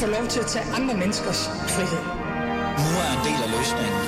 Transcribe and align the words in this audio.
få 0.00 0.06
lov 0.06 0.26
til 0.28 0.40
at 0.40 0.46
tage 0.46 0.64
andre 0.64 0.96
menneskers 0.96 1.48
frihed. 1.48 2.02
Nu 2.82 2.90
er 3.04 3.10
en 3.16 3.22
del 3.28 3.38
af 3.46 3.50
løsningen. 3.56 4.02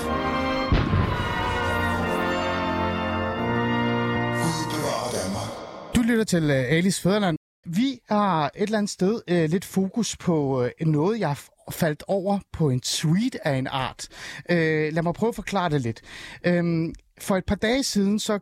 Du 5.97 6.03
lytter 6.03 6.25
til 6.25 6.45
uh, 6.45 6.57
Alice 6.77 7.03
Fæderland. 7.03 7.39
Vi 7.67 7.99
har 8.09 8.45
et 8.45 8.63
eller 8.63 8.79
andet 8.79 8.91
sted 8.91 9.21
uh, 9.31 9.51
lidt 9.51 9.65
fokus 9.65 10.17
på 10.17 10.63
uh, 10.81 10.87
noget, 10.89 11.21
jeg 11.21 11.37
faldt 11.71 12.03
over 12.09 12.39
på 12.53 12.71
en 12.71 12.81
tweet 12.81 13.37
af 13.45 13.55
en 13.55 13.67
art. 13.67 14.09
Uh, 14.51 14.57
lad 14.95 15.03
mig 15.03 15.15
prøve 15.15 15.29
at 15.29 15.35
forklare 15.35 15.71
det 15.71 15.81
lidt. 15.81 16.01
Uh, 16.49 16.93
for 17.21 17.37
et 17.37 17.45
par 17.45 17.55
dage 17.57 17.83
siden, 17.83 18.19
så 18.19 18.39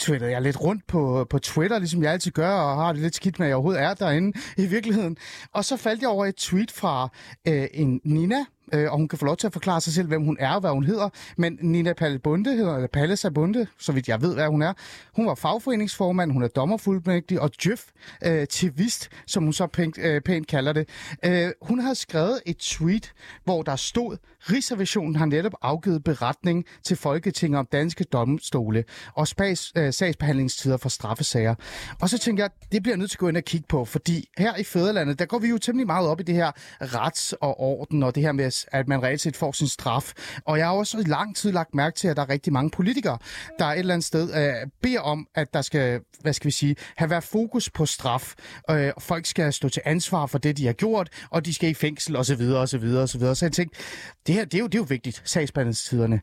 twittede 0.00 0.30
jeg 0.30 0.42
lidt 0.42 0.60
rundt 0.60 0.86
på, 0.86 1.26
på 1.30 1.38
Twitter, 1.38 1.78
ligesom 1.78 2.02
jeg 2.02 2.12
altid 2.12 2.30
gør, 2.30 2.50
og 2.50 2.76
har 2.76 2.92
det 2.92 3.02
lidt 3.02 3.14
skidt 3.14 3.38
med, 3.38 3.46
at 3.46 3.48
jeg 3.48 3.56
overhovedet 3.56 3.82
er 3.82 3.94
derinde 3.94 4.38
i 4.56 4.66
virkeligheden. 4.66 5.16
Og 5.52 5.64
så 5.64 5.76
faldt 5.76 6.00
jeg 6.00 6.08
over 6.08 6.26
et 6.26 6.36
tweet 6.36 6.70
fra 6.70 7.08
øh, 7.48 7.66
en 7.74 8.00
Nina, 8.04 8.44
øh, 8.74 8.92
og 8.92 8.98
hun 8.98 9.08
kan 9.08 9.18
få 9.18 9.24
lov 9.24 9.36
til 9.36 9.46
at 9.46 9.52
forklare 9.52 9.80
sig 9.80 9.92
selv, 9.92 10.08
hvem 10.08 10.24
hun 10.24 10.36
er 10.40 10.50
og 10.50 10.60
hvad 10.60 10.70
hun 10.70 10.84
hedder. 10.84 11.08
Men 11.36 11.58
Nina 11.62 11.92
Palle 11.92 12.18
Bunde 12.18 12.56
hedder, 12.56 12.74
eller 12.74 12.88
Palle 12.88 13.16
Sabunde, 13.16 13.66
så 13.78 13.92
vidt 13.92 14.08
jeg 14.08 14.22
ved, 14.22 14.34
hvad 14.34 14.46
hun 14.46 14.62
er. 14.62 14.72
Hun 15.16 15.26
var 15.26 15.34
fagforeningsformand, 15.34 16.32
hun 16.32 16.42
er 16.42 16.48
dommerfuldmægtig 16.48 17.40
og 17.40 17.50
djøf 17.64 17.84
øh, 18.24 18.46
vist, 18.74 19.08
som 19.26 19.42
hun 19.42 19.52
så 19.52 19.66
pænt, 19.66 19.98
øh, 19.98 20.20
pænt 20.20 20.46
kalder 20.46 20.72
det. 20.72 20.88
Øh, 21.24 21.50
hun 21.62 21.80
har 21.80 21.94
skrevet 21.94 22.40
et 22.46 22.56
tweet, 22.56 23.12
hvor 23.44 23.62
der 23.62 23.76
stod, 23.76 24.16
Rigsrevisionen 24.50 25.16
har 25.16 25.26
netop 25.26 25.52
afgivet 25.62 26.04
beretning 26.04 26.64
til 26.82 26.96
Folketinget 26.96 27.58
om 27.58 27.66
danske 27.72 28.04
domstole 28.04 28.84
og 29.14 29.28
spas, 29.28 29.72
øh, 29.76 29.92
sagsbehandlingstider 29.92 30.76
for 30.76 30.88
straffesager. 30.88 31.54
Og 32.00 32.08
så 32.08 32.18
tænker 32.18 32.44
jeg, 32.44 32.50
det 32.72 32.82
bliver 32.82 32.92
jeg 32.92 32.98
nødt 32.98 33.10
til 33.10 33.16
at 33.16 33.20
gå 33.20 33.28
ind 33.28 33.36
og 33.36 33.42
kigge 33.42 33.66
på, 33.68 33.84
fordi 33.84 34.28
her 34.38 34.56
i 34.56 34.64
Fæderlandet, 34.64 35.18
der 35.18 35.24
går 35.24 35.38
vi 35.38 35.48
jo 35.48 35.58
temmelig 35.58 35.86
meget 35.86 36.08
op 36.08 36.20
i 36.20 36.22
det 36.22 36.34
her 36.34 36.52
rets 36.80 37.32
og 37.32 37.60
orden 37.60 38.02
og 38.02 38.14
det 38.14 38.22
her 38.22 38.32
med 38.32 38.44
at 38.44 38.63
at 38.72 38.88
man 38.88 39.02
reelt 39.02 39.20
set 39.20 39.36
får 39.36 39.52
sin 39.52 39.68
straf. 39.68 40.12
Og 40.44 40.58
jeg 40.58 40.66
har 40.66 40.72
også 40.72 40.98
i 40.98 41.02
lang 41.02 41.36
tid 41.36 41.52
lagt 41.52 41.74
mærke 41.74 41.96
til, 41.96 42.08
at 42.08 42.16
der 42.16 42.22
er 42.22 42.28
rigtig 42.28 42.52
mange 42.52 42.70
politikere, 42.70 43.18
der 43.58 43.64
et 43.64 43.78
eller 43.78 43.94
andet 43.94 44.06
sted 44.06 44.34
øh, 44.34 44.70
beder 44.82 45.00
om, 45.00 45.26
at 45.34 45.54
der 45.54 45.62
skal, 45.62 46.00
hvad 46.20 46.32
skal 46.32 46.46
vi 46.46 46.50
sige, 46.50 46.76
have 46.96 47.10
været 47.10 47.24
fokus 47.24 47.70
på 47.70 47.86
straf. 47.86 48.34
Øh, 48.70 48.92
folk 48.98 49.26
skal 49.26 49.52
stå 49.52 49.68
til 49.68 49.82
ansvar 49.84 50.26
for 50.26 50.38
det, 50.38 50.56
de 50.56 50.66
har 50.66 50.72
gjort, 50.72 51.08
og 51.30 51.46
de 51.46 51.54
skal 51.54 51.70
i 51.70 51.74
fængsel 51.74 52.16
osv. 52.16 52.42
osv. 52.42 52.84
osv. 52.84 53.20
Så 53.20 53.38
jeg 53.42 53.52
tænkte, 53.52 53.78
det 54.26 54.34
her, 54.34 54.44
det 54.44 54.54
er 54.54 54.58
jo, 54.58 54.66
det 54.66 54.74
er 54.74 54.78
jo 54.78 54.86
vigtigt, 54.88 55.22
sagsbehandlingstiderne. 55.24 56.20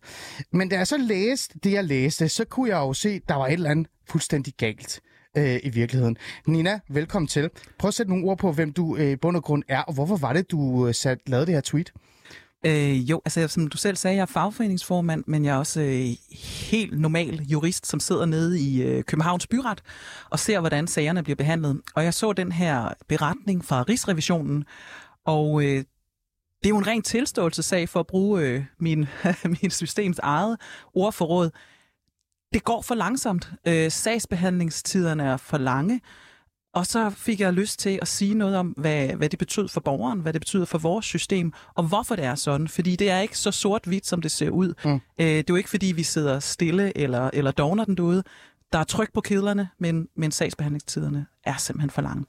Men 0.52 0.70
da 0.70 0.78
jeg 0.78 0.88
så 0.88 0.98
læste 0.98 1.60
det, 1.64 1.72
jeg 1.72 1.84
læste, 1.84 2.30
så 2.30 2.46
kunne 2.46 2.70
jeg 2.70 2.78
jo 2.78 2.94
se, 2.94 3.10
at 3.10 3.22
der 3.28 3.36
var 3.36 3.48
et 3.48 3.54
eller 3.54 3.70
andet 3.70 3.88
fuldstændig 4.10 4.54
galt 4.58 5.02
øh, 5.38 5.60
i 5.64 5.70
virkeligheden. 5.70 6.18
Nina, 6.48 6.80
velkommen 6.90 7.28
til. 7.28 7.50
Prøv 7.80 7.88
at 7.88 7.94
sætte 7.94 8.12
nogle 8.12 8.26
ord 8.26 8.38
på, 8.38 8.52
hvem 8.52 8.74
du 8.74 8.98
øh, 8.98 9.20
bund 9.20 9.38
og 9.38 9.44
grund 9.44 9.64
er, 9.68 9.82
og 9.82 9.94
hvorfor 9.94 10.18
var 10.18 10.34
det, 10.34 10.52
du 10.52 10.88
øh, 10.88 10.94
sat, 10.94 11.18
lavede 11.28 11.46
det 11.46 11.54
her 11.54 11.62
tweet? 11.62 11.94
Øh, 12.66 13.10
jo, 13.10 13.22
altså 13.26 13.48
som 13.48 13.68
du 13.68 13.78
selv 13.78 13.96
sagde, 13.96 14.16
jeg 14.16 14.22
er 14.22 14.26
fagforeningsformand, 14.26 15.24
men 15.28 15.46
jeg 15.46 15.56
er 15.56 15.58
også 15.58 15.82
øh, 15.82 16.36
helt 16.70 17.00
normal 17.00 17.42
jurist, 17.42 17.88
som 17.88 18.00
sidder 18.00 18.26
nede 18.26 18.60
i 18.60 18.82
øh, 18.84 19.04
Københavns 19.04 19.48
Byret 19.48 19.82
og 20.30 20.40
ser, 20.40 20.60
hvordan 20.60 20.88
sagerne 20.88 21.24
bliver 21.24 21.36
behandlet. 21.36 21.82
Og 21.96 22.04
jeg 22.04 22.14
så 22.14 22.34
den 22.34 22.52
her 22.52 22.94
beretning 23.08 23.66
fra 23.66 23.84
Rigsrevisionen, 23.90 24.66
og 25.26 25.64
øh, 25.64 25.84
det 26.64 26.66
er 26.66 26.70
jo 26.70 26.78
en 26.78 26.88
ren 26.88 27.02
tilståelsesag 27.02 27.90
for 27.90 28.00
at 28.00 28.08
bruge 28.08 28.42
øh, 28.42 28.64
min, 28.80 29.08
min 29.62 29.72
systems 29.72 30.20
eget 30.20 30.58
ordforråd. 30.94 31.50
Det 32.54 32.64
går 32.64 32.82
for 32.82 32.96
langsomt. 32.96 33.52
Øh, 33.68 33.92
sagsbehandlingstiderne 33.92 35.24
er 35.24 35.38
for 35.38 35.58
lange. 35.58 36.02
Og 36.74 36.86
så 36.86 37.10
fik 37.10 37.40
jeg 37.40 37.54
lyst 37.54 37.80
til 37.80 38.00
at 38.02 38.08
sige 38.08 38.34
noget 38.34 38.56
om, 38.56 38.68
hvad, 38.68 39.08
hvad 39.08 39.30
det 39.30 39.40
betyder 39.40 39.68
for 39.68 39.82
borgeren, 39.82 40.20
hvad 40.20 40.34
det 40.34 40.42
betyder 40.42 40.66
for 40.66 40.78
vores 40.78 41.06
system, 41.06 41.54
og 41.76 41.84
hvorfor 41.84 42.16
det 42.16 42.26
er 42.26 42.36
sådan. 42.36 42.68
Fordi 42.68 42.96
det 42.96 43.10
er 43.10 43.20
ikke 43.20 43.38
så 43.38 43.52
sort-hvidt, 43.52 44.08
som 44.08 44.22
det 44.22 44.32
ser 44.32 44.50
ud. 44.50 44.74
Mm. 44.86 44.94
Øh, 44.94 45.00
det 45.18 45.40
er 45.40 45.44
jo 45.50 45.56
ikke, 45.56 45.70
fordi 45.70 45.86
vi 45.86 46.04
sidder 46.04 46.40
stille 46.40 46.98
eller, 46.98 47.30
eller 47.34 47.52
dogner 47.52 47.86
den 47.86 47.98
derude. 47.98 48.24
Der 48.74 48.80
er 48.80 48.84
tryk 48.84 49.14
på 49.14 49.22
kedlerne, 49.22 49.70
men, 49.80 50.08
men 50.16 50.32
sagsbehandlingstiderne 50.32 51.26
er 51.44 51.58
simpelthen 51.58 51.90
for 51.90 52.02
lange. 52.02 52.26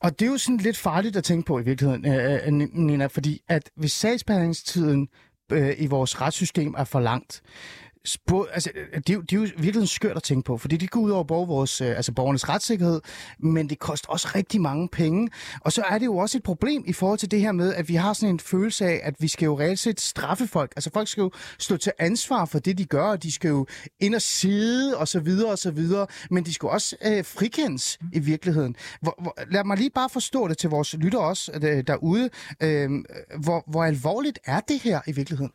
Og 0.00 0.18
det 0.18 0.26
er 0.26 0.30
jo 0.30 0.38
sådan 0.38 0.56
lidt 0.56 0.76
farligt 0.76 1.16
at 1.16 1.24
tænke 1.24 1.46
på 1.46 1.58
i 1.58 1.62
virkeligheden, 1.62 2.06
øh, 2.06 2.40
øh 2.46 2.52
Nina, 2.52 3.06
fordi 3.06 3.42
at 3.48 3.70
hvis 3.76 3.92
sagsbehandlingstiden 3.92 5.08
øh, 5.52 5.74
i 5.78 5.86
vores 5.86 6.20
retssystem 6.20 6.74
er 6.78 6.84
for 6.84 7.00
langt, 7.00 7.42
Spå, 8.04 8.44
altså, 8.44 8.70
det, 8.94 9.10
er 9.10 9.14
jo, 9.14 9.20
det 9.20 9.32
er 9.32 9.40
jo 9.40 9.48
virkelig 9.58 9.88
skørt 9.88 10.16
at 10.16 10.22
tænke 10.22 10.46
på, 10.46 10.58
fordi 10.58 10.76
det 10.76 10.90
går 10.90 11.00
ud 11.00 11.10
over 11.10 11.24
borger, 11.24 11.46
vores, 11.46 11.80
øh, 11.80 11.88
altså 11.88 12.12
borgernes 12.12 12.48
retssikkerhed, 12.48 13.00
men 13.38 13.70
det 13.70 13.78
koster 13.78 14.08
også 14.08 14.28
rigtig 14.34 14.60
mange 14.60 14.88
penge. 14.88 15.30
Og 15.60 15.72
så 15.72 15.82
er 15.82 15.98
det 15.98 16.06
jo 16.06 16.16
også 16.16 16.38
et 16.38 16.42
problem 16.42 16.84
i 16.86 16.92
forhold 16.92 17.18
til 17.18 17.30
det 17.30 17.40
her 17.40 17.52
med, 17.52 17.74
at 17.74 17.88
vi 17.88 17.94
har 17.94 18.12
sådan 18.12 18.34
en 18.34 18.40
følelse 18.40 18.86
af, 18.86 19.00
at 19.02 19.14
vi 19.18 19.28
skal 19.28 19.46
jo 19.46 19.58
reelt 19.58 19.78
set 19.78 20.00
straffe 20.00 20.46
folk. 20.46 20.72
Altså 20.76 20.90
folk 20.94 21.08
skal 21.08 21.20
jo 21.20 21.30
stå 21.58 21.76
til 21.76 21.92
ansvar 21.98 22.44
for 22.44 22.58
det, 22.58 22.78
de 22.78 22.84
gør, 22.84 23.04
og 23.04 23.22
de 23.22 23.32
skal 23.32 23.48
jo 23.48 23.66
ind 24.00 24.14
og 24.14 24.22
sidde, 24.22 24.96
og 24.96 25.08
så 25.08 25.20
videre, 25.20 25.50
og 25.50 25.58
så 25.58 25.70
videre, 25.70 26.06
men 26.30 26.44
de 26.44 26.54
skal 26.54 26.68
også 26.68 26.96
øh, 27.04 27.24
frikendes 27.24 27.98
i 28.12 28.18
virkeligheden. 28.18 28.76
Hvor, 29.02 29.14
hvor, 29.22 29.34
lad 29.50 29.64
mig 29.64 29.76
lige 29.76 29.90
bare 29.90 30.08
forstå 30.08 30.48
det 30.48 30.58
til 30.58 30.70
vores 30.70 30.94
lytter 30.94 31.18
også 31.18 31.52
øh, 31.54 31.84
derude. 31.86 32.30
Øh, 32.62 32.90
hvor, 33.40 33.64
hvor 33.70 33.84
alvorligt 33.84 34.38
er 34.44 34.60
det 34.60 34.78
her 34.78 35.00
i 35.06 35.12
virkeligheden? 35.12 35.52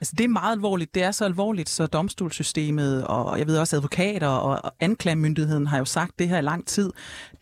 Altså, 0.00 0.14
det 0.18 0.24
er 0.24 0.28
meget 0.28 0.52
alvorligt. 0.52 0.94
Det 0.94 1.02
er 1.02 1.10
så 1.10 1.24
alvorligt, 1.24 1.68
så 1.68 1.86
domstolssystemet, 1.86 3.06
og 3.06 3.38
jeg 3.38 3.46
ved 3.46 3.58
også 3.58 3.76
advokater 3.76 4.28
og 4.28 4.72
anklagemyndigheden 4.80 5.66
har 5.66 5.78
jo 5.78 5.84
sagt 5.84 6.18
det 6.18 6.28
her 6.28 6.38
i 6.38 6.42
lang 6.42 6.66
tid. 6.66 6.92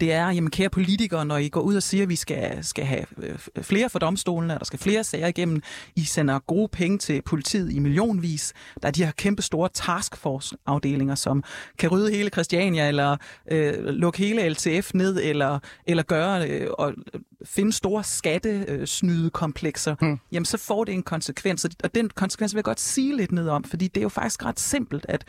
Det 0.01 0.13
er, 0.13 0.31
jamen 0.31 0.51
kære 0.51 0.69
politikere, 0.69 1.25
når 1.25 1.37
I 1.37 1.49
går 1.49 1.61
ud 1.61 1.77
og 1.77 1.83
siger, 1.83 2.03
at 2.03 2.09
vi 2.09 2.17
skal, 2.17 2.65
skal 2.65 2.85
have 2.85 3.05
øh, 3.17 3.39
flere 3.63 3.89
for 3.89 3.99
domstolene, 3.99 4.55
og 4.55 4.61
der 4.61 4.65
skal 4.65 4.79
flere 4.79 5.05
sager 5.05 5.27
igennem, 5.27 5.63
I 5.97 6.05
sender 6.05 6.39
gode 6.39 6.69
penge 6.69 6.99
til 6.99 7.23
politiet 7.23 7.73
i 7.73 7.79
millionvis. 7.79 8.53
Der 8.83 8.89
er 8.89 8.93
de 8.93 9.05
her 9.05 9.13
kæmpe 9.13 9.43
store 9.43 9.69
taskforce-afdelinger, 9.69 11.15
som 11.15 11.45
kan 11.79 11.91
rydde 11.91 12.11
hele 12.11 12.31
Christiania, 12.31 12.89
eller 12.89 13.17
øh, 13.51 13.85
lukke 13.85 14.19
hele 14.19 14.49
LTF 14.49 14.95
ned, 14.95 15.21
eller, 15.23 15.59
eller 15.87 16.03
gøre 16.03 16.49
øh, 16.49 16.71
og 16.79 16.93
finde 17.45 17.73
store 17.73 18.05
skattesnydekomplekser. 18.05 19.95
Hmm. 20.01 20.19
Jamen, 20.33 20.45
så 20.45 20.59
får 20.59 20.85
det 20.85 20.95
en 20.95 21.03
konsekvens, 21.03 21.67
og 21.85 21.95
den 21.95 22.11
konsekvens 22.11 22.55
vil 22.55 22.59
jeg 22.59 22.65
godt 22.65 22.81
sige 22.81 23.17
lidt 23.17 23.33
ned 23.33 23.49
om, 23.49 23.65
fordi 23.65 23.89
det 23.89 24.01
er 24.01 24.03
jo 24.03 24.09
faktisk 24.09 24.45
ret 24.45 24.61
simpelt, 24.61 25.07
at 25.09 25.25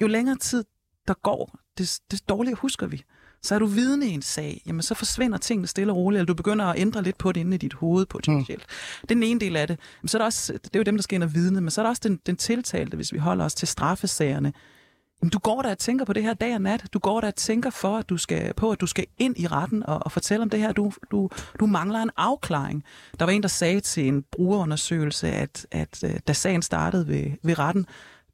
jo 0.00 0.06
længere 0.06 0.36
tid 0.36 0.64
der 1.08 1.14
går, 1.22 1.58
det, 1.78 2.00
det 2.10 2.28
dårligere 2.28 2.56
husker 2.60 2.86
vi. 2.86 3.02
Så 3.42 3.54
er 3.54 3.58
du 3.58 3.66
vidne 3.66 4.06
i 4.06 4.10
en 4.10 4.22
sag, 4.22 4.62
jamen 4.66 4.82
så 4.82 4.94
forsvinder 4.94 5.38
tingene 5.38 5.66
stille 5.66 5.92
og 5.92 5.96
roligt, 5.96 6.18
eller 6.18 6.26
du 6.26 6.34
begynder 6.34 6.64
at 6.64 6.78
ændre 6.78 7.02
lidt 7.02 7.18
på 7.18 7.32
det 7.32 7.40
inde 7.40 7.54
i 7.54 7.58
dit 7.58 7.72
hoved 7.72 8.06
potentielt. 8.06 8.62
Mm. 8.68 8.98
Det 9.02 9.10
er 9.10 9.14
den 9.14 9.22
ene 9.22 9.40
del 9.40 9.56
af 9.56 9.68
det. 9.68 9.78
Men 10.02 10.08
så 10.08 10.16
er 10.16 10.18
der 10.18 10.26
også, 10.26 10.52
det 10.52 10.76
er 10.76 10.78
jo 10.78 10.82
dem, 10.82 10.96
der 10.96 11.02
skal 11.02 11.14
ind 11.14 11.22
og 11.22 11.34
vidne, 11.34 11.60
men 11.60 11.70
så 11.70 11.80
er 11.80 11.82
der 11.82 11.90
også 11.90 12.02
den, 12.04 12.20
den 12.26 12.36
tiltalte, 12.36 12.96
hvis 12.96 13.12
vi 13.12 13.18
holder 13.18 13.44
os 13.44 13.54
til 13.54 13.68
straffesagerne. 13.68 14.52
Du 15.30 15.38
går 15.38 15.62
der 15.62 15.70
og 15.70 15.78
tænker 15.78 16.04
på 16.04 16.12
det 16.12 16.22
her 16.22 16.34
dag 16.34 16.54
og 16.54 16.60
nat. 16.60 16.86
Du 16.92 16.98
går 16.98 17.20
der 17.20 17.28
og 17.28 17.34
tænker 17.34 17.70
for, 17.70 17.96
at 17.96 18.08
du 18.08 18.16
skal, 18.16 18.54
på, 18.54 18.70
at 18.70 18.80
du 18.80 18.86
skal 18.86 19.06
ind 19.18 19.38
i 19.38 19.46
retten 19.46 19.82
og, 19.86 19.98
og 20.04 20.12
fortælle 20.12 20.42
om 20.42 20.50
det 20.50 20.60
her. 20.60 20.72
Du, 20.72 20.92
du, 21.10 21.30
du 21.60 21.66
mangler 21.66 21.98
en 21.98 22.10
afklaring. 22.16 22.84
Der 23.18 23.24
var 23.24 23.32
en, 23.32 23.42
der 23.42 23.48
sagde 23.48 23.80
til 23.80 24.08
en 24.08 24.22
brugerundersøgelse, 24.22 25.28
at, 25.28 25.66
at, 25.70 26.04
at 26.04 26.28
da 26.28 26.32
sagen 26.32 26.62
startede 26.62 27.08
ved, 27.08 27.30
ved 27.42 27.58
retten, 27.58 27.86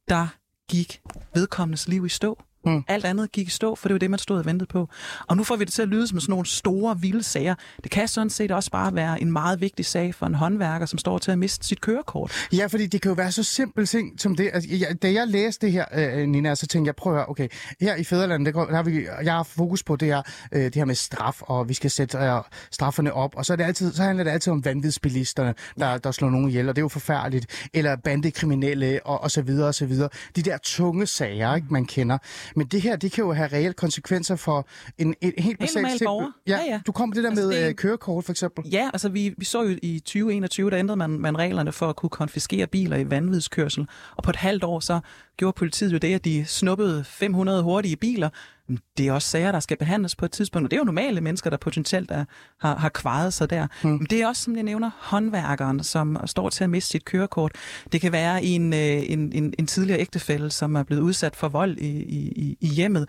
der 0.09 0.27
gik 0.71 1.01
vedkommendes 1.35 1.89
liv 1.89 2.07
i 2.07 2.09
stå. 2.09 2.43
Mm. 2.69 2.85
Alt 2.89 3.05
andet 3.05 3.33
gik 3.33 3.47
i 3.47 3.51
stå, 3.51 3.75
for 3.75 3.89
det 3.89 3.95
var 3.95 3.99
det, 3.99 4.11
man 4.11 4.19
stod 4.19 4.39
og 4.39 4.47
ventede 4.47 4.69
på. 4.69 4.89
Og 5.27 5.37
nu 5.37 5.45
får 5.45 5.57
vi 5.57 5.65
det 5.65 5.73
til 5.73 5.83
at 5.83 5.89
lyde 5.89 6.07
som 6.07 6.21
sådan 6.21 6.31
nogle 6.31 6.47
store, 6.47 7.01
vilde 7.01 7.23
sager. 7.23 7.55
Det 7.83 7.91
kan 7.91 8.09
sådan 8.09 8.31
set 8.31 8.51
også 8.51 8.71
bare 8.71 8.95
være 8.95 9.23
en 9.23 9.33
meget 9.33 9.61
vigtig 9.61 9.87
sag 9.87 10.15
for 10.15 10.27
en 10.27 10.35
håndværker, 10.35 10.87
som 10.87 10.99
står 10.99 11.19
til 11.19 11.31
at 11.31 11.39
miste 11.39 11.67
sit 11.67 11.81
kørekort. 11.81 12.33
Ja, 12.53 12.67
fordi 12.67 12.87
det 12.87 13.03
kan 13.03 13.09
jo 13.09 13.15
være 13.15 13.33
så 13.33 13.43
simpelt 13.43 13.89
ting 13.89 14.21
som 14.21 14.37
det. 14.37 14.51
Altså, 14.53 14.71
jeg, 14.73 15.03
da 15.03 15.13
jeg 15.13 15.29
læste 15.29 15.67
det 15.67 15.73
her, 15.73 15.85
øh, 15.95 16.29
Nina, 16.29 16.55
så 16.55 16.67
tænkte 16.67 16.89
jeg, 16.89 16.97
prøv 16.97 17.13
at 17.13 17.19
høre, 17.19 17.29
okay, 17.29 17.49
her 17.81 17.97
i 17.97 18.05
Fæderlandet, 18.05 18.55
der, 18.55 18.65
der 18.67 18.77
har 18.77 18.83
vi, 18.83 19.07
jeg 19.23 19.33
har 19.33 19.43
fokus 19.43 19.83
på 19.83 19.97
det 19.97 20.09
her, 20.09 20.23
øh, 20.53 20.65
det 20.65 20.75
her 20.75 20.85
med 20.85 20.95
straf, 20.95 21.43
og 21.43 21.69
vi 21.69 21.75
skal 21.75 21.91
sætte 21.91 22.19
øh, 22.19 22.33
strafferne 22.71 23.13
op, 23.13 23.35
og 23.37 23.47
så, 23.47 23.53
er 23.53 23.57
det 23.57 23.65
altid, 23.65 23.93
så 23.93 24.03
handler 24.03 24.25
det 24.25 24.31
altid 24.31 24.53
om 24.53 24.65
vanvidsbilisterne, 24.65 25.55
der, 25.79 25.99
der 25.99 26.11
slår 26.11 26.31
nogen 26.31 26.49
ihjel, 26.49 26.69
og 26.69 26.77
det 26.77 26.81
er 26.81 26.85
jo 26.85 26.89
forfærdeligt, 26.89 27.69
eller 27.75 27.97
bandekriminelle, 27.97 29.01
og, 29.05 29.21
og 29.23 29.31
så 29.31 29.43
videre, 29.43 29.69
og 29.69 29.75
så 29.75 29.87
videre. 29.87 30.09
De 30.37 30.43
der 30.43 30.59
tunge 30.63 31.07
sager, 31.07 31.55
ikke, 31.55 31.67
man 31.71 31.85
kender. 31.85 32.19
Men 32.59 32.67
det 32.67 32.83
her, 32.83 32.97
det 32.97 33.13
kan 33.13 33.25
jo 33.25 33.33
have 33.33 33.49
reelle 33.49 33.73
konsekvenser 33.73 34.37
for 34.37 34.67
en, 34.99 35.15
en 35.21 35.33
helt 35.39 35.59
basalt 35.59 35.89
helt 35.89 36.03
borger. 36.05 36.31
Ja, 36.47 36.59
ja, 36.59 36.65
ja. 36.65 36.81
Du 36.87 36.93
kom 36.93 37.13
det 37.13 37.25
der 37.25 37.31
altså, 37.31 37.47
med 37.47 37.63
det... 37.63 37.69
Øh, 37.69 37.75
kørekort, 37.75 38.25
for 38.25 38.33
eksempel. 38.33 38.65
Ja, 38.73 38.91
altså 38.93 39.09
vi, 39.09 39.35
vi 39.37 39.45
så 39.45 39.63
jo 39.63 39.77
i 39.83 39.99
2021, 39.99 40.71
der 40.71 40.79
ændrede 40.79 40.97
man, 40.97 41.11
man 41.11 41.39
reglerne 41.39 41.73
for 41.73 41.89
at 41.89 41.97
kunne 41.97 42.11
konfiskere 42.11 42.67
biler 42.67 42.97
i 42.97 43.11
vanvidskørsel. 43.11 43.87
Og 44.17 44.23
på 44.23 44.31
et 44.31 44.37
halvt 44.37 44.65
år, 44.65 44.81
så 44.81 45.01
gjorde 45.39 45.57
politiet 45.57 45.93
jo 45.93 45.99
det, 45.99 46.15
at 46.15 46.25
de 46.25 46.45
snuppede 46.47 47.05
500 47.05 47.63
hurtige 47.63 47.97
biler. 47.97 48.29
Det 48.99 49.09
er 49.09 49.13
også 49.13 49.29
sager, 49.29 49.53
der 49.53 49.61
skal 49.61 49.77
behandles 49.77 50.17
på 50.17 50.25
et 50.25 50.33
tidspunkt, 50.33 50.67
og 50.67 50.71
det 50.71 50.77
er 50.77 50.81
jo 50.81 50.85
normale 50.85 51.21
mennesker, 51.21 51.51
der 51.51 51.57
potentielt 51.57 52.11
er, 52.11 52.25
har, 52.61 52.77
har 52.77 52.89
kvaret 52.89 53.33
sig 53.35 53.51
der. 53.51 53.67
Mm. 53.83 54.07
Det 54.07 54.23
er 54.23 54.29
også, 54.29 54.43
som 54.43 54.57
jeg 54.57 54.63
nævner, 54.63 54.91
håndværkeren, 54.99 55.85
som 55.85 56.19
står 56.27 56.49
til 56.49 56.65
at 56.65 56.71
miste 56.71 56.91
sit 56.91 57.05
kørekort. 57.05 57.53
Det 57.93 58.01
kan 58.01 58.13
være 58.13 58.45
en, 58.45 58.73
øh, 58.73 59.11
en, 59.11 59.33
en, 59.33 59.55
en 59.59 59.67
tidligere 59.67 60.01
ægtefælle, 60.01 60.51
som 60.51 60.75
er 60.75 60.83
blevet 60.83 61.03
udsat 61.03 61.37
for 61.37 61.49
vold 61.49 61.79
i, 61.79 62.03
i, 62.03 62.57
i 62.61 62.67
hjemmet. 62.67 63.09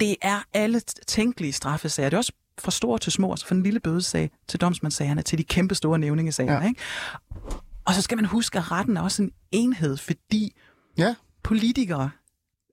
Det 0.00 0.16
er 0.22 0.44
alle 0.54 0.80
tænkelige 1.06 1.52
straffesager. 1.52 2.08
Det 2.08 2.16
er 2.16 2.18
også 2.18 2.32
fra 2.58 2.70
store 2.70 2.98
til 2.98 3.12
små, 3.12 3.30
altså 3.30 3.46
fra 3.46 3.54
den 3.54 3.62
lille 3.62 3.80
bødesag 3.80 4.30
til 4.48 4.60
domsmandssagerne, 4.60 5.22
til 5.22 5.38
de 5.38 5.44
kæmpe 5.44 5.74
store 5.74 5.98
nævningesager. 5.98 6.52
Ja. 6.52 6.68
Ikke? 6.68 6.80
Og 7.84 7.94
så 7.94 8.02
skal 8.02 8.16
man 8.18 8.24
huske, 8.24 8.58
at 8.58 8.72
retten 8.72 8.96
er 8.96 9.00
også 9.00 9.22
en 9.22 9.30
enhed, 9.52 9.96
fordi 9.96 10.54
Ja. 10.98 11.14
politikere, 11.42 12.10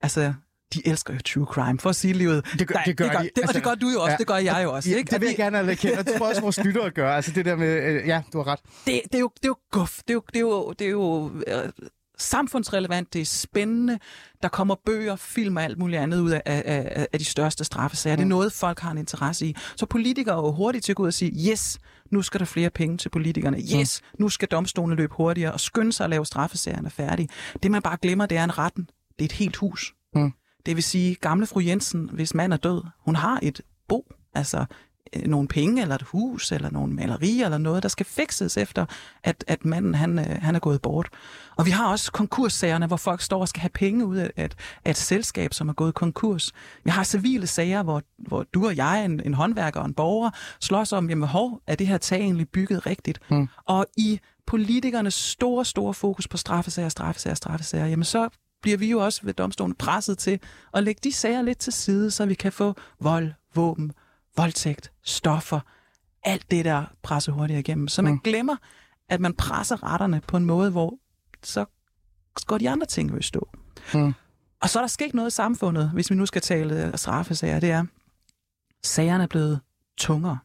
altså 0.02 0.34
de 0.74 0.88
elsker 0.88 1.14
jo 1.14 1.20
true 1.26 1.46
crime, 1.46 1.80
for 1.80 1.90
at 1.90 1.96
sige 1.96 2.14
livet. 2.14 2.46
Det 2.60 2.68
gør- 2.68 2.80
det 2.86 2.98
gør 2.98 3.06
det 3.06 3.12
gør, 3.14 3.20
de. 3.20 3.24
Det, 3.24 3.32
og 3.38 3.42
Altså, 3.42 3.54
det 3.54 3.64
gør 3.64 3.76
du 3.76 3.88
jo 3.90 4.02
også, 4.02 4.12
ja. 4.12 4.18
det 4.18 4.28
gør 4.28 4.36
jeg 4.36 4.62
jo 4.64 4.74
også. 4.74 4.90
Ja, 4.90 4.98
ikke? 4.98 5.12
det 5.12 5.22
vil 5.22 5.26
vi- 5.28 5.30
jeg 5.32 5.38
gerne 5.38 5.60
anerkende, 5.60 5.98
og 6.00 6.06
det 6.06 6.14
tror 6.18 6.28
også, 6.30 6.42
vores 6.42 6.58
lyttere 6.64 6.92
gør. 6.92 7.14
Altså 7.16 7.32
det 7.32 7.46
der 7.46 7.56
med, 7.56 7.84
øh, 7.84 8.08
ja, 8.08 8.22
du 8.34 8.38
har 8.38 8.48
ret. 8.48 8.60
det, 8.86 9.02
det, 9.04 9.16
er 9.16 9.20
jo, 9.20 9.32
det 9.36 9.44
er 9.44 9.48
jo 9.48 9.58
guf. 9.72 9.98
Det 9.98 10.10
er 10.10 10.14
jo, 10.14 10.22
det 10.28 10.36
er 10.36 10.40
jo, 10.40 10.72
det 10.80 10.86
er 10.88 10.92
jo 10.92 11.32
øh, 11.48 11.70
samfundsrelevant, 12.20 13.14
det 13.14 13.22
er 13.22 13.26
spændende. 13.26 14.00
Der 14.44 14.50
kommer 14.50 14.76
bøger, 14.86 15.16
film 15.16 15.58
og 15.58 15.64
alt 15.64 15.78
muligt 15.78 16.02
andet 16.02 16.20
ud 16.20 16.32
af, 16.32 16.42
af, 16.46 17.08
af 17.14 17.20
de 17.20 17.26
største 17.26 17.64
straffesager. 17.64 18.16
Det 18.16 18.24
er 18.24 18.28
noget, 18.28 18.54
folk 18.54 18.80
har 18.80 18.92
en 18.92 18.98
interesse 18.98 19.46
i. 19.46 19.56
Så 19.76 19.86
politikere 19.86 20.36
er 20.36 20.48
jo 20.48 20.52
hurtigt 20.52 20.86
til 20.86 20.92
at 20.92 20.96
gå 20.96 21.04
ud 21.04 21.08
og 21.08 21.14
sige, 21.14 21.52
yes, 21.52 21.80
nu 22.12 22.22
skal 22.22 22.40
der 22.40 22.46
flere 22.46 22.70
penge 22.70 22.98
til 22.98 23.10
politikerne. 23.10 23.58
Yes, 23.80 24.02
nu 24.20 24.30
skal 24.30 24.48
domstolene 24.48 24.96
løbe 24.96 25.14
hurtigere 25.16 25.52
og 25.52 25.60
skynde 25.60 25.94
sig 25.94 26.04
at 26.04 26.10
lave 26.10 26.26
straffesagerne 26.26 26.90
færdige. 26.90 27.30
Det, 27.64 27.72
man 27.72 27.82
bare 27.82 27.98
glemmer, 28.02 28.26
det 28.26 28.38
er 28.38 28.44
en 28.44 28.58
retten. 28.58 28.90
Det 29.10 29.22
er 29.22 29.26
et 29.26 29.32
helt 29.32 29.56
hus. 29.56 29.94
Mm. 30.16 30.34
Det 30.66 30.76
vil 30.76 30.84
sige, 30.84 31.16
gamle 31.16 31.48
fru 31.48 31.60
Jensen, 31.60 32.10
hvis 32.14 32.34
mand 32.34 32.54
er 32.54 32.58
død, 32.58 32.82
hun 33.06 33.16
har 33.16 33.40
et 33.42 33.62
bo, 33.88 34.14
altså 34.34 34.66
nogle 35.26 35.48
penge, 35.48 35.82
eller 35.82 35.96
et 35.96 36.02
hus, 36.02 36.52
eller 36.52 36.72
nogle 36.72 36.94
malerier, 36.94 37.46
eller 37.46 37.58
noget, 37.58 37.84
der 37.84 37.90
skal 37.90 38.06
fikses 38.06 38.58
efter, 38.58 38.86
at, 39.24 39.44
at 39.48 39.66
manden 39.66 39.96
han, 39.96 40.20
øh, 40.20 40.42
han 40.42 40.56
er 40.56 40.60
gået 40.60 40.82
bort. 40.82 41.10
Og 41.58 41.66
vi 41.66 41.72
har 41.72 41.92
også 41.92 42.12
konkurssagerne, 42.12 42.88
hvor 42.88 42.98
folk 42.98 43.22
står 43.22 43.42
og 43.42 43.48
skal 43.48 43.62
have 43.62 43.70
penge 43.70 44.06
ud 44.06 44.18
af 44.18 44.32
et, 44.38 44.56
af 44.86 44.90
et 44.90 44.98
selskab, 44.98 45.54
som 45.54 45.70
er 45.70 45.74
gået 45.74 45.94
konkurs. 45.94 46.52
Vi 46.84 46.90
har 46.90 47.04
civile 47.04 47.48
sager, 47.48 47.84
hvor, 47.84 48.02
hvor 48.18 48.46
du 48.54 48.68
og 48.68 48.76
jeg, 48.76 49.06
en, 49.06 49.22
en 49.26 49.34
håndværker 49.34 49.80
og 49.80 49.86
en 49.86 49.94
borger, 49.94 50.30
slås 50.60 50.94
om, 50.94 51.10
jamen 51.10 51.28
hov, 51.28 51.62
er 51.68 51.76
det 51.76 51.88
her 51.88 51.98
tag 51.98 52.20
egentlig 52.20 52.50
bygget 52.50 52.86
rigtigt? 52.86 53.20
Mm. 53.30 53.48
Og 53.66 53.86
i 53.98 54.20
politikernes 54.48 55.14
store, 55.14 55.66
store 55.66 55.94
fokus 55.94 56.28
på 56.28 56.38
straffesager, 56.38 56.90
straffesager, 56.90 57.36
straffesager, 57.36 57.86
jamen 57.86 58.04
så 58.04 58.30
bliver 58.62 58.78
vi 58.78 58.90
jo 58.90 59.00
også 59.00 59.22
ved 59.24 59.34
domstolen 59.34 59.76
presset 59.76 60.18
til 60.18 60.40
at 60.74 60.84
lægge 60.84 61.00
de 61.04 61.14
sager 61.14 61.42
lidt 61.42 61.58
til 61.58 61.74
side, 61.74 62.12
så 62.12 62.26
vi 62.26 62.34
kan 62.34 62.52
få 62.52 62.76
vold, 63.00 63.32
våben, 63.56 63.92
voldtægt, 64.42 64.92
stoffer, 65.04 65.60
alt 66.24 66.52
det 66.52 66.66
der 66.66 66.84
presser 67.04 67.32
hurtigt 67.32 67.60
igennem. 67.60 67.88
Så 67.88 68.02
man 68.02 68.14
Mm. 68.14 68.20
glemmer, 68.20 68.56
at 69.10 69.20
man 69.20 69.34
presser 69.34 69.84
retterne 69.84 70.22
på 70.28 70.38
en 70.38 70.46
måde, 70.46 70.72
hvor 70.72 70.94
så 71.44 71.66
går 72.46 72.58
de 72.58 72.70
andre 72.70 72.86
ting 72.88 73.12
jo 73.16 73.22
stå. 73.22 73.50
Mm. 73.94 74.14
Og 74.62 74.70
så 74.70 74.80
er 74.80 74.84
der 74.84 74.88
sket 74.88 75.14
noget 75.14 75.32
i 75.32 75.36
samfundet, 75.36 75.90
hvis 75.94 76.10
vi 76.10 76.16
nu 76.16 76.26
skal 76.26 76.42
tale 76.42 76.86
øh, 76.86 76.98
straffesager, 76.98 77.60
det 77.60 77.72
er, 77.72 77.86
sagerne 78.84 79.24
er 79.24 79.28
blevet 79.28 79.60
tungere. 79.98 80.38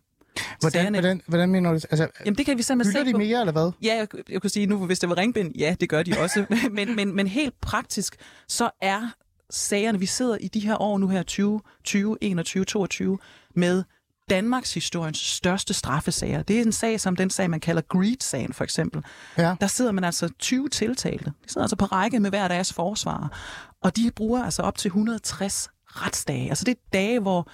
Hvordan, 0.60 0.72
Sagerne- 0.72 1.00
hvordan, 1.00 1.20
hvordan 1.26 1.48
mener 1.50 1.70
du 1.70 1.74
det? 1.74 1.86
Altså, 1.90 2.08
Jamen 2.24 2.38
det 2.38 2.46
kan 2.46 2.58
vi 2.58 2.62
simpelthen 2.62 2.92
se 2.92 3.04
de 3.06 3.12
på. 3.12 3.18
mere, 3.18 3.40
eller 3.40 3.52
hvad? 3.52 3.72
Ja, 3.82 3.94
jeg, 3.96 4.08
jeg 4.28 4.40
kunne 4.40 4.50
sige 4.50 4.66
nu, 4.66 4.86
hvis 4.86 4.98
det 4.98 5.08
var 5.08 5.16
ringbind, 5.16 5.56
ja, 5.56 5.76
det 5.80 5.88
gør 5.88 6.02
de 6.02 6.12
også. 6.20 6.46
men, 6.70 6.96
men, 6.96 7.16
men 7.16 7.26
helt 7.26 7.60
praktisk, 7.60 8.16
så 8.48 8.70
er 8.80 9.08
sagerne, 9.54 9.98
vi 9.98 10.06
sidder 10.06 10.36
i 10.36 10.48
de 10.48 10.60
her 10.60 10.82
år 10.82 10.98
nu 10.98 11.08
her, 11.08 11.22
20, 11.22 11.60
20 11.84 12.18
21, 12.20 12.64
22, 12.64 13.18
med 13.54 13.84
Danmarks 14.30 14.74
historiens 14.74 15.18
største 15.18 15.74
straffesager. 15.74 16.42
Det 16.42 16.56
er 16.56 16.62
en 16.62 16.72
sag 16.72 17.00
som 17.00 17.16
den 17.16 17.30
sag, 17.30 17.50
man 17.50 17.60
kalder 17.60 17.82
Greed-sagen 17.82 18.52
for 18.52 18.64
eksempel. 18.64 19.04
Ja. 19.38 19.56
Der 19.60 19.66
sidder 19.66 19.92
man 19.92 20.04
altså 20.04 20.28
20 20.38 20.68
tiltalte. 20.68 21.24
De 21.24 21.52
sidder 21.52 21.64
altså 21.64 21.76
på 21.76 21.84
række 21.84 22.20
med 22.20 22.30
hver 22.30 22.48
deres 22.48 22.72
forsvar. 22.72 23.38
Og 23.82 23.96
de 23.96 24.10
bruger 24.16 24.44
altså 24.44 24.62
op 24.62 24.78
til 24.78 24.88
160 24.88 25.68
retsdage. 25.86 26.48
Altså 26.48 26.64
det 26.64 26.72
er 26.72 26.80
dage, 26.92 27.20
hvor 27.20 27.48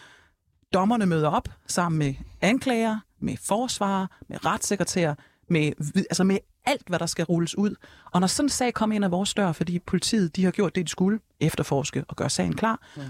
dommerne 0.74 1.06
møder 1.06 1.28
op 1.28 1.48
sammen 1.66 1.98
med 1.98 2.14
anklager, 2.40 2.98
med 3.20 3.36
forsvarer, 3.42 4.06
med 4.28 4.44
retssekretær, 4.44 5.14
med, 5.48 5.72
altså 5.96 6.24
med 6.24 6.38
alt, 6.66 6.88
hvad 6.88 6.98
der 6.98 7.06
skal 7.06 7.24
rulles 7.24 7.58
ud. 7.58 7.74
Og 8.12 8.20
når 8.20 8.26
sådan 8.26 8.46
en 8.46 8.50
sag 8.50 8.74
kommer 8.74 8.96
ind 8.96 9.04
ad 9.04 9.10
vores 9.10 9.34
dør, 9.34 9.52
fordi 9.52 9.78
politiet 9.78 10.36
de 10.36 10.44
har 10.44 10.50
gjort 10.50 10.74
det, 10.74 10.86
de 10.86 10.90
skulle, 10.90 11.20
efterforske 11.40 12.04
og 12.08 12.16
gøre 12.16 12.30
sagen 12.30 12.56
klar, 12.56 12.88
ja. 12.96 13.02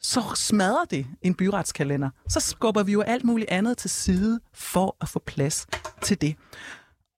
så 0.00 0.22
smadrer 0.34 0.84
det 0.84 1.06
en 1.22 1.34
byretskalender. 1.34 2.10
Så 2.28 2.40
skubber 2.40 2.82
vi 2.82 2.92
jo 2.92 3.00
alt 3.00 3.24
muligt 3.24 3.50
andet 3.50 3.78
til 3.78 3.90
side 3.90 4.40
for 4.54 4.96
at 5.00 5.08
få 5.08 5.18
plads 5.26 5.66
til 6.02 6.20
det. 6.20 6.36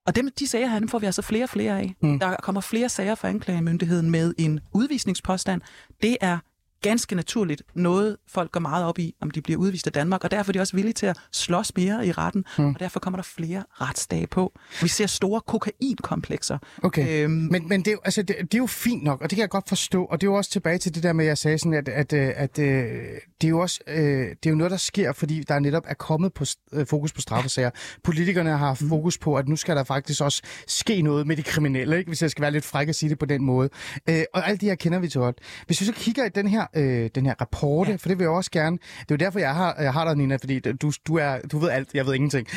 Og 0.07 0.17
dem, 0.17 0.31
de 0.39 0.47
sager 0.47 0.67
her, 0.67 0.79
dem 0.79 0.89
får 0.89 0.99
vi 0.99 1.07
altså 1.07 1.23
flere 1.23 1.45
og 1.45 1.49
flere 1.49 1.79
af. 1.79 1.95
Mm. 2.03 2.19
Der 2.19 2.37
kommer 2.37 2.61
flere 2.61 2.89
sager 2.89 3.15
fra 3.15 3.29
anklagemyndigheden 3.29 4.11
med 4.11 4.35
en 4.39 4.61
udvisningspåstand. 4.73 5.61
Det 6.03 6.17
er 6.21 6.39
ganske 6.83 7.15
naturligt 7.15 7.63
noget, 7.75 8.17
folk 8.29 8.53
går 8.53 8.61
meget 8.61 8.85
op 8.85 8.99
i, 8.99 9.15
om 9.21 9.31
de 9.31 9.43
bliver 9.43 9.59
udvist 9.61 9.87
af 9.87 9.93
Danmark, 9.93 10.25
og 10.25 10.31
derfor 10.31 10.51
er 10.51 10.53
de 10.53 10.61
også 10.61 10.77
villige 10.77 10.93
til 10.93 11.07
at 11.07 11.17
slås 11.33 11.77
mere 11.77 12.07
i 12.07 12.13
retten, 12.13 12.45
mm. 12.59 12.75
og 12.75 12.81
derfor 12.81 13.01
kommer 13.01 13.19
der 13.19 13.23
flere 13.23 13.65
retsdage 13.81 14.27
på. 14.27 14.53
Vi 14.83 14.89
ser 14.89 15.07
store 15.07 15.41
kokainkomplekser. 15.41 16.59
Okay, 16.83 17.25
Øhm, 17.25 17.33
men, 17.33 17.69
men 17.69 17.85
det, 17.85 17.93
er 17.93 17.97
altså, 18.05 18.23
det, 18.23 18.37
det 18.41 18.55
er 18.55 18.59
jo 18.59 18.67
fint 18.67 19.03
nok, 19.03 19.23
og 19.23 19.31
det 19.31 19.37
kan 19.37 19.41
jeg 19.41 19.51
godt 19.51 19.69
forstå. 19.69 20.05
Og 20.05 20.21
det 20.21 20.27
er 20.27 20.31
jo 20.31 20.37
også 20.37 20.51
tilbage 20.51 20.79
til 20.79 20.95
det 20.95 21.03
der 21.03 21.13
med, 21.13 21.25
at 21.25 21.29
jeg 21.29 21.39
sagde 21.39 21.59
sådan, 21.59 21.75
at, 21.75 21.89
at, 21.89 22.13
øh, 22.13 22.33
at, 22.37 22.59
at 22.59 22.59
det 23.41 23.47
er 23.47 23.51
jo 23.51 23.61
også 23.61 23.81
øh, 23.87 24.29
det 24.29 24.47
er 24.47 24.51
jo 24.51 24.57
noget, 24.57 24.71
der 24.71 24.77
sker, 24.77 25.13
fordi 25.13 25.45
der 25.49 25.59
netop 25.59 25.85
er 25.87 25.95
kommet 25.95 26.33
på, 26.33 26.45
øh, 26.73 26.87
fokus 26.87 27.13
på 27.13 27.21
straffesager. 27.21 27.71
Politikerne 28.05 28.51
har 28.51 28.57
haft 28.57 28.83
fokus 28.89 29.19
på, 29.19 29.35
at 29.35 29.49
nu 29.49 29.57
skal 29.57 29.77
der 29.77 29.85
faktisk 29.85 30.21
også 30.21 30.43
ske 30.67 31.03
noget 31.03 31.27
med 31.27 31.37
de 31.37 31.43
kriminelle, 31.43 31.99
ikke? 31.99 32.09
hvis 32.09 32.23
jeg 32.23 32.31
skal 32.31 32.43
være 32.43 32.51
lidt 32.51 32.65
fræk 32.65 32.89
at 32.89 32.95
sige 32.95 33.11
det 33.11 33.19
på 33.19 33.27
den 33.27 33.45
måde. 33.45 33.69
Øh, 34.09 34.23
og 34.35 34.49
alt 34.49 34.61
det 34.61 34.69
her 34.69 34.75
kender 34.75 34.99
vi 34.99 35.09
til 35.09 35.21
godt. 35.21 35.39
Hvis 35.67 35.81
vi 35.81 35.87
så 35.87 35.93
kigger 35.93 36.25
i 36.25 36.29
den 36.29 36.49
her, 36.49 36.67
øh, 36.77 37.11
den 37.15 37.27
her 37.27 37.35
rapporte, 37.41 37.91
ja. 37.91 37.97
for 37.97 38.09
det 38.09 38.19
vil 38.19 38.25
jeg 38.25 38.31
også 38.31 38.51
gerne. 38.51 38.79
Det 39.01 39.11
er 39.11 39.15
jo 39.15 39.17
derfor, 39.17 39.39
jeg 39.39 39.55
har, 39.55 39.77
jeg 39.81 39.93
har 39.93 40.05
dig, 40.05 40.17
Nina, 40.17 40.37
fordi 40.37 40.59
du, 40.59 40.93
du, 41.07 41.17
er, 41.17 41.39
du 41.53 41.59
ved 41.59 41.69
alt, 41.69 41.95
jeg 41.95 42.07
ved 42.07 42.15
ingenting. 42.15 42.49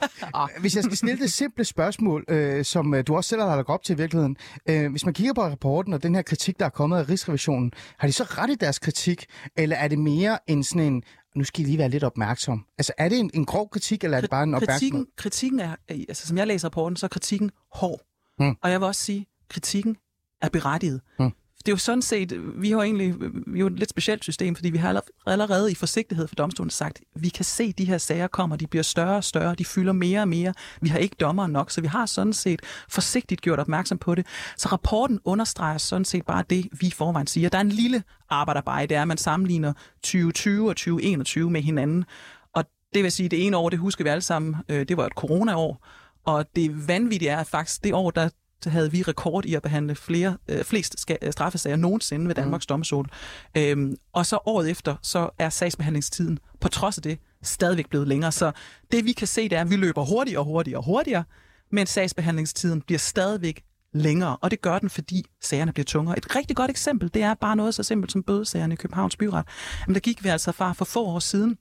hvis 0.60 0.76
jeg 0.76 0.84
skal 0.84 0.96
stille 0.96 1.18
det 1.18 1.32
simple 1.32 1.64
spørgsmål, 1.64 2.24
øh, 2.28 2.64
som 2.64 2.94
øh, 2.94 3.04
du 3.06 3.16
også 3.16 3.28
selv 3.28 3.40
har 3.40 3.56
lagt 3.56 3.68
op 3.68 3.82
til 3.82 3.92
i 3.92 3.96
virkeligheden. 3.96 4.36
Øh, 4.68 4.90
hvis 4.90 5.04
man 5.04 5.14
kigger 5.14 5.32
på 5.32 5.42
rapporten 5.42 5.92
og 5.92 6.02
den 6.02 6.14
her 6.14 6.22
kritik, 6.22 6.58
der 6.58 6.64
er 6.64 6.70
kommet 6.70 6.98
af 6.98 7.08
Rigsrevisionen, 7.08 7.72
har 7.98 8.08
de 8.08 8.12
så 8.12 8.24
ret 8.24 8.50
i 8.50 8.54
deres 8.54 8.78
kritik, 8.78 9.24
eller 9.56 9.76
er 9.76 9.88
det 9.88 9.98
mere 9.98 10.21
en 10.46 10.64
sådan 10.64 10.82
en, 10.82 11.02
nu 11.36 11.44
skal 11.44 11.62
I 11.62 11.64
lige 11.64 11.78
være 11.78 11.88
lidt 11.88 12.04
opmærksom. 12.04 12.66
Altså 12.78 12.92
er 12.98 13.08
det 13.08 13.18
en, 13.18 13.30
en 13.34 13.44
grov 13.44 13.68
kritik, 13.70 14.04
eller 14.04 14.16
er 14.16 14.20
det 14.20 14.30
bare 14.30 14.42
en 14.42 14.54
opmærksomhed? 14.54 14.80
kritikken, 14.80 15.06
kritikken 15.16 15.60
er, 15.60 15.76
altså 15.88 16.26
som 16.26 16.36
jeg 16.38 16.46
læser 16.46 16.68
rapporten, 16.68 16.96
så 16.96 17.06
er 17.06 17.08
kritikken 17.08 17.50
hård. 17.74 18.00
Mm. 18.38 18.56
Og 18.62 18.70
jeg 18.70 18.80
vil 18.80 18.86
også 18.86 19.00
sige, 19.00 19.26
kritikken 19.48 19.96
er 20.42 20.48
berettiget. 20.48 21.00
Mm. 21.18 21.32
Det 21.66 21.68
er 21.68 21.72
jo 21.72 21.76
sådan 21.76 22.02
set, 22.02 22.32
vi 22.62 22.70
har 22.70 22.76
jo 22.76 22.82
egentlig 22.82 23.14
vi 23.20 23.58
har 23.58 23.60
jo 23.60 23.66
et 23.66 23.78
lidt 23.78 23.90
specielt 23.90 24.22
system, 24.22 24.56
fordi 24.56 24.70
vi 24.70 24.78
har 24.78 25.02
allerede- 25.26 25.72
i 25.72 25.74
forsigtighed 25.74 26.28
for 26.28 26.34
domstolen 26.34 26.70
sagt, 26.70 27.00
vi 27.14 27.28
kan 27.28 27.44
se, 27.44 27.62
at 27.64 27.78
de 27.78 27.84
her 27.84 27.98
sager 27.98 28.26
kommer, 28.26 28.56
de 28.56 28.66
bliver 28.66 28.82
større 28.82 29.16
og 29.16 29.24
større, 29.24 29.54
de 29.54 29.64
fylder 29.64 29.92
mere 29.92 30.20
og 30.20 30.28
mere. 30.28 30.54
Vi 30.80 30.88
har 30.88 30.98
ikke 30.98 31.16
dommer 31.20 31.46
nok, 31.46 31.70
så 31.70 31.80
vi 31.80 31.86
har 31.86 32.06
sådan 32.06 32.32
set 32.32 32.60
forsigtigt 32.88 33.40
gjort 33.40 33.58
opmærksom 33.58 33.98
på 33.98 34.14
det. 34.14 34.26
Så 34.56 34.68
rapporten 34.68 35.20
understreger 35.24 35.78
sådan 35.78 36.04
set 36.04 36.26
bare 36.26 36.44
det, 36.50 36.68
vi 36.80 36.86
i 36.86 36.90
forvejen 36.90 37.26
siger. 37.26 37.48
Der 37.48 37.58
er 37.58 37.62
en 37.62 37.68
lille 37.68 38.02
arbejderbej, 38.30 38.86
det 38.86 38.96
er, 38.96 39.02
at 39.02 39.08
man 39.08 39.16
sammenligner 39.18 39.72
2020 40.02 40.68
og 40.68 40.76
2021 40.76 41.50
med 41.50 41.62
hinanden. 41.62 42.04
Og 42.52 42.64
det 42.94 43.02
vil 43.02 43.12
sige, 43.12 43.24
at 43.24 43.30
det 43.30 43.46
ene 43.46 43.56
år, 43.56 43.68
det 43.68 43.78
husker 43.78 44.04
vi 44.04 44.10
alle 44.10 44.22
sammen, 44.22 44.56
øh, 44.68 44.88
det 44.88 44.96
var 44.96 45.06
et 45.06 45.12
coronaår. 45.12 45.86
Og 46.24 46.44
det 46.56 46.88
vanvittige 46.88 47.28
er 47.28 47.38
at 47.38 47.46
faktisk, 47.46 47.84
det 47.84 47.94
år, 47.94 48.10
der 48.10 48.28
havde 48.70 48.92
vi 48.92 49.02
rekord 49.02 49.44
i 49.44 49.54
at 49.54 49.62
behandle 49.62 49.94
flere, 49.94 50.36
øh, 50.48 50.64
flest 50.64 50.96
ska- 51.00 51.16
øh, 51.22 51.32
straffesager 51.32 51.76
nogensinde 51.76 52.28
ved 52.28 52.34
Danmarks 52.34 52.66
mm. 52.68 52.68
domstol. 52.68 53.10
Øhm, 53.56 53.96
og 54.12 54.26
så 54.26 54.38
året 54.46 54.70
efter, 54.70 54.96
så 55.02 55.30
er 55.38 55.48
sagsbehandlingstiden 55.48 56.38
på 56.60 56.68
trods 56.68 56.98
af 56.98 57.02
det 57.02 57.18
stadigvæk 57.42 57.88
blevet 57.88 58.08
længere. 58.08 58.32
Så 58.32 58.52
det 58.92 59.04
vi 59.04 59.12
kan 59.12 59.26
se, 59.26 59.48
det 59.48 59.56
er, 59.58 59.60
at 59.60 59.70
vi 59.70 59.76
løber 59.76 60.04
hurtigere 60.04 60.40
og 60.40 60.44
hurtigere 60.44 60.78
og 60.78 60.84
hurtigere, 60.84 61.24
men 61.70 61.86
sagsbehandlingstiden 61.86 62.80
bliver 62.82 62.98
stadigvæk 62.98 63.64
længere, 63.94 64.36
og 64.36 64.50
det 64.50 64.60
gør 64.60 64.78
den, 64.78 64.90
fordi 64.90 65.24
sagerne 65.40 65.72
bliver 65.72 65.84
tungere. 65.84 66.18
Et 66.18 66.36
rigtig 66.36 66.56
godt 66.56 66.70
eksempel, 66.70 67.14
det 67.14 67.22
er 67.22 67.34
bare 67.34 67.56
noget 67.56 67.74
så 67.74 67.82
simpelt 67.82 68.12
som 68.12 68.22
bødesagerne 68.22 68.74
i 68.74 68.76
Københavns 68.76 69.16
Byret. 69.16 69.44
Men 69.86 69.94
der 69.94 70.00
gik 70.00 70.24
vi 70.24 70.28
altså 70.28 70.52
fra 70.52 70.72
for 70.72 70.84
få 70.84 71.04
år 71.04 71.18
siden 71.18 71.58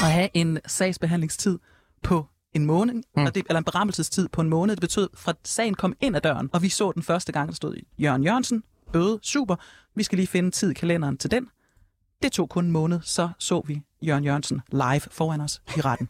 at 0.00 0.12
have 0.12 0.28
en 0.34 0.58
sagsbehandlingstid 0.66 1.58
på 2.02 2.26
en 2.58 2.66
måned, 2.66 2.94
mm. 2.94 3.24
og 3.24 3.34
det, 3.34 3.42
eller 3.48 3.58
en 3.58 3.64
berammelsestid 3.64 4.28
på 4.28 4.40
en 4.40 4.48
måned. 4.48 4.76
Det 4.76 4.80
betød, 4.80 5.08
fra 5.14 5.32
sagen 5.44 5.74
kom 5.74 5.94
ind 6.00 6.16
ad 6.16 6.20
døren, 6.20 6.50
og 6.52 6.62
vi 6.62 6.68
så 6.68 6.92
den 6.92 7.02
første 7.02 7.32
gang, 7.32 7.48
der 7.48 7.54
stod 7.54 7.76
Jørgen 7.98 8.24
Jørgensen, 8.24 8.62
bøde, 8.92 9.18
super, 9.22 9.56
vi 9.94 10.02
skal 10.02 10.16
lige 10.16 10.26
finde 10.26 10.50
tid 10.50 10.70
i 10.70 10.74
kalenderen 10.74 11.16
til 11.16 11.30
den. 11.30 11.48
Det 12.22 12.32
tog 12.32 12.48
kun 12.48 12.64
en 12.64 12.70
måned, 12.70 13.00
så 13.02 13.28
så 13.38 13.62
vi 13.66 13.82
Jørgen 14.02 14.24
Jørgensen 14.24 14.60
live 14.72 15.00
foran 15.00 15.40
os 15.40 15.62
i 15.76 15.80
retten. 15.80 16.08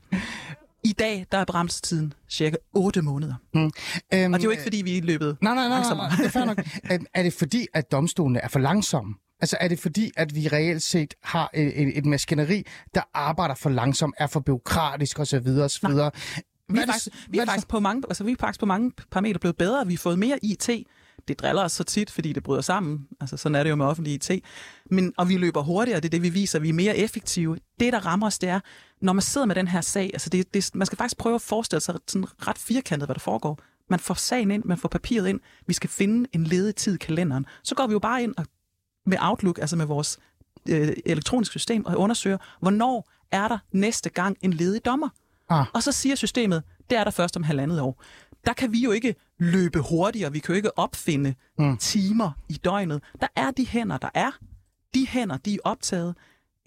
I 0.85 0.93
dag, 0.93 1.26
der 1.33 1.38
er 1.38 1.45
berammelsestiden 1.45 2.12
cirka 2.31 2.57
8 2.75 3.02
måneder. 3.02 3.35
Mm. 3.55 3.64
Og 3.64 3.73
det 4.12 4.35
er 4.35 4.38
jo 4.45 4.50
ikke, 4.50 4.62
fordi 4.62 4.76
vi 4.76 4.99
er 4.99 5.02
løbet 5.02 5.37
Nej, 5.40 5.55
nej, 5.55 5.62
nej, 5.62 5.69
nej, 5.69 5.76
langsommere. 5.78 6.09
nej, 6.09 6.17
det 6.17 6.37
er 6.37 6.45
nok. 6.45 6.59
Er, 6.85 6.99
er 7.14 7.23
det 7.23 7.33
fordi, 7.33 7.67
at 7.75 7.93
domstolene 7.93 8.38
er 8.38 8.49
for 8.49 8.59
langsomme? 8.59 9.14
Altså 9.40 9.57
er 9.61 9.68
det 9.68 9.78
fordi, 9.78 10.11
at 10.16 10.35
vi 10.35 10.49
reelt 10.49 10.83
set 10.83 11.14
har 11.23 11.50
et, 11.54 11.83
et, 11.83 11.99
et 11.99 12.07
maskineri, 12.07 12.62
der 12.95 13.02
arbejder 13.14 13.54
for 13.54 13.71
langsomt, 13.71 14.14
er 14.18 14.26
for 14.26 14.40
byråkratisk 14.40 15.18
osv. 15.18 15.37
osv. 15.37 15.88
Vi 16.71 16.78
er, 16.78 16.87
faktisk, 16.87 17.09
vi, 17.28 17.38
er 17.38 17.45
faktisk 17.45 17.68
på 17.68 17.80
mange, 17.80 18.02
altså, 18.09 18.25
vi 18.25 18.33
er 18.33 18.37
faktisk 18.40 18.61
på 18.61 18.66
mange 18.66 18.92
parametre 19.11 19.38
blevet 19.38 19.57
bedre. 19.57 19.87
Vi 19.87 19.92
har 19.92 19.99
fået 19.99 20.18
mere 20.18 20.38
IT. 20.42 20.71
det 21.28 21.40
driller 21.40 21.62
os 21.62 21.73
så 21.73 21.85
tit, 21.85 22.11
fordi 22.11 22.33
det 22.33 22.42
bryder 22.42 22.61
sammen. 22.61 23.07
Altså, 23.21 23.37
sådan 23.37 23.57
er 23.57 23.62
det 23.62 23.71
jo 23.71 23.76
med 23.76 23.87
offentlig 23.87 24.14
IT. 24.14 24.30
Men, 24.90 25.12
og 25.16 25.28
vi 25.28 25.37
løber 25.37 25.62
hurtigere, 25.62 26.00
det 26.00 26.04
er 26.04 26.11
det, 26.11 26.23
vi 26.23 26.28
viser. 26.28 26.59
Vi 26.59 26.68
er 26.68 26.73
mere 26.73 26.97
effektive. 26.97 27.59
Det, 27.80 27.92
der 27.92 28.07
rammer 28.07 28.26
os, 28.26 28.38
det 28.38 28.49
er, 28.49 28.61
når 29.00 29.12
man 29.12 29.23
sidder 29.23 29.47
med 29.47 29.54
den 29.54 29.68
her 29.68 29.80
sag, 29.80 30.11
altså 30.12 30.30
det, 30.30 30.54
det, 30.54 30.71
man 30.75 30.87
skal 30.87 30.99
faktisk 30.99 31.18
prøve 31.18 31.35
at 31.35 31.42
forestille 31.42 31.80
sig 31.80 31.95
sådan 32.09 32.26
ret 32.49 32.59
firkantet, 32.59 33.07
hvad 33.07 33.14
der 33.14 33.21
foregår. 33.21 33.59
Man 33.90 34.00
får 34.00 34.14
sagen 34.14 34.50
ind, 34.50 34.64
man 34.64 34.78
får 34.78 34.88
papiret 34.88 35.28
ind, 35.28 35.40
vi 35.66 35.73
skal 35.73 35.90
finde 35.90 36.28
en 36.33 36.45
ledig 36.45 36.75
tid 36.75 36.95
i 36.95 36.99
kalenderen. 36.99 37.47
Så 37.62 37.75
går 37.75 37.87
vi 37.87 37.92
jo 37.92 37.99
bare 37.99 38.23
ind 38.23 38.35
og 38.37 38.47
med 39.09 39.19
Outlook, 39.21 39.59
altså 39.59 39.77
med 39.77 39.87
vores 39.87 40.19
øh, 40.69 40.93
elektroniske 41.07 41.59
system, 41.59 41.87
og 41.87 41.99
undersøger, 41.99 42.38
hvornår 42.61 43.11
er 43.31 43.49
der 43.49 43.59
næste 43.73 44.11
gang 44.11 44.37
en 44.43 44.53
ledig 44.53 44.85
dommer. 44.85 45.09
Ah. 45.49 45.67
Og 45.75 45.83
så 45.83 45.93
siger 45.93 46.15
systemet, 46.15 46.62
det 46.91 46.99
er 46.99 47.05
der 47.05 47.11
først 47.11 47.37
om 47.37 47.43
halvandet 47.43 47.81
år. 47.81 48.03
Der 48.47 48.53
kan 48.53 48.73
vi 48.73 48.79
jo 48.79 48.91
ikke 48.91 49.15
løbe 49.38 49.79
hurtigere, 49.79 50.33
vi 50.33 50.38
kan 50.38 50.53
jo 50.53 50.57
ikke 50.57 50.79
opfinde 50.79 51.35
mm. 51.59 51.77
timer 51.77 52.31
i 52.49 52.55
døgnet. 52.55 53.03
Der 53.21 53.27
er 53.37 53.50
de 53.50 53.67
hænder, 53.67 53.99
der 53.99 54.09
er. 54.15 54.31
De 54.95 55.07
hænder, 55.07 55.37
de 55.37 55.55
er 55.55 55.59
optaget. 55.65 56.15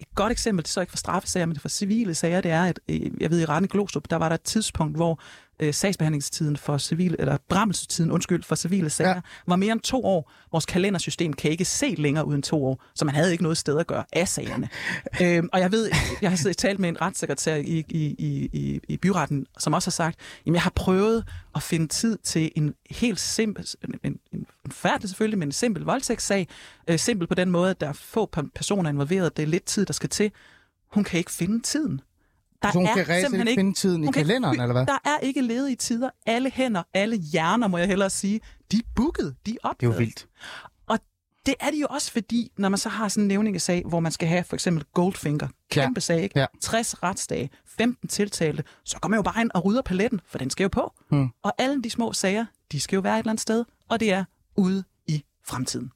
Et 0.00 0.14
godt 0.14 0.32
eksempel, 0.32 0.62
det 0.62 0.68
er 0.68 0.72
så 0.72 0.80
ikke 0.80 0.90
for 0.90 0.96
straffesager, 0.96 1.46
men 1.46 1.56
for 1.56 1.68
civile 1.68 2.14
sager, 2.14 2.40
det 2.40 2.50
er, 2.50 2.64
at 2.64 2.80
øh, 2.88 3.00
jeg 3.20 3.30
ved, 3.30 3.40
i 3.40 3.44
retten 3.44 3.68
Glostrup, 3.68 4.10
der 4.10 4.16
var 4.16 4.28
der 4.28 4.34
et 4.34 4.42
tidspunkt, 4.42 4.96
hvor 4.96 5.20
øh, 5.62 5.74
sagsbehandlingstiden 5.74 6.56
for 6.56 6.78
civile, 6.78 7.20
eller 7.20 7.36
brammelsetiden, 7.48 8.10
undskyld, 8.10 8.42
for 8.42 8.54
civile 8.54 8.90
sager, 8.90 9.10
ja. 9.10 9.20
var 9.46 9.56
mere 9.56 9.72
end 9.72 9.80
to 9.80 10.04
år. 10.04 10.32
Vores 10.52 10.66
kalendersystem 10.66 11.32
kan 11.32 11.50
ikke 11.50 11.64
se 11.64 11.94
længere 11.98 12.26
uden 12.26 12.42
to 12.42 12.64
år, 12.64 12.84
så 12.94 13.04
man 13.04 13.14
havde 13.14 13.32
ikke 13.32 13.42
noget 13.42 13.58
sted 13.58 13.78
at 13.78 13.86
gøre 13.86 14.04
af 14.12 14.28
sagerne. 14.28 14.68
øhm, 15.22 15.48
og 15.52 15.60
jeg 15.60 15.72
ved, 15.72 15.90
jeg 16.22 16.30
har 16.30 16.36
siddet 16.36 16.56
talt 16.56 16.78
med 16.78 16.88
en 16.88 17.00
retssekretær 17.00 17.54
i, 17.56 17.84
i, 17.88 18.14
i, 18.18 18.50
i, 18.52 18.80
i 18.88 18.96
byretten, 18.96 19.46
som 19.58 19.72
også 19.72 19.86
har 19.86 19.92
sagt, 19.92 20.18
jamen 20.46 20.54
jeg 20.54 20.62
har 20.62 20.72
prøvet 20.74 21.24
at 21.54 21.62
finde 21.62 21.86
tid 21.86 22.18
til 22.18 22.50
en 22.56 22.74
helt 22.90 23.20
simpel, 23.20 23.66
en, 23.84 23.94
en, 24.04 24.46
en 24.64 24.72
færdig 24.72 25.08
selvfølgelig, 25.08 25.38
men 25.38 25.48
en 25.48 25.52
simpel 25.52 25.82
voldtægtssag. 25.82 26.48
Øh, 26.88 26.98
simpel 26.98 27.26
på 27.26 27.34
den 27.34 27.50
måde, 27.50 27.70
at 27.70 27.80
der 27.80 27.88
er 27.88 27.92
få 27.92 28.26
personer 28.54 28.90
involveret, 28.90 29.36
det 29.36 29.42
er 29.42 29.46
lidt 29.46 29.64
tid, 29.64 29.86
der 29.86 29.92
skal 29.92 30.08
til. 30.08 30.30
Hun 30.92 31.04
kan 31.04 31.18
ikke 31.18 31.30
finde 31.30 31.60
tiden. 31.60 32.00
Der 32.62 32.72
så 32.72 32.78
hun 32.78 32.86
er 32.86 32.94
kan 32.94 33.06
simpelthen 33.06 33.48
ikke 33.48 33.58
finde 33.58 33.74
tiden 33.74 34.04
i 34.04 34.12
kalenderen, 34.12 34.60
eller 34.60 34.72
hvad? 34.72 34.86
Der 34.86 34.98
er 35.04 35.18
ikke 35.18 35.40
ledige 35.40 35.76
tider. 35.76 36.10
Alle 36.26 36.50
hænder, 36.50 36.82
alle 36.94 37.16
hjerner, 37.16 37.68
må 37.68 37.78
jeg 37.78 37.86
hellere 37.86 38.10
sige, 38.10 38.40
de 38.72 38.76
er 38.76 38.82
booket, 38.96 39.36
de 39.46 39.50
er 39.50 39.56
opdaget. 39.62 39.80
Det 39.80 39.86
er 39.86 39.92
jo 39.92 39.98
vildt. 39.98 40.26
Og 40.86 40.98
det 41.46 41.54
er 41.60 41.70
det 41.70 41.80
jo 41.80 41.86
også 41.90 42.12
fordi, 42.12 42.52
når 42.58 42.68
man 42.68 42.78
så 42.78 42.88
har 42.88 43.08
sådan 43.08 43.24
en 43.24 43.28
nævningesag, 43.28 43.82
hvor 43.86 44.00
man 44.00 44.12
skal 44.12 44.28
have 44.28 44.44
for 44.44 44.56
eksempel 44.56 44.84
Goldfinger, 44.94 45.48
kæmpe 45.70 45.98
ja. 45.98 46.00
sag, 46.00 46.22
ikke? 46.22 46.38
Ja. 46.38 46.46
60 46.60 47.02
retsdage, 47.02 47.50
15 47.66 48.08
tiltalte, 48.08 48.64
så 48.84 48.98
går 49.00 49.08
man 49.08 49.16
jo 49.16 49.22
bare 49.22 49.40
ind 49.40 49.50
og 49.54 49.64
rydder 49.64 49.82
paletten, 49.82 50.20
for 50.26 50.38
den 50.38 50.50
skal 50.50 50.64
jo 50.64 50.68
på. 50.68 50.92
Hmm. 51.10 51.28
Og 51.42 51.52
alle 51.58 51.82
de 51.82 51.90
små 51.90 52.12
sager, 52.12 52.46
de 52.72 52.80
skal 52.80 52.96
jo 52.96 53.00
være 53.00 53.14
et 53.14 53.18
eller 53.18 53.30
andet 53.30 53.42
sted, 53.42 53.64
og 53.88 54.00
det 54.00 54.12
er 54.12 54.24
ude 54.56 54.84
i 55.06 55.24
fremtiden. 55.44 55.90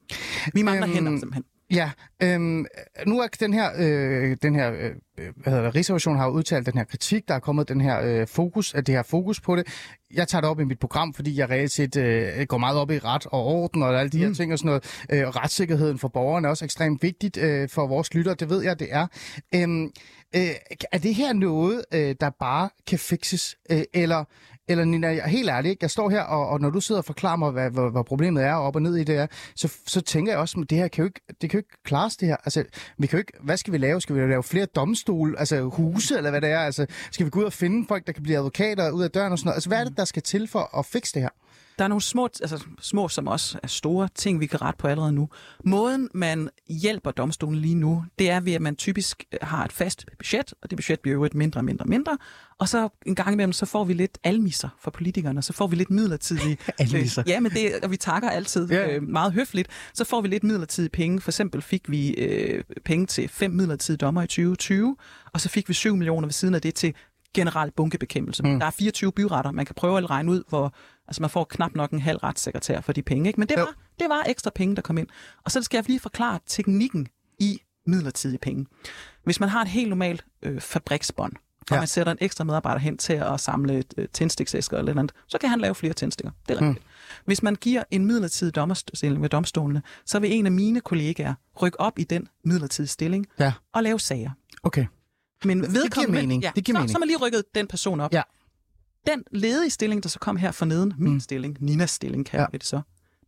Vi 0.54 0.62
mangler 0.62 0.86
øhm, 0.86 0.94
hænder 0.94 1.18
simpelthen. 1.18 1.44
Ja, 1.70 1.90
øhm, 2.22 2.66
nu 3.06 3.20
er 3.20 3.26
den 3.40 3.54
her, 3.54 3.70
øh, 3.78 4.36
den 4.42 4.54
her 4.54 4.72
øh, 4.72 4.92
hvad 5.36 5.52
hedder 5.52 5.62
det, 5.62 5.74
Rigsrevisionen 5.74 6.20
har 6.20 6.28
udtalt 6.28 6.66
den 6.66 6.78
her 6.78 6.84
kritik, 6.84 7.28
der 7.28 7.34
er 7.34 7.38
kommet 7.38 7.68
den 7.68 7.80
her 7.80 8.00
øh, 8.00 8.26
fokus, 8.26 8.74
at 8.74 8.86
det 8.86 8.94
her 8.94 9.02
fokus 9.02 9.40
på 9.40 9.56
det. 9.56 9.66
Jeg 10.14 10.28
tager 10.28 10.40
det 10.40 10.50
op 10.50 10.60
i 10.60 10.64
mit 10.64 10.78
program, 10.78 11.14
fordi 11.14 11.38
jeg 11.38 11.50
reelt 11.50 11.72
set 11.72 11.96
øh, 11.96 12.46
går 12.48 12.58
meget 12.58 12.78
op 12.78 12.90
i 12.90 12.98
ret 12.98 13.26
og 13.26 13.44
orden 13.44 13.82
og 13.82 14.00
alle 14.00 14.10
de 14.10 14.18
her 14.18 14.28
mm. 14.28 14.34
ting 14.34 14.52
og 14.52 14.58
sådan 14.58 14.66
noget. 14.66 15.04
Øh, 15.12 15.28
retssikkerheden 15.28 15.98
for 15.98 16.08
borgerne 16.08 16.46
er 16.46 16.50
også 16.50 16.64
ekstremt 16.64 17.02
vigtigt 17.02 17.36
øh, 17.36 17.68
for 17.68 17.86
vores 17.86 18.14
lyttere, 18.14 18.34
det 18.34 18.50
ved 18.50 18.62
jeg, 18.62 18.78
det 18.78 18.88
er. 18.90 19.06
Øhm, 19.54 19.90
øh, 20.36 20.50
er 20.92 20.98
det 20.98 21.14
her 21.14 21.32
noget, 21.32 21.84
øh, 21.94 22.14
der 22.20 22.30
bare 22.30 22.68
kan 22.86 22.98
fixes, 22.98 23.56
øh, 23.70 23.82
eller 23.94 24.24
eller 24.68 24.84
Nina, 24.84 25.08
jeg 25.08 25.24
helt 25.24 25.48
ærligt, 25.48 25.70
ikke? 25.70 25.84
jeg 25.84 25.90
står 25.90 26.10
her, 26.10 26.20
og, 26.20 26.48
og 26.48 26.60
når 26.60 26.70
du 26.70 26.80
sidder 26.80 27.00
og 27.00 27.04
forklarer 27.04 27.36
mig, 27.36 27.50
hvad, 27.50 27.70
hvad, 27.70 27.90
hvad 27.90 28.04
problemet 28.04 28.44
er, 28.44 28.54
op 28.54 28.76
og 28.76 28.82
ned 28.82 28.96
i 28.96 29.04
det 29.04 29.16
er, 29.16 29.26
så, 29.54 29.72
så 29.86 30.00
tænker 30.00 30.32
jeg 30.32 30.38
også, 30.40 30.60
at 30.60 30.70
det 30.70 30.78
her 30.78 30.88
kan 30.88 31.02
jo 31.02 31.06
ikke, 31.06 31.20
det 31.40 31.50
kan 31.50 31.58
jo 31.58 31.58
ikke 31.58 31.82
klares 31.84 32.16
det 32.16 32.28
her. 32.28 32.36
Altså, 32.44 32.64
vi 32.98 33.06
kan 33.06 33.16
jo 33.16 33.18
ikke, 33.18 33.32
hvad 33.40 33.56
skal 33.56 33.72
vi 33.72 33.78
lave? 33.78 34.00
Skal 34.00 34.16
vi 34.16 34.20
lave 34.20 34.42
flere 34.42 34.66
domstole, 34.66 35.38
altså 35.38 35.62
huse, 35.62 36.16
eller 36.16 36.30
hvad 36.30 36.40
det 36.40 36.50
er? 36.50 36.58
Altså, 36.58 36.86
skal 37.10 37.26
vi 37.26 37.30
gå 37.30 37.40
ud 37.40 37.44
og 37.44 37.52
finde 37.52 37.88
folk, 37.88 38.06
der 38.06 38.12
kan 38.12 38.22
blive 38.22 38.38
advokater 38.38 38.90
ud 38.90 39.02
af 39.02 39.10
døren 39.10 39.32
og 39.32 39.38
sådan 39.38 39.48
noget? 39.48 39.56
Altså, 39.56 39.68
hvad 39.68 39.80
er 39.80 39.84
det, 39.84 39.96
der 39.96 40.04
skal 40.04 40.22
til 40.22 40.48
for 40.48 40.78
at 40.78 40.86
fikse 40.86 41.14
det 41.14 41.22
her? 41.22 41.28
Der 41.78 41.84
er 41.84 41.88
nogle 41.88 42.02
små, 42.02 42.24
altså 42.24 42.64
små 42.80 43.08
som 43.08 43.26
også 43.26 43.58
er 43.62 43.66
store 43.66 44.08
ting, 44.14 44.40
vi 44.40 44.46
kan 44.46 44.62
rette 44.62 44.78
på 44.78 44.88
allerede 44.88 45.12
nu. 45.12 45.28
Måden, 45.64 46.08
man 46.14 46.48
hjælper 46.68 47.10
domstolen 47.10 47.60
lige 47.60 47.74
nu, 47.74 48.04
det 48.18 48.30
er 48.30 48.40
ved, 48.40 48.52
at 48.52 48.62
man 48.62 48.76
typisk 48.76 49.24
har 49.42 49.64
et 49.64 49.72
fast 49.72 50.06
budget, 50.18 50.54
og 50.62 50.70
det 50.70 50.78
budget 50.78 51.00
bliver 51.00 51.14
jo 51.14 51.24
et 51.24 51.34
mindre 51.34 51.60
og 51.60 51.64
mindre 51.64 51.82
og 51.82 51.88
mindre. 51.88 52.18
Og 52.58 52.68
så 52.68 52.88
en 53.06 53.14
gang 53.14 53.32
imellem, 53.32 53.52
så 53.52 53.66
får 53.66 53.84
vi 53.84 53.92
lidt 53.92 54.18
almisser 54.24 54.68
for 54.80 54.90
politikerne, 54.90 55.42
så 55.42 55.52
får 55.52 55.66
vi 55.66 55.76
lidt 55.76 55.90
midlertidige... 55.90 56.58
almisser? 56.78 57.22
Øh, 57.26 57.28
ja, 57.28 57.40
men 57.40 57.52
det, 57.52 57.72
og 57.82 57.90
vi 57.90 57.96
takker 57.96 58.30
altid 58.30 58.68
ja. 58.68 58.94
øh, 58.94 59.02
meget 59.02 59.32
høfligt. 59.32 59.68
Så 59.94 60.04
får 60.04 60.20
vi 60.20 60.28
lidt 60.28 60.44
midlertidige 60.44 60.90
penge. 60.90 61.20
For 61.20 61.30
eksempel 61.30 61.62
fik 61.62 61.90
vi 61.90 62.10
øh, 62.10 62.64
penge 62.84 63.06
til 63.06 63.28
fem 63.28 63.50
midlertidige 63.50 63.98
dommer 63.98 64.22
i 64.22 64.26
2020, 64.26 64.96
og 65.32 65.40
så 65.40 65.48
fik 65.48 65.68
vi 65.68 65.74
7 65.74 65.96
millioner 65.96 66.26
ved 66.26 66.32
siden 66.32 66.54
af 66.54 66.62
det 66.62 66.74
til 66.74 66.94
generel 67.34 67.70
bunkebekæmpelse. 67.76 68.42
Mm. 68.42 68.58
Der 68.58 68.66
er 68.66 68.70
24 68.70 69.12
byretter. 69.12 69.50
Man 69.50 69.66
kan 69.66 69.74
prøve 69.74 69.98
at 69.98 70.10
regne 70.10 70.32
ud, 70.32 70.42
hvor 70.48 70.74
altså 71.08 71.22
man 71.22 71.30
får 71.30 71.44
knap 71.44 71.74
nok 71.74 71.90
en 71.90 72.00
halv 72.00 72.18
retssekretær 72.18 72.80
for 72.80 72.92
de 72.92 73.02
penge. 73.02 73.28
Ikke? 73.28 73.40
Men 73.40 73.48
det 73.48 73.56
var, 73.56 73.74
det 73.98 74.08
var 74.08 74.22
ekstra 74.26 74.50
penge, 74.50 74.76
der 74.76 74.82
kom 74.82 74.98
ind. 74.98 75.06
Og 75.44 75.50
så 75.50 75.62
skal 75.62 75.78
jeg 75.78 75.84
lige 75.86 76.00
forklare 76.00 76.38
teknikken 76.46 77.08
i 77.38 77.60
midlertidige 77.86 78.38
penge. 78.38 78.66
Hvis 79.24 79.40
man 79.40 79.48
har 79.48 79.62
et 79.62 79.68
helt 79.68 79.88
normalt 79.88 80.24
øh, 80.42 80.60
fabriksbånd, 80.60 81.32
og 81.70 81.74
ja. 81.74 81.80
man 81.80 81.88
sætter 81.88 82.12
en 82.12 82.18
ekstra 82.20 82.44
medarbejder 82.44 82.78
hen 82.78 82.98
til 82.98 83.12
at 83.12 83.40
samle 83.40 83.84
øh, 83.96 84.08
tændstiksæsker 84.12 84.78
eller 84.78 84.98
andet, 84.98 85.12
så 85.26 85.38
kan 85.38 85.48
han 85.50 85.60
lave 85.60 85.74
flere 85.74 85.92
tændstikker. 85.92 86.30
Det 86.48 86.56
er 86.56 86.60
mm. 86.60 86.66
rigtigt. 86.66 86.86
Mm. 86.86 87.22
Hvis 87.24 87.42
man 87.42 87.54
giver 87.54 87.82
en 87.90 88.06
midlertidig 88.06 88.54
dommerstilling 88.54 89.20
med 89.20 89.28
domstolene, 89.28 89.82
så 90.04 90.18
vil 90.18 90.32
en 90.32 90.46
af 90.46 90.52
mine 90.52 90.80
kollegaer 90.80 91.34
rykke 91.62 91.80
op 91.80 91.98
i 91.98 92.04
den 92.04 92.28
midlertidige 92.44 92.88
stilling 92.88 93.26
ja. 93.38 93.52
og 93.72 93.82
lave 93.82 94.00
sager. 94.00 94.30
Okay. 94.62 94.86
Men 95.44 95.62
vedkommende, 95.62 95.82
det 95.82 95.94
giver 95.94 96.10
mening. 96.10 96.42
Ja, 96.42 96.52
det 96.56 96.64
giver 96.64 96.76
så, 96.76 96.80
mening. 96.80 96.90
så 96.90 96.98
man 96.98 97.08
lige 97.08 97.18
rykket 97.18 97.44
den 97.54 97.66
person 97.66 98.00
op. 98.00 98.12
Ja. 98.12 98.22
Den 99.06 99.24
ledige 99.30 99.70
stilling, 99.70 100.02
der 100.02 100.08
så 100.08 100.18
kom 100.18 100.36
her 100.36 100.52
forneden, 100.52 100.94
min 100.98 101.12
mm. 101.12 101.20
stilling, 101.20 101.56
Ninas 101.60 101.90
stilling, 101.90 102.26
kan 102.26 102.40
ja. 102.40 102.46
det 102.52 102.64
så, 102.64 102.80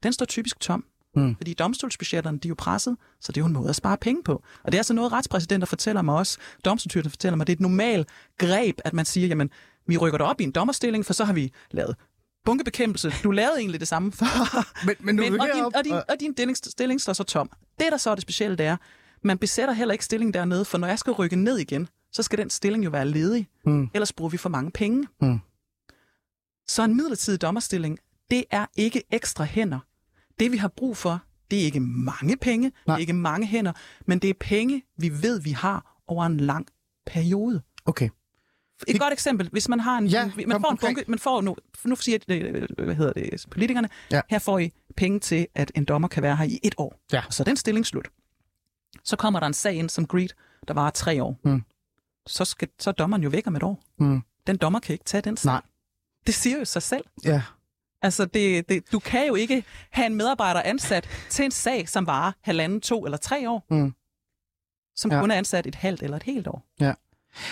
den 0.02 0.12
står 0.12 0.26
typisk 0.26 0.60
tom. 0.60 0.84
Mm. 1.16 1.36
Fordi 1.36 1.54
domstolsbudgetterne, 1.54 2.38
de 2.38 2.48
er 2.48 2.50
jo 2.50 2.54
presset, 2.58 2.96
så 3.20 3.32
det 3.32 3.36
er 3.36 3.42
jo 3.42 3.46
en 3.46 3.52
måde 3.52 3.68
at 3.68 3.76
spare 3.76 3.96
penge 3.96 4.22
på. 4.22 4.32
Og 4.32 4.72
det 4.72 4.74
er 4.74 4.78
altså 4.78 4.94
noget, 4.94 5.12
retspræsidenter 5.12 5.66
fortæller 5.66 6.02
mig 6.02 6.14
også, 6.14 6.38
domstolsstyrelsen 6.64 7.10
fortæller 7.10 7.36
mig, 7.36 7.46
det 7.46 7.52
er 7.52 7.56
et 7.56 7.60
normalt 7.60 8.08
greb, 8.38 8.80
at 8.84 8.92
man 8.92 9.04
siger, 9.04 9.26
jamen, 9.26 9.50
vi 9.86 9.96
rykker 9.96 10.18
dig 10.18 10.26
op 10.26 10.40
i 10.40 10.44
en 10.44 10.50
dommerstilling, 10.50 11.06
for 11.06 11.12
så 11.12 11.24
har 11.24 11.32
vi 11.32 11.52
lavet 11.70 11.96
bunkebekæmpelse. 12.44 13.12
Du 13.24 13.30
lavede 13.30 13.58
egentlig 13.58 13.80
det 13.80 13.88
samme 13.88 14.12
før. 14.12 14.26
Men, 14.86 14.96
men, 15.00 15.16
men 15.16 15.40
og, 15.40 15.48
din, 15.54 15.64
og, 15.64 15.84
din, 15.84 15.92
og 15.92 16.20
din 16.20 16.32
stilling, 16.32 16.56
stilling 16.56 17.00
står 17.00 17.12
så 17.12 17.24
tom. 17.24 17.50
Det, 17.78 17.86
der 17.90 17.96
så 17.96 18.10
er 18.10 18.14
det 18.14 18.22
specielle, 18.22 18.56
det 18.56 18.66
er, 18.66 18.76
man 19.22 19.38
besætter 19.38 19.74
heller 19.74 19.92
ikke 19.92 20.04
stillingen 20.04 20.34
dernede, 20.34 20.64
for 20.64 20.78
når 20.78 20.88
jeg 20.88 20.98
skal 20.98 21.12
rykke 21.12 21.36
ned 21.36 21.58
igen, 21.58 21.88
så 22.12 22.22
skal 22.22 22.38
den 22.38 22.50
stilling 22.50 22.84
jo 22.84 22.90
være 22.90 23.04
ledig. 23.04 23.48
Mm. 23.66 23.90
Ellers 23.94 24.12
bruger 24.12 24.30
vi 24.30 24.36
for 24.36 24.48
mange 24.48 24.70
penge. 24.70 25.06
Mm. 25.20 25.40
Så 26.68 26.84
en 26.84 26.96
midlertidig 26.96 27.42
dommerstilling, 27.42 27.98
det 28.30 28.44
er 28.50 28.66
ikke 28.76 29.02
ekstra 29.10 29.44
hænder. 29.44 29.78
Det 30.40 30.52
vi 30.52 30.56
har 30.56 30.68
brug 30.68 30.96
for, 30.96 31.22
det 31.50 31.60
er 31.60 31.64
ikke 31.64 31.80
mange 31.80 32.36
penge, 32.36 32.72
Nej. 32.86 32.96
det 32.96 32.98
er 32.98 33.00
ikke 33.00 33.12
mange 33.12 33.46
hænder, 33.46 33.72
men 34.06 34.18
det 34.18 34.30
er 34.30 34.34
penge, 34.40 34.82
vi 34.96 35.22
ved, 35.22 35.40
vi 35.40 35.50
har 35.50 36.00
over 36.06 36.26
en 36.26 36.36
lang 36.36 36.66
periode. 37.06 37.62
Okay. 37.84 38.08
Et 38.86 38.92
det... 38.92 39.00
godt 39.00 39.12
eksempel, 39.12 39.48
hvis 39.52 39.68
man 39.68 39.80
har 39.80 39.98
en, 39.98 40.06
ja, 40.06 40.30
man 40.46 40.60
får 40.60 40.70
en 40.70 40.78
bunke, 40.78 41.04
man 41.08 41.18
får 41.18 41.40
nu, 41.40 41.56
nu 41.84 41.96
siger 41.96 42.18
det, 42.18 42.42
øh, 42.42 42.68
hvad 42.84 42.94
hedder 42.94 43.12
det, 43.12 43.46
politikerne, 43.50 43.88
ja. 44.10 44.20
her 44.30 44.38
får 44.38 44.58
I 44.58 44.72
penge 44.96 45.20
til, 45.20 45.46
at 45.54 45.72
en 45.74 45.84
dommer 45.84 46.08
kan 46.08 46.22
være 46.22 46.36
her 46.36 46.44
i 46.44 46.58
et 46.62 46.74
år. 46.78 47.00
Ja. 47.12 47.22
Og 47.26 47.32
så 47.32 47.42
er 47.42 47.44
den 47.44 47.56
stilling 47.56 47.86
slut. 47.86 48.08
Så 49.04 49.16
kommer 49.16 49.40
der 49.40 49.46
en 49.46 49.54
sag 49.54 49.74
ind 49.74 49.90
som 49.90 50.06
Greed, 50.06 50.28
der 50.68 50.74
var 50.74 50.90
tre 50.90 51.22
år. 51.22 51.40
Mm. 51.44 51.62
Så, 52.26 52.44
skal, 52.44 52.68
så 52.78 52.90
er 52.90 52.94
dommeren 52.94 53.22
jo 53.22 53.28
væk 53.28 53.46
om 53.46 53.56
et 53.56 53.62
år. 53.62 53.82
Mm. 53.98 54.22
Den 54.46 54.56
dommer 54.56 54.80
kan 54.80 54.92
ikke 54.92 55.04
tage 55.04 55.20
den 55.20 55.36
sag. 55.36 55.52
Nej. 55.52 55.62
Det 56.28 56.34
siger 56.34 56.58
jo 56.58 56.64
sig 56.64 56.82
selv. 56.82 57.04
Ja. 57.24 57.42
Altså, 58.02 58.24
det, 58.24 58.68
det, 58.68 58.92
du 58.92 58.98
kan 58.98 59.26
jo 59.26 59.34
ikke 59.34 59.64
have 59.90 60.06
en 60.06 60.14
medarbejder 60.14 60.62
ansat 60.62 61.08
til 61.30 61.44
en 61.44 61.50
sag, 61.50 61.88
som 61.88 62.06
varer 62.06 62.32
halvanden, 62.40 62.80
to 62.80 63.04
eller 63.04 63.18
tre 63.18 63.50
år, 63.50 63.66
mm. 63.70 63.94
som 64.96 65.12
ja. 65.12 65.20
kun 65.20 65.30
er 65.30 65.34
ansat 65.34 65.66
et 65.66 65.74
halvt 65.74 66.02
eller 66.02 66.16
et 66.16 66.22
helt 66.22 66.46
år. 66.46 66.66
Ja. 66.80 66.92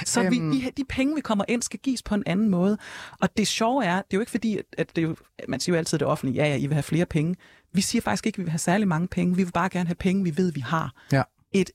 Så 0.05 0.29
vi, 0.31 0.39
øhm. 0.39 0.51
de, 0.51 0.71
de 0.77 0.85
penge, 0.85 1.15
vi 1.15 1.21
kommer 1.21 1.45
ind, 1.49 1.63
skal 1.63 1.81
gives 1.81 2.03
på 2.03 2.15
en 2.15 2.23
anden 2.27 2.49
måde. 2.49 2.79
Og 3.21 3.37
det 3.37 3.49
sjove 3.49 3.85
er, 3.85 3.95
det 3.97 4.03
er 4.03 4.17
jo 4.17 4.21
ikke 4.21 4.31
fordi, 4.31 4.59
at 4.79 4.97
det 4.97 5.03
jo, 5.03 5.17
man 5.49 5.61
siger 5.61 5.77
jo 5.77 5.79
altid 5.79 5.99
det 5.99 6.07
offentlige, 6.07 6.43
ja, 6.43 6.49
ja, 6.49 6.57
I 6.57 6.67
vil 6.67 6.75
have 6.75 6.83
flere 6.83 7.07
penge. 7.07 7.37
Vi 7.73 7.81
siger 7.81 8.03
faktisk 8.03 8.27
ikke, 8.27 8.37
at 8.37 8.39
vi 8.39 8.43
vil 8.43 8.51
have 8.51 8.59
særlig 8.59 8.89
mange 8.89 9.09
penge. 9.09 9.37
Vi 9.37 9.45
vil 9.45 9.53
bare 9.53 9.69
gerne 9.69 9.87
have 9.87 9.95
penge, 9.95 10.25
vi 10.25 10.37
ved, 10.37 10.53
vi 10.53 10.61
har. 10.61 10.95
Ja. 11.13 11.23
Et, 11.53 11.71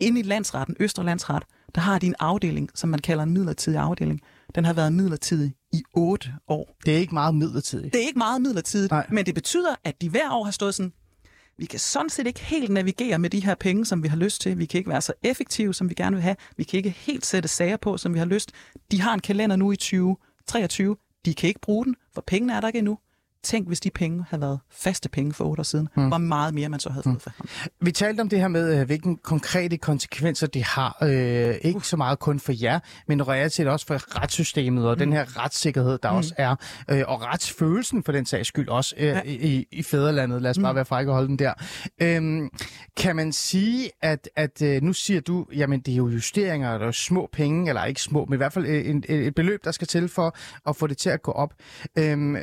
inde 0.00 0.20
i 0.20 0.22
landsretten, 0.22 0.76
Østre 0.80 1.04
Landsret, 1.04 1.42
der 1.74 1.80
har 1.80 1.98
de 1.98 2.06
en 2.06 2.14
afdeling, 2.18 2.70
som 2.74 2.90
man 2.90 3.00
kalder 3.00 3.22
en 3.22 3.32
midlertidig 3.32 3.80
afdeling. 3.80 4.22
Den 4.54 4.64
har 4.64 4.72
været 4.72 4.92
midlertidig 4.92 5.54
i 5.72 5.82
otte 5.94 6.32
år. 6.48 6.76
Det 6.86 6.94
er 6.94 6.98
ikke 6.98 7.14
meget 7.14 7.34
midlertidigt. 7.34 7.92
Det 7.92 8.02
er 8.02 8.06
ikke 8.06 8.18
meget 8.18 8.42
midlertidigt, 8.42 8.90
Nej. 8.90 9.06
men 9.10 9.26
det 9.26 9.34
betyder, 9.34 9.74
at 9.84 10.00
de 10.00 10.08
hver 10.08 10.32
år 10.32 10.44
har 10.44 10.50
stået 10.50 10.74
sådan, 10.74 10.92
vi 11.58 11.66
kan 11.66 11.78
sådan 11.78 12.10
set 12.10 12.26
ikke 12.26 12.40
helt 12.40 12.70
navigere 12.70 13.18
med 13.18 13.30
de 13.30 13.44
her 13.44 13.54
penge, 13.54 13.86
som 13.86 14.02
vi 14.02 14.08
har 14.08 14.16
lyst 14.16 14.40
til. 14.40 14.58
Vi 14.58 14.66
kan 14.66 14.78
ikke 14.78 14.90
være 14.90 15.00
så 15.00 15.12
effektive, 15.22 15.74
som 15.74 15.88
vi 15.90 15.94
gerne 15.94 16.16
vil 16.16 16.22
have. 16.22 16.36
Vi 16.56 16.64
kan 16.64 16.76
ikke 16.76 16.90
helt 16.90 17.26
sætte 17.26 17.48
sager 17.48 17.76
på, 17.76 17.96
som 17.96 18.14
vi 18.14 18.18
har 18.18 18.26
lyst. 18.26 18.52
De 18.90 19.00
har 19.00 19.14
en 19.14 19.20
kalender 19.20 19.56
nu 19.56 19.72
i 19.72 19.76
2023. 19.76 20.96
De 21.24 21.34
kan 21.34 21.48
ikke 21.48 21.60
bruge 21.60 21.84
den, 21.84 21.96
for 22.14 22.20
pengene 22.26 22.52
er 22.52 22.60
der 22.60 22.68
ikke 22.68 22.78
endnu. 22.78 22.98
Tænk, 23.42 23.66
hvis 23.66 23.80
de 23.80 23.90
penge 23.90 24.24
havde 24.28 24.40
været 24.40 24.60
faste 24.70 25.08
penge 25.08 25.32
for 25.32 25.44
otte 25.44 25.60
år 25.60 25.64
siden, 25.64 25.88
mm. 25.96 26.08
hvor 26.08 26.18
meget 26.18 26.54
mere 26.54 26.68
man 26.68 26.80
så 26.80 26.90
havde 26.90 27.02
fået 27.02 27.22
for 27.22 27.30
ham. 27.36 27.46
Vi 27.80 27.92
talte 27.92 28.20
om 28.20 28.28
det 28.28 28.40
her 28.40 28.48
med, 28.48 28.80
øh, 28.80 28.86
hvilke 28.86 29.16
konkrete 29.16 29.76
konsekvenser 29.76 30.46
det 30.46 30.62
har. 30.62 30.98
Øh, 31.02 31.54
ikke 31.62 31.80
så 31.80 31.96
meget 31.96 32.18
kun 32.18 32.40
for 32.40 32.52
jer, 32.62 32.78
men 33.08 33.28
reelt 33.28 33.52
set 33.52 33.66
også 33.68 33.86
for 33.86 34.20
retssystemet 34.22 34.88
og 34.88 34.94
mm. 34.94 34.98
den 34.98 35.12
her 35.12 35.44
retssikkerhed, 35.44 35.98
der 36.02 36.10
mm. 36.10 36.16
også 36.16 36.34
er. 36.36 36.56
Øh, 36.90 37.02
og 37.06 37.22
retsfølelsen 37.22 38.02
for 38.02 38.12
den 38.12 38.26
sags 38.26 38.48
skyld 38.48 38.68
også 38.68 38.94
øh, 38.98 39.06
ja. 39.06 39.20
i, 39.24 39.66
i 39.72 39.82
fædrelandet. 39.82 40.42
Lad 40.42 40.50
os 40.50 40.58
bare 40.58 40.72
mm. 40.72 40.76
være 40.76 40.84
frække 40.84 41.10
og 41.10 41.14
holde 41.14 41.28
den 41.28 41.38
der. 41.38 41.52
Øh, 42.02 42.50
kan 42.96 43.16
man 43.16 43.32
sige, 43.32 43.90
at, 44.02 44.28
at 44.36 44.62
øh, 44.62 44.82
nu 44.82 44.92
siger 44.92 45.20
du, 45.20 45.46
jamen 45.54 45.80
det 45.80 45.92
er 45.92 45.96
jo 45.96 46.08
justeringer, 46.08 46.78
der 46.78 46.86
er 46.86 46.90
små 46.92 47.28
penge, 47.32 47.68
eller 47.68 47.84
ikke 47.84 48.02
små, 48.02 48.24
men 48.24 48.34
i 48.34 48.36
hvert 48.36 48.52
fald 48.52 48.66
et, 48.66 49.04
et 49.08 49.34
beløb, 49.34 49.64
der 49.64 49.70
skal 49.70 49.86
til 49.86 50.08
for 50.08 50.36
at 50.68 50.76
få 50.76 50.86
det 50.86 50.96
til 50.96 51.10
at 51.10 51.22
gå 51.22 51.32
op. 51.32 51.54
Øh, 51.98 52.36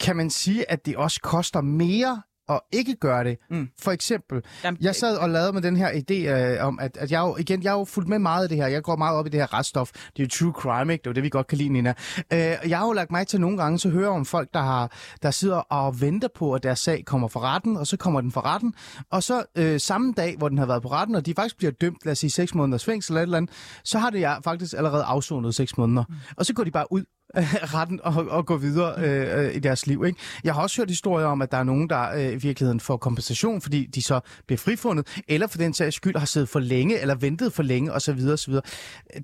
kan 0.00 0.16
man 0.16 0.30
sige, 0.30 0.70
at 0.70 0.86
det 0.86 0.96
også 0.96 1.20
koster 1.20 1.60
mere 1.60 2.22
at 2.50 2.60
ikke 2.72 2.96
gøre 2.96 3.24
det. 3.24 3.38
Mm. 3.50 3.68
For 3.80 3.90
eksempel, 3.90 4.42
Jamen, 4.64 4.78
jeg 4.80 4.94
sad 4.94 5.16
og 5.16 5.30
lavede 5.30 5.52
med 5.52 5.62
den 5.62 5.76
her 5.76 5.90
idé 5.90 6.14
øh, 6.14 6.66
om, 6.66 6.78
at, 6.78 6.96
at 6.96 7.12
jeg 7.12 7.20
jo, 7.20 7.36
igen, 7.36 7.62
jeg 7.62 7.72
har 7.72 7.78
jo 7.78 7.84
fulgt 7.84 8.08
med 8.08 8.18
meget 8.18 8.42
af 8.42 8.48
det 8.48 8.58
her. 8.58 8.66
Jeg 8.66 8.82
går 8.82 8.96
meget 8.96 9.18
op 9.18 9.26
i 9.26 9.28
det 9.28 9.40
her 9.40 9.54
retsstof. 9.54 9.90
Det 9.92 10.22
er 10.22 10.24
jo 10.24 10.28
true 10.28 10.52
crime, 10.52 10.92
ikke? 10.92 11.02
Det 11.02 11.10
er 11.10 11.14
det, 11.14 11.22
vi 11.22 11.28
godt 11.28 11.46
kan 11.46 11.58
lide, 11.58 11.68
Nina. 11.68 11.94
Øh, 12.32 12.38
jeg 12.68 12.78
har 12.78 12.86
jo 12.86 12.92
lagt 12.92 13.10
mig 13.10 13.26
til 13.26 13.40
nogle 13.40 13.56
gange, 13.56 13.78
så 13.78 13.88
hører 13.88 14.10
om 14.10 14.24
folk, 14.24 14.48
der, 14.54 14.62
har, 14.62 14.92
der 15.22 15.30
sidder 15.30 15.56
og 15.56 16.00
venter 16.00 16.28
på, 16.34 16.54
at 16.54 16.62
deres 16.62 16.78
sag 16.78 17.04
kommer 17.04 17.28
for 17.28 17.40
retten, 17.40 17.76
og 17.76 17.86
så 17.86 17.96
kommer 17.96 18.20
den 18.20 18.32
for 18.32 18.46
retten. 18.46 18.74
Og 19.10 19.22
så 19.22 19.44
øh, 19.56 19.80
samme 19.80 20.12
dag, 20.16 20.36
hvor 20.38 20.48
den 20.48 20.58
har 20.58 20.66
været 20.66 20.82
på 20.82 20.88
retten, 20.88 21.14
og 21.14 21.26
de 21.26 21.34
faktisk 21.34 21.56
bliver 21.56 21.72
dømt, 21.72 22.04
lad 22.04 22.12
os 22.12 22.18
sige, 22.18 22.30
6 22.30 22.54
måneders 22.54 22.84
fængsel 22.84 23.12
eller 23.12 23.20
et 23.20 23.22
eller 23.22 23.36
andet, 23.36 23.50
så 23.84 23.98
har 23.98 24.10
det 24.10 24.20
jeg 24.20 24.38
faktisk 24.44 24.74
allerede 24.76 25.04
afsonet 25.04 25.54
6 25.54 25.78
måneder. 25.78 26.04
Mm. 26.08 26.14
Og 26.36 26.46
så 26.46 26.54
går 26.54 26.64
de 26.64 26.70
bare 26.70 26.92
ud 26.92 27.04
retten 27.74 28.00
og, 28.02 28.14
og 28.28 28.46
gå 28.46 28.56
videre 28.56 28.94
øh, 28.98 29.44
øh, 29.44 29.56
i 29.56 29.58
deres 29.58 29.86
liv. 29.86 30.04
Ikke? 30.06 30.18
Jeg 30.44 30.54
har 30.54 30.62
også 30.62 30.80
hørt 30.80 30.88
historier 30.88 31.26
om, 31.26 31.42
at 31.42 31.52
der 31.52 31.58
er 31.58 31.64
nogen, 31.64 31.90
der 31.90 32.10
øh, 32.10 32.32
i 32.32 32.36
virkeligheden 32.36 32.80
får 32.80 32.96
kompensation, 32.96 33.60
fordi 33.60 33.86
de 33.86 34.02
så 34.02 34.20
bliver 34.46 34.58
frifundet, 34.58 35.22
eller 35.28 35.46
for 35.46 35.58
den 35.58 35.74
sags 35.74 35.96
skyld 35.96 36.16
har 36.16 36.26
siddet 36.26 36.48
for 36.48 36.60
længe, 36.60 36.98
eller 36.98 37.14
ventet 37.14 37.52
for 37.52 37.62
længe 37.62 37.92
osv. 37.92 38.28
osv. 38.32 38.54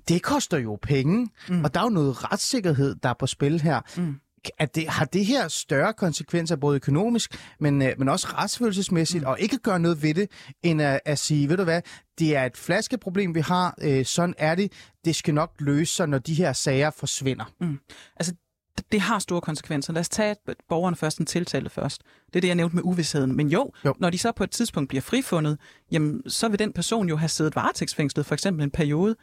Det 0.07 0.21
koster 0.21 0.57
jo 0.57 0.77
penge, 0.81 1.27
mm. 1.49 1.63
og 1.63 1.73
der 1.73 1.79
er 1.79 1.83
jo 1.83 1.89
noget 1.89 2.31
retssikkerhed, 2.31 2.95
der 3.03 3.09
er 3.09 3.15
på 3.19 3.27
spil 3.27 3.61
her. 3.61 3.81
Mm 3.97 4.15
at 4.57 4.75
det, 4.75 4.89
har 4.89 5.05
det 5.05 5.25
her 5.25 5.47
større 5.47 5.93
konsekvenser, 5.93 6.55
både 6.55 6.75
økonomisk, 6.75 7.55
men, 7.59 7.81
øh, 7.81 7.93
men 7.97 8.09
også 8.09 8.27
retsfølelsesmæssigt, 8.27 9.23
mm. 9.23 9.27
og 9.27 9.39
ikke 9.39 9.57
gøre 9.57 9.79
noget 9.79 10.03
ved 10.03 10.13
det, 10.13 10.31
end 10.63 10.81
at, 10.81 10.99
at 11.05 11.19
sige, 11.19 11.49
ved 11.49 11.57
du 11.57 11.63
hvad, 11.63 11.81
det 12.19 12.35
er 12.35 12.45
et 12.45 12.57
flaskeproblem, 12.57 13.35
vi 13.35 13.39
har, 13.39 13.75
øh, 13.81 14.05
sådan 14.05 14.35
er 14.37 14.55
det, 14.55 14.71
det 15.05 15.15
skal 15.15 15.33
nok 15.33 15.51
løse 15.59 15.93
sig, 15.93 16.07
når 16.07 16.17
de 16.17 16.33
her 16.33 16.53
sager 16.53 16.89
forsvinder. 16.89 17.45
Mm. 17.61 17.79
Altså, 18.15 18.33
det 18.91 19.01
har 19.01 19.19
store 19.19 19.41
konsekvenser. 19.41 19.93
Lad 19.93 19.99
os 19.99 20.09
tage 20.09 20.35
borgerne 20.69 20.95
først, 20.95 21.17
en 21.17 21.25
tiltale 21.25 21.69
først. 21.69 22.01
Det 22.25 22.35
er 22.35 22.41
det, 22.41 22.47
jeg 22.47 22.55
nævnte 22.55 22.75
med 22.75 22.83
uvidsheden. 22.83 23.35
Men 23.35 23.49
jo, 23.49 23.71
jo, 23.85 23.93
når 23.99 24.09
de 24.09 24.17
så 24.17 24.31
på 24.31 24.43
et 24.43 24.51
tidspunkt 24.51 24.89
bliver 24.89 25.01
frifundet, 25.01 25.59
jamen, 25.91 26.29
så 26.29 26.47
vil 26.49 26.59
den 26.59 26.73
person 26.73 27.09
jo 27.09 27.15
have 27.15 27.29
siddet 27.29 27.55
varetægtsfængslet 27.55 28.25
for 28.25 28.33
eksempel 28.33 28.63
en 28.63 28.71
periode, 28.71 29.15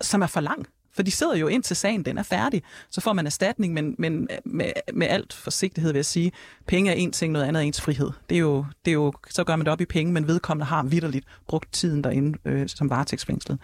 som 0.00 0.22
er 0.22 0.26
for 0.26 0.40
lang. 0.40 0.66
For 0.94 1.02
de 1.02 1.10
sidder 1.10 1.36
jo 1.36 1.46
indtil 1.46 1.76
sagen, 1.76 2.04
den 2.04 2.18
er 2.18 2.22
færdig. 2.22 2.62
Så 2.90 3.00
får 3.00 3.12
man 3.12 3.26
erstatning, 3.26 3.74
men, 3.74 3.94
men 3.98 4.28
øh, 4.30 4.38
med, 4.44 4.72
med 4.94 5.06
alt 5.06 5.32
forsigtighed 5.32 5.92
vil 5.92 5.98
jeg 5.98 6.06
sige, 6.06 6.32
penge 6.66 6.90
er 6.90 6.94
en 6.94 7.12
ting, 7.12 7.32
noget 7.32 7.46
andet 7.46 7.60
er 7.60 7.66
ens 7.66 7.80
frihed. 7.80 8.10
Det 8.28 8.34
er 8.34 8.40
jo, 8.40 8.66
det 8.84 8.90
er 8.90 8.94
jo, 8.94 9.12
så 9.30 9.44
gør 9.44 9.56
man 9.56 9.66
det 9.66 9.72
op 9.72 9.80
i 9.80 9.84
penge, 9.84 10.12
men 10.12 10.26
vedkommende 10.26 10.66
har 10.66 10.82
vidderligt 10.82 11.26
brugt 11.48 11.72
tiden 11.72 12.04
derinde 12.04 12.38
øh, 12.44 12.68
som 12.68 12.90
varetægtsfængslet. 12.90 13.58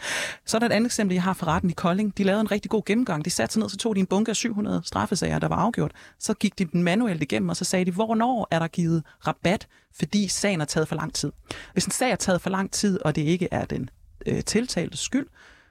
Så 0.46 0.56
er 0.56 0.58
der 0.58 0.66
et 0.66 0.72
andet 0.72 0.88
eksempel, 0.88 1.14
jeg 1.14 1.22
har 1.22 1.32
fra 1.32 1.46
retten 1.46 1.70
i 1.70 1.72
Kolding. 1.72 2.18
De 2.18 2.24
lavede 2.24 2.40
en 2.40 2.50
rigtig 2.50 2.70
god 2.70 2.82
gennemgang. 2.86 3.24
De 3.24 3.30
satte 3.30 3.52
sig 3.52 3.60
ned, 3.60 3.68
så 3.68 3.76
tog 3.76 3.94
de 3.94 4.00
en 4.00 4.06
bunke 4.06 4.30
af 4.30 4.36
700 4.36 4.80
straffesager, 4.84 5.38
der 5.38 5.48
var 5.48 5.56
afgjort. 5.56 5.92
Så 6.18 6.34
gik 6.34 6.58
de 6.58 6.64
den 6.64 6.82
manuelt 6.82 7.22
igennem, 7.22 7.48
og 7.48 7.56
så 7.56 7.64
sagde 7.64 7.84
de, 7.84 7.90
hvornår 7.90 8.48
er 8.50 8.58
der 8.58 8.68
givet 8.68 9.02
rabat, 9.26 9.66
fordi 9.94 10.28
sagen 10.28 10.60
er 10.60 10.64
taget 10.64 10.88
for 10.88 10.96
lang 10.96 11.14
tid. 11.14 11.32
Hvis 11.72 11.84
en 11.84 11.92
sag 11.92 12.10
er 12.10 12.16
taget 12.16 12.40
for 12.40 12.50
lang 12.50 12.70
tid, 12.70 13.00
og 13.04 13.16
det 13.16 13.22
ikke 13.22 13.48
er 13.50 13.64
den 13.64 13.90
øh, 14.26 14.44
tiltalte 14.44 14.96
skyld, 14.96 15.26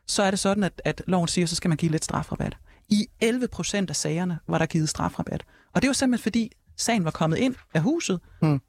så 0.10 0.24
er 0.24 0.32
det 0.32 0.40
sådan, 0.40 0.64
at, 0.64 0.82
at 0.86 1.02
loven 1.08 1.28
siger, 1.28 1.46
så 1.46 1.56
skal 1.56 1.70
man 1.70 1.78
give 1.78 1.92
lidt 1.92 2.06
strafrabat. 2.06 2.58
I 2.90 3.08
11 3.22 3.48
procent 3.48 3.90
af 3.90 3.96
sagerne 3.96 4.40
var 4.48 4.58
der 4.58 4.66
givet 4.66 4.90
strafrabat. 4.90 5.46
Og 5.74 5.82
det 5.82 5.88
var 5.88 5.94
simpelthen 5.94 6.24
fordi, 6.24 6.52
sagen 6.78 7.06
var 7.06 7.12
kommet 7.12 7.38
ind 7.38 7.56
af 7.74 7.82
huset. 7.82 8.20
Mm. 8.42 8.62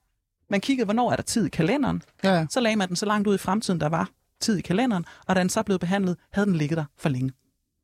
Man 0.50 0.60
kiggede, 0.60 0.84
hvornår 0.84 1.12
er 1.12 1.16
der 1.16 1.22
tid 1.22 1.46
i 1.46 1.48
kalenderen. 1.48 2.02
Ja, 2.24 2.34
ja. 2.34 2.46
Så 2.50 2.60
lagde 2.60 2.76
man 2.76 2.88
den 2.88 2.96
så 2.96 3.06
langt 3.06 3.28
ud 3.28 3.34
i 3.34 3.38
fremtiden, 3.38 3.80
der 3.80 3.88
var 3.88 4.10
tid 4.40 4.56
i 4.56 4.60
kalenderen, 4.60 5.04
og 5.26 5.36
da 5.36 5.40
den 5.40 5.48
så 5.48 5.62
blev 5.62 5.78
behandlet, 5.78 6.16
havde 6.32 6.46
den 6.46 6.56
ligget 6.56 6.76
der 6.76 6.84
for 6.98 7.08
længe. 7.08 7.32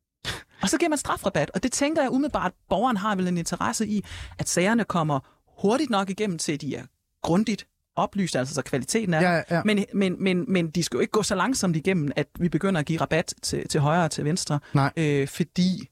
Og 0.62 0.69
så 0.69 0.79
giver 0.79 0.88
man 0.88 0.99
strafrabat, 0.99 1.51
og 1.55 1.62
det 1.62 1.73
tænker 1.73 2.03
jeg 2.03 2.11
umiddelbart, 2.11 2.53
at 2.53 2.59
borgeren 2.69 2.97
har 2.97 3.16
vel 3.16 3.29
en 3.29 3.38
interesse 3.38 3.87
i, 3.87 4.05
at 4.38 4.49
sagerne 4.49 4.85
kommer 4.85 5.21
hurtigt 5.59 5.90
nok 5.90 6.11
igennem 6.11 6.38
til, 6.38 6.53
at 6.53 6.61
de 6.61 6.77
er 6.77 6.85
grundigt 7.23 7.66
oplyst, 7.97 8.37
altså 8.37 8.55
så 8.55 8.63
kvaliteten 8.63 9.15
er 9.15 9.21
ja, 9.21 9.43
ja. 9.51 9.63
Men, 9.65 9.85
men, 9.95 10.17
men, 10.23 10.45
men 10.49 10.71
de 10.71 10.83
skal 10.83 10.97
jo 10.97 11.01
ikke 11.01 11.11
gå 11.11 11.23
så 11.23 11.35
langsomt 11.35 11.77
igennem, 11.77 12.13
at 12.17 12.27
vi 12.39 12.49
begynder 12.49 12.81
at 12.81 12.87
give 12.87 13.01
rabat 13.01 13.35
til, 13.43 13.69
til 13.69 13.81
højre 13.81 14.05
og 14.05 14.11
til 14.11 14.25
venstre, 14.25 14.59
Nej. 14.75 14.93
Øh, 14.97 15.29
fordi 15.29 15.89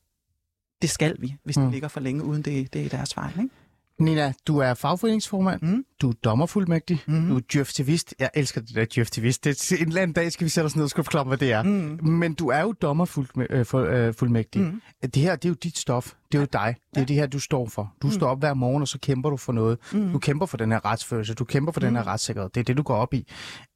det 0.83 0.90
skal 0.90 1.17
vi, 1.19 1.37
hvis 1.45 1.57
mm. 1.57 1.62
det 1.62 1.73
ligger 1.73 1.88
for 1.88 2.01
længe, 2.01 2.25
uden 2.25 2.43
det, 2.43 2.73
det 2.73 2.85
er 2.85 2.88
deres 2.88 3.14
fejl. 3.14 3.31
Ikke? 3.38 3.55
Nina, 3.98 4.33
du 4.46 4.59
er 4.59 4.74
fagforeningsformand, 4.74 5.62
mm. 5.62 5.85
du 6.00 6.09
er 6.09 6.12
dommerfuldmægtig, 6.24 7.02
mm. 7.07 7.28
du 7.28 7.37
er 7.37 7.40
djøftivist. 7.52 8.14
Jeg 8.18 8.30
elsker 8.35 8.61
det 8.61 8.74
der 8.74 8.85
djøftivist. 8.94 9.44
Det, 9.44 9.72
en 9.72 9.88
eller 9.88 10.02
anden 10.02 10.14
dag 10.14 10.33
skal 10.33 10.44
vi 10.44 10.48
sætte 10.48 10.66
os 10.66 10.76
ned 10.76 10.85
og 10.85 10.90
skal 10.90 11.04
forklare, 11.04 11.24
hvad 11.24 11.38
det 11.38 11.52
er. 11.52 11.62
Mm. 11.62 11.98
Men 12.02 12.35
du 12.35 12.48
er 12.48 12.61
jo 12.61 12.72
dommerfuldmægtig. 12.72 14.61
Øh, 14.61 14.72
mm. 14.72 14.83
Det 15.02 15.16
her, 15.16 15.37
det 15.37 15.44
er 15.44 15.50
jo 15.50 15.54
dit 15.54 15.78
stof. 15.78 16.12
Det 16.33 16.38
er 16.38 16.42
jo 16.42 16.48
dig. 16.52 16.76
Det 16.90 16.96
er 16.96 17.00
ja. 17.00 17.04
det 17.04 17.16
her, 17.16 17.26
du 17.26 17.38
står 17.38 17.68
for. 17.68 17.94
Du 18.02 18.07
mm. 18.07 18.12
står 18.12 18.28
op 18.28 18.38
hver 18.38 18.54
morgen, 18.54 18.83
og 18.83 18.88
så 18.88 18.98
kæmper 18.98 19.30
du 19.30 19.37
for 19.37 19.52
noget. 19.52 19.78
Mm. 19.92 20.12
Du 20.12 20.18
kæmper 20.18 20.46
for 20.46 20.57
den 20.57 20.72
her 20.72 20.85
retsfølelse. 20.85 21.35
Du 21.35 21.44
kæmper 21.44 21.72
for 21.72 21.80
mm. 21.80 21.87
den 21.87 21.96
her 21.96 22.07
retssikkerhed. 22.07 22.50
Det 22.50 22.61
er 22.61 22.64
det, 22.64 22.76
du 22.76 22.83
går 22.83 22.96
op 22.96 23.14
i. 23.14 23.26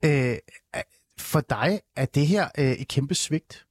Øh, 0.04 0.36
for 1.18 1.40
dig 1.40 1.80
er 1.96 2.04
det 2.04 2.26
her 2.26 2.48
øh, 2.58 2.72
et 2.72 2.88
kæmpe 2.88 3.14
svigt. 3.14 3.64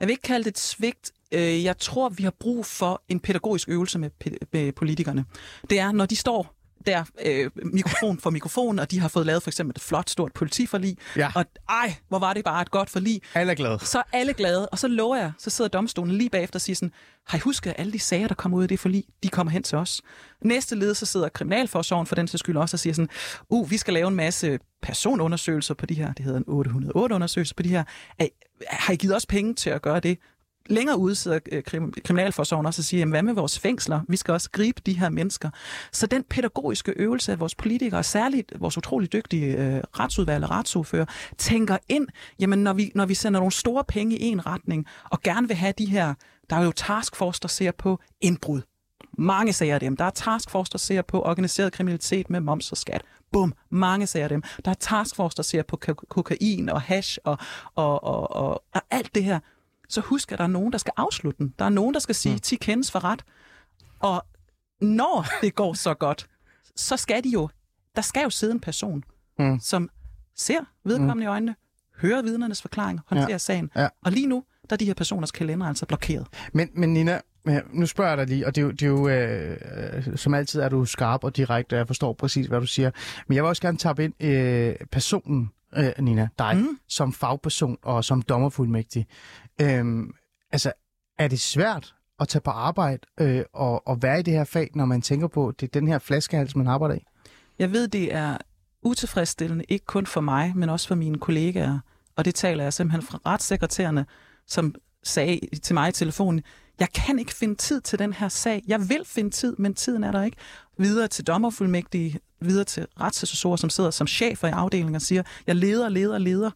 Jeg 0.00 0.08
vil 0.08 0.12
ikke 0.12 0.22
kalde 0.22 0.44
det 0.44 0.50
et 0.50 0.58
svigt. 0.58 1.12
Øh, 1.32 1.64
jeg 1.64 1.78
tror, 1.78 2.08
vi 2.08 2.22
har 2.22 2.32
brug 2.40 2.66
for 2.66 3.02
en 3.08 3.20
pædagogisk 3.20 3.68
øvelse 3.68 3.98
med, 3.98 4.10
med 4.52 4.72
politikerne. 4.72 5.24
Det 5.70 5.78
er, 5.78 5.92
når 5.92 6.06
de 6.06 6.16
står 6.16 6.56
der 6.86 7.04
øh, 7.24 7.50
mikrofon 7.72 8.18
for 8.18 8.30
mikrofon, 8.30 8.78
og 8.78 8.90
de 8.90 9.00
har 9.00 9.08
fået 9.08 9.26
lavet 9.26 9.42
for 9.42 9.50
eksempel 9.50 9.72
et 9.76 9.82
flot, 9.82 10.10
stort 10.10 10.32
politiforlig. 10.32 10.96
Ja. 11.16 11.32
Og 11.34 11.44
ej, 11.68 11.94
hvor 12.08 12.18
var 12.18 12.32
det 12.32 12.44
bare 12.44 12.62
et 12.62 12.70
godt 12.70 12.90
forlig. 12.90 13.20
Alle 13.34 13.50
er 13.50 13.56
glade. 13.56 13.78
Så 13.78 13.98
er 13.98 14.02
alle 14.12 14.32
glade, 14.32 14.68
og 14.68 14.78
så 14.78 14.88
lover 14.88 15.16
jeg, 15.16 15.32
så 15.38 15.50
sidder 15.50 15.68
domstolen 15.68 16.14
lige 16.14 16.30
bagefter 16.30 16.56
og 16.56 16.60
siger 16.60 16.76
sådan, 16.76 16.92
har 17.26 17.38
I 17.38 17.40
husket, 17.40 17.70
at 17.70 17.76
alle 17.78 17.92
de 17.92 17.98
sager, 17.98 18.28
der 18.28 18.34
kommer 18.34 18.58
ud 18.58 18.62
af 18.62 18.68
det 18.68 18.80
forlig, 18.80 19.04
de 19.22 19.28
kommer 19.28 19.50
hen 19.50 19.62
til 19.62 19.78
os. 19.78 20.02
Næste 20.42 20.76
led, 20.76 20.94
så 20.94 21.06
sidder 21.06 21.28
Kriminalforsorgen 21.28 22.06
for 22.06 22.14
den 22.14 22.26
til 22.26 22.38
skyld 22.38 22.56
også 22.56 22.74
og 22.74 22.78
siger 22.78 22.94
sådan, 22.94 23.08
uh, 23.48 23.70
vi 23.70 23.76
skal 23.76 23.94
lave 23.94 24.08
en 24.08 24.14
masse 24.14 24.58
personundersøgelser 24.82 25.74
på 25.74 25.86
de 25.86 25.94
her, 25.94 26.12
det 26.12 26.24
hedder 26.24 26.38
en 26.38 26.44
808 26.46 27.14
undersøgelser 27.14 27.54
på 27.54 27.62
de 27.62 27.68
her. 27.68 27.84
Har 28.70 28.92
I 28.92 28.96
givet 28.96 29.16
os 29.16 29.26
penge 29.26 29.54
til 29.54 29.70
at 29.70 29.82
gøre 29.82 30.00
det? 30.00 30.18
Længere 30.68 30.98
ude 30.98 31.14
sidder 31.14 31.38
øh, 31.52 31.62
krim, 31.62 31.92
Kriminalforsorgen 32.04 32.66
også 32.66 32.80
og 32.80 32.84
siger, 32.84 32.98
jamen, 32.98 33.12
hvad 33.12 33.22
med 33.22 33.34
vores 33.34 33.58
fængsler? 33.58 34.00
Vi 34.08 34.16
skal 34.16 34.32
også 34.32 34.50
gribe 34.50 34.82
de 34.86 34.98
her 34.98 35.08
mennesker. 35.08 35.50
Så 35.92 36.06
den 36.06 36.24
pædagogiske 36.30 36.92
øvelse 36.96 37.32
af 37.32 37.40
vores 37.40 37.54
politikere, 37.54 38.02
særligt 38.02 38.52
vores 38.60 38.78
utrolig 38.78 39.12
dygtige 39.12 39.56
øh, 39.56 39.82
retsudvalg 40.00 40.44
og 40.44 40.50
retsordfører, 40.50 41.06
tænker 41.38 41.78
ind, 41.88 42.08
jamen 42.38 42.58
når 42.58 42.72
vi, 42.72 42.92
når 42.94 43.06
vi 43.06 43.14
sender 43.14 43.40
nogle 43.40 43.52
store 43.52 43.84
penge 43.84 44.18
i 44.18 44.24
en 44.24 44.46
retning, 44.46 44.86
og 45.10 45.22
gerne 45.22 45.48
vil 45.48 45.56
have 45.56 45.72
de 45.78 45.86
her, 45.86 46.14
der 46.50 46.56
er 46.56 46.64
jo 46.64 46.72
taskforce, 46.72 47.40
der 47.42 47.48
ser 47.48 47.70
på 47.70 48.00
indbrud. 48.20 48.60
Mange 49.18 49.52
sager 49.52 49.74
af 49.74 49.80
dem. 49.80 49.96
Der 49.96 50.04
er 50.04 50.10
taskforce, 50.10 50.72
der 50.72 50.78
ser 50.78 51.02
på 51.02 51.22
organiseret 51.22 51.72
kriminalitet 51.72 52.30
med 52.30 52.40
moms 52.40 52.72
og 52.72 52.78
skat. 52.78 53.02
Bum, 53.32 53.54
mange 53.70 54.06
sager 54.06 54.24
af 54.24 54.28
dem. 54.28 54.42
Der 54.64 54.70
er 54.70 54.74
taskforce, 54.74 55.36
der 55.36 55.42
ser 55.42 55.62
på 55.62 55.76
kokain 56.08 56.68
og 56.68 56.80
hash 56.80 57.18
og, 57.24 57.38
og, 57.74 58.04
og, 58.04 58.36
og, 58.36 58.62
og 58.74 58.82
alt 58.90 59.14
det 59.14 59.24
her 59.24 59.40
så 59.88 60.00
husk, 60.00 60.32
at 60.32 60.38
der 60.38 60.44
er 60.44 60.48
nogen, 60.48 60.72
der 60.72 60.78
skal 60.78 60.92
afslutte 60.96 61.38
den. 61.38 61.54
Der 61.58 61.64
er 61.64 61.68
nogen, 61.68 61.94
der 61.94 62.00
skal 62.00 62.14
sige, 62.14 62.32
mm. 62.32 62.38
10 62.38 62.56
kendes 62.56 62.90
for 62.90 63.04
ret. 63.04 63.24
Og 64.00 64.26
når 64.80 65.26
det 65.40 65.54
går 65.54 65.74
så 65.74 65.94
godt, 65.94 66.26
så 66.76 66.96
skal 66.96 67.24
de 67.24 67.28
jo, 67.28 67.48
der 67.96 68.02
skal 68.02 68.22
jo 68.22 68.30
sidde 68.30 68.52
en 68.52 68.60
person, 68.60 69.04
mm. 69.38 69.60
som 69.60 69.88
ser 70.36 70.60
vedkommende 70.84 71.14
mm. 71.14 71.22
i 71.22 71.26
øjnene, 71.26 71.54
hører 71.96 72.22
vidnernes 72.22 72.62
forklaring, 72.62 73.00
håndterer 73.06 73.30
ja. 73.30 73.38
sagen. 73.38 73.70
Ja. 73.76 73.88
Og 74.04 74.12
lige 74.12 74.26
nu, 74.26 74.44
der 74.70 74.76
er 74.76 74.78
de 74.78 74.84
her 74.84 74.94
personers 74.94 75.30
kalender 75.30 75.66
altså 75.66 75.86
blokeret. 75.86 76.26
Men, 76.52 76.68
men 76.74 76.92
Nina, 76.92 77.20
nu 77.72 77.86
spørger 77.86 78.10
jeg 78.10 78.18
dig 78.18 78.26
lige, 78.26 78.46
og 78.46 78.54
det 78.54 78.60
er 78.60 78.64
jo, 78.64 78.70
det 78.70 78.82
er 78.82 78.86
jo 78.86 79.08
øh, 79.08 80.16
som 80.16 80.34
altid 80.34 80.60
er 80.60 80.68
du 80.68 80.84
skarp 80.84 81.24
og 81.24 81.36
direkte, 81.36 81.74
og 81.74 81.78
jeg 81.78 81.86
forstår 81.86 82.12
præcis, 82.12 82.46
hvad 82.46 82.60
du 82.60 82.66
siger. 82.66 82.90
Men 83.28 83.36
jeg 83.36 83.42
vil 83.42 83.48
også 83.48 83.62
gerne 83.62 83.78
tage 83.78 84.04
ind 84.04 84.22
øh, 84.22 84.74
personen, 84.92 85.50
øh, 85.76 86.04
Nina, 86.04 86.28
dig, 86.38 86.56
mm. 86.56 86.78
som 86.88 87.12
fagperson 87.12 87.76
og 87.82 88.04
som 88.04 88.22
dommerfuldmægtig. 88.22 89.06
Øhm, 89.60 90.14
altså, 90.52 90.72
er 91.18 91.28
det 91.28 91.40
svært 91.40 91.94
at 92.20 92.28
tage 92.28 92.42
på 92.42 92.50
arbejde 92.50 93.00
øh, 93.20 93.44
og, 93.52 93.88
og 93.88 94.02
være 94.02 94.20
i 94.20 94.22
det 94.22 94.34
her 94.34 94.44
fag, 94.44 94.70
når 94.74 94.84
man 94.84 95.02
tænker 95.02 95.28
på, 95.28 95.52
det 95.60 95.66
er 95.66 95.80
den 95.80 95.88
her 95.88 95.98
flaskehals, 95.98 96.56
man 96.56 96.66
arbejder 96.66 96.94
i? 96.94 97.04
Jeg 97.58 97.72
ved, 97.72 97.88
det 97.88 98.14
er 98.14 98.36
utilfredsstillende, 98.82 99.64
ikke 99.68 99.86
kun 99.86 100.06
for 100.06 100.20
mig, 100.20 100.52
men 100.56 100.68
også 100.68 100.88
for 100.88 100.94
mine 100.94 101.18
kollegaer. 101.18 101.78
Og 102.16 102.24
det 102.24 102.34
taler 102.34 102.62
jeg 102.62 102.72
simpelthen 102.72 103.02
fra 103.02 103.18
retssekretærerne, 103.26 104.06
som 104.46 104.74
sagde 105.02 105.40
til 105.62 105.74
mig 105.74 105.88
i 105.88 105.92
telefonen, 105.92 106.42
Jeg 106.80 106.88
kan 106.92 107.18
ikke 107.18 107.34
finde 107.34 107.54
tid 107.54 107.80
til 107.80 107.98
den 107.98 108.12
her 108.12 108.28
sag. 108.28 108.62
Jeg 108.66 108.88
vil 108.88 109.02
finde 109.04 109.30
tid, 109.30 109.56
men 109.58 109.74
tiden 109.74 110.04
er 110.04 110.12
der 110.12 110.22
ikke. 110.22 110.36
Videre 110.78 111.08
til 111.08 111.26
dommerfuldmægtige, 111.26 112.20
videre 112.40 112.64
til 112.64 112.86
retsassessorer, 113.00 113.56
som 113.56 113.70
sidder 113.70 113.90
som 113.90 114.06
chefer 114.06 114.48
i 114.48 114.50
afdelingen 114.50 114.94
og 114.94 115.02
siger, 115.02 115.22
jeg 115.46 115.56
leder, 115.56 115.88
leder, 115.88 116.18
leder. 116.18 116.50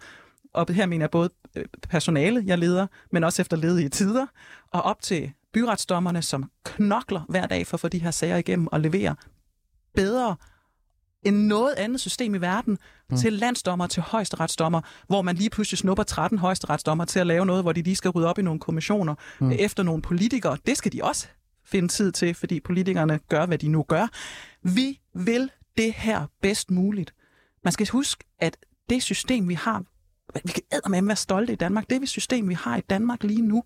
Og 0.55 0.67
her 0.71 0.87
mener 0.87 1.03
jeg 1.03 1.11
både 1.11 1.31
øh, 1.57 1.65
personale, 1.89 2.43
jeg 2.47 2.59
leder, 2.59 2.87
men 3.13 3.25
også 3.25 3.43
efter 3.43 3.57
ledige 3.57 3.89
tider. 3.89 4.27
Og 4.73 4.83
op 4.83 5.03
til 5.03 5.33
byretsdommerne, 5.53 6.23
som 6.23 6.51
knokler 6.65 7.21
hver 7.29 7.47
dag 7.47 7.67
for 7.67 7.77
at 7.77 7.81
få 7.81 7.89
de 7.89 7.99
her 7.99 8.11
sager 8.11 8.37
igennem 8.37 8.67
og 8.67 8.81
levere 8.81 9.17
bedre 9.95 10.37
end 11.23 11.37
noget 11.37 11.75
andet 11.75 12.01
system 12.01 12.35
i 12.35 12.39
verden 12.39 12.79
mm. 13.11 13.17
til 13.17 13.33
landsdommer, 13.33 13.87
til 13.87 14.03
højesteretsdommer, 14.03 14.81
hvor 15.07 15.23
man 15.23 15.37
lige 15.37 15.51
pludselig 15.51 15.79
snupper 15.79 16.03
13 16.03 16.39
højesteretsdommer 16.39 17.05
til 17.05 17.21
at 17.21 17.27
lave 17.27 17.47
noget, 17.47 17.65
hvor 17.65 17.73
de 17.73 17.83
lige 17.83 17.97
skal 17.97 18.11
rydde 18.11 18.29
op 18.29 18.39
i 18.39 18.43
nogle 18.43 18.61
kommissioner 18.61 19.15
mm. 19.41 19.51
efter 19.51 19.83
nogle 19.83 20.03
politikere. 20.03 20.57
Det 20.67 20.77
skal 20.77 20.93
de 20.93 21.05
også 21.05 21.29
finde 21.71 21.89
tid 21.89 22.13
til, 22.13 22.35
fordi 22.35 22.61
politikerne 22.61 23.21
gør, 23.29 23.47
hvad 23.47 23.59
de 23.59 23.69
nu 23.69 23.83
gør. 23.83 24.09
Vi 24.63 25.01
vil 25.15 25.51
det 25.77 25.93
her 25.93 26.27
bedst 26.43 26.71
muligt. 26.71 27.15
Man 27.65 27.73
skal 27.73 27.89
huske, 27.89 28.25
at 28.39 28.57
det 28.91 29.03
system, 29.03 29.49
vi 29.49 29.55
har, 29.55 29.85
vi 30.45 30.53
kan 30.53 30.91
med 30.91 31.03
være 31.03 31.17
stolte 31.17 31.53
i 31.53 31.57
Danmark, 31.57 31.91
det 31.91 32.09
system, 32.09 32.49
vi 32.49 32.55
har 32.55 32.77
i 32.77 32.81
Danmark 32.81 33.23
lige 33.23 33.43
nu, 33.43 33.65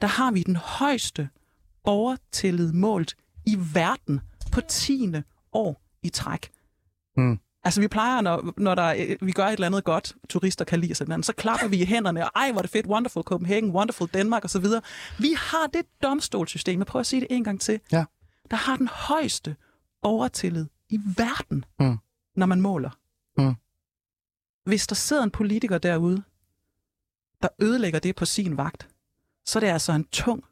der 0.00 0.06
har 0.06 0.32
vi 0.32 0.42
den 0.42 0.56
højeste 0.56 1.28
borgertillid 1.84 2.72
målt 2.72 3.16
i 3.46 3.58
verden 3.74 4.20
på 4.52 4.60
10. 4.68 5.12
år 5.52 5.82
i 6.02 6.08
træk. 6.08 6.50
Mm. 7.16 7.38
Altså 7.64 7.80
vi 7.80 7.88
plejer, 7.88 8.20
når, 8.20 8.52
når 8.56 8.74
der, 8.74 9.16
vi 9.24 9.32
gør 9.32 9.46
et 9.46 9.52
eller 9.52 9.66
andet 9.66 9.84
godt, 9.84 10.16
turister 10.28 10.64
kan 10.64 10.80
lide 10.80 10.94
sådan 10.94 11.22
så 11.22 11.32
klapper 11.32 11.68
vi 11.68 11.82
i 11.82 11.84
hænderne, 11.84 12.24
og 12.24 12.30
ej, 12.34 12.52
hvor 12.52 12.58
er 12.58 12.62
det 12.62 12.70
fedt, 12.70 12.86
wonderful 12.86 13.22
Copenhagen, 13.22 13.70
wonderful 13.70 14.08
Danmark 14.08 14.44
osv. 14.44 14.64
Vi 15.18 15.34
har 15.36 15.66
det 15.72 15.82
domstolssystem, 16.02 16.78
jeg 16.78 16.86
prøver 16.86 17.00
at 17.00 17.06
sige 17.06 17.20
det 17.20 17.28
en 17.30 17.44
gang 17.44 17.60
til, 17.60 17.80
ja. 17.92 18.04
der 18.50 18.56
har 18.56 18.76
den 18.76 18.88
højeste 18.88 19.56
borgertillid 20.02 20.66
i 20.88 21.00
verden, 21.16 21.64
mm. 21.80 21.98
når 22.36 22.46
man 22.46 22.60
måler. 22.60 22.90
Mm. 23.38 23.54
Hvis 24.64 24.86
der 24.86 24.94
sidder 24.94 25.22
en 25.22 25.30
politiker 25.30 25.78
derude, 25.78 26.22
der 27.42 27.48
ødelægger 27.58 27.98
det 27.98 28.16
på 28.16 28.24
sin 28.24 28.56
vagt, 28.56 28.88
så 29.46 29.58
er 29.58 29.60
det 29.60 29.66
altså 29.66 29.92
en 29.92 30.04
tung 30.04 30.44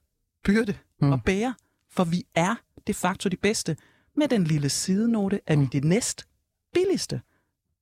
byrde 0.45 0.79
mm. 1.01 1.13
at 1.13 1.25
bære, 1.25 1.55
for 1.91 2.05
vi 2.05 2.27
er 2.35 2.55
de 2.87 2.95
facto 2.95 3.29
de 3.29 3.37
bedste 3.37 3.77
med 4.17 4.29
den 4.29 4.45
lille 4.45 4.69
sidenote, 4.69 5.41
at 5.47 5.59
vi 5.59 5.65
mm. 5.65 5.71
det 5.71 5.85
næst 5.85 6.29
billigste 6.79 7.21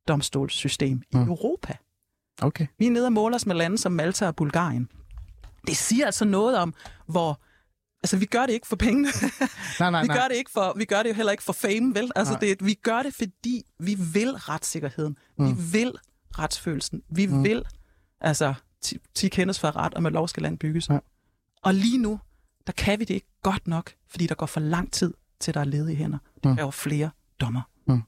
domstolssystem 0.08 1.02
mm. 1.12 1.20
i 1.20 1.24
Europa. 1.24 1.76
Okay. 2.42 2.66
Vi 2.78 2.86
er 2.86 2.90
nede 2.90 3.06
og 3.06 3.12
måler 3.12 3.36
os 3.36 3.46
med 3.46 3.54
lande 3.54 3.78
som 3.78 3.92
Malta 3.92 4.26
og 4.26 4.36
Bulgarien. 4.36 4.88
Det 5.66 5.76
siger 5.76 6.06
altså 6.06 6.24
noget 6.24 6.58
om, 6.58 6.74
hvor 7.06 7.40
Altså, 8.02 8.16
vi 8.16 8.26
gør 8.26 8.46
det 8.46 8.52
ikke 8.52 8.66
for 8.66 8.76
pengene. 8.76 9.08
nej, 9.80 9.90
nej, 9.90 10.02
vi 10.02 10.08
gør 10.08 10.28
det 10.28 10.36
ikke 10.36 10.50
for, 10.50 10.72
vi 10.76 10.84
gør 10.84 11.02
det 11.02 11.10
jo 11.10 11.14
heller 11.14 11.32
ikke 11.32 11.42
for 11.44 11.52
fame, 11.52 11.94
vel? 11.94 12.10
Altså, 12.16 12.38
det, 12.40 12.66
vi 12.66 12.74
gør 12.74 13.02
det, 13.02 13.14
fordi 13.14 13.64
vi 13.78 13.96
vil 14.12 14.30
retssikkerheden. 14.30 15.16
Mm. 15.38 15.46
Vi 15.48 15.54
vil 15.72 15.92
retsfølelsen. 16.38 17.02
Vi 17.08 17.26
mm. 17.26 17.44
vil, 17.44 17.64
altså, 18.20 18.54
10 19.14 19.28
kendes 19.28 19.60
for 19.60 19.76
ret, 19.76 19.94
og 19.94 20.02
med 20.02 20.10
lov 20.10 20.28
skal 20.28 20.42
land 20.42 20.58
bygges. 20.58 20.88
Ja. 20.88 20.98
Og 21.62 21.74
lige 21.74 21.98
nu, 21.98 22.20
der 22.66 22.72
kan 22.72 22.98
vi 22.98 23.04
det 23.04 23.14
ikke 23.14 23.30
godt 23.42 23.68
nok, 23.68 23.92
fordi 24.08 24.26
der 24.26 24.34
går 24.34 24.46
for 24.46 24.60
lang 24.60 24.92
tid 24.92 25.14
til 25.40 25.54
der 25.54 25.60
er 25.60 25.64
ledige 25.64 25.96
hænder. 25.96 26.18
Det 26.34 26.44
mm. 26.44 26.56
kræver 26.56 26.70
flere 26.70 27.10
dommer. 27.40 27.62
Mm 27.86 28.02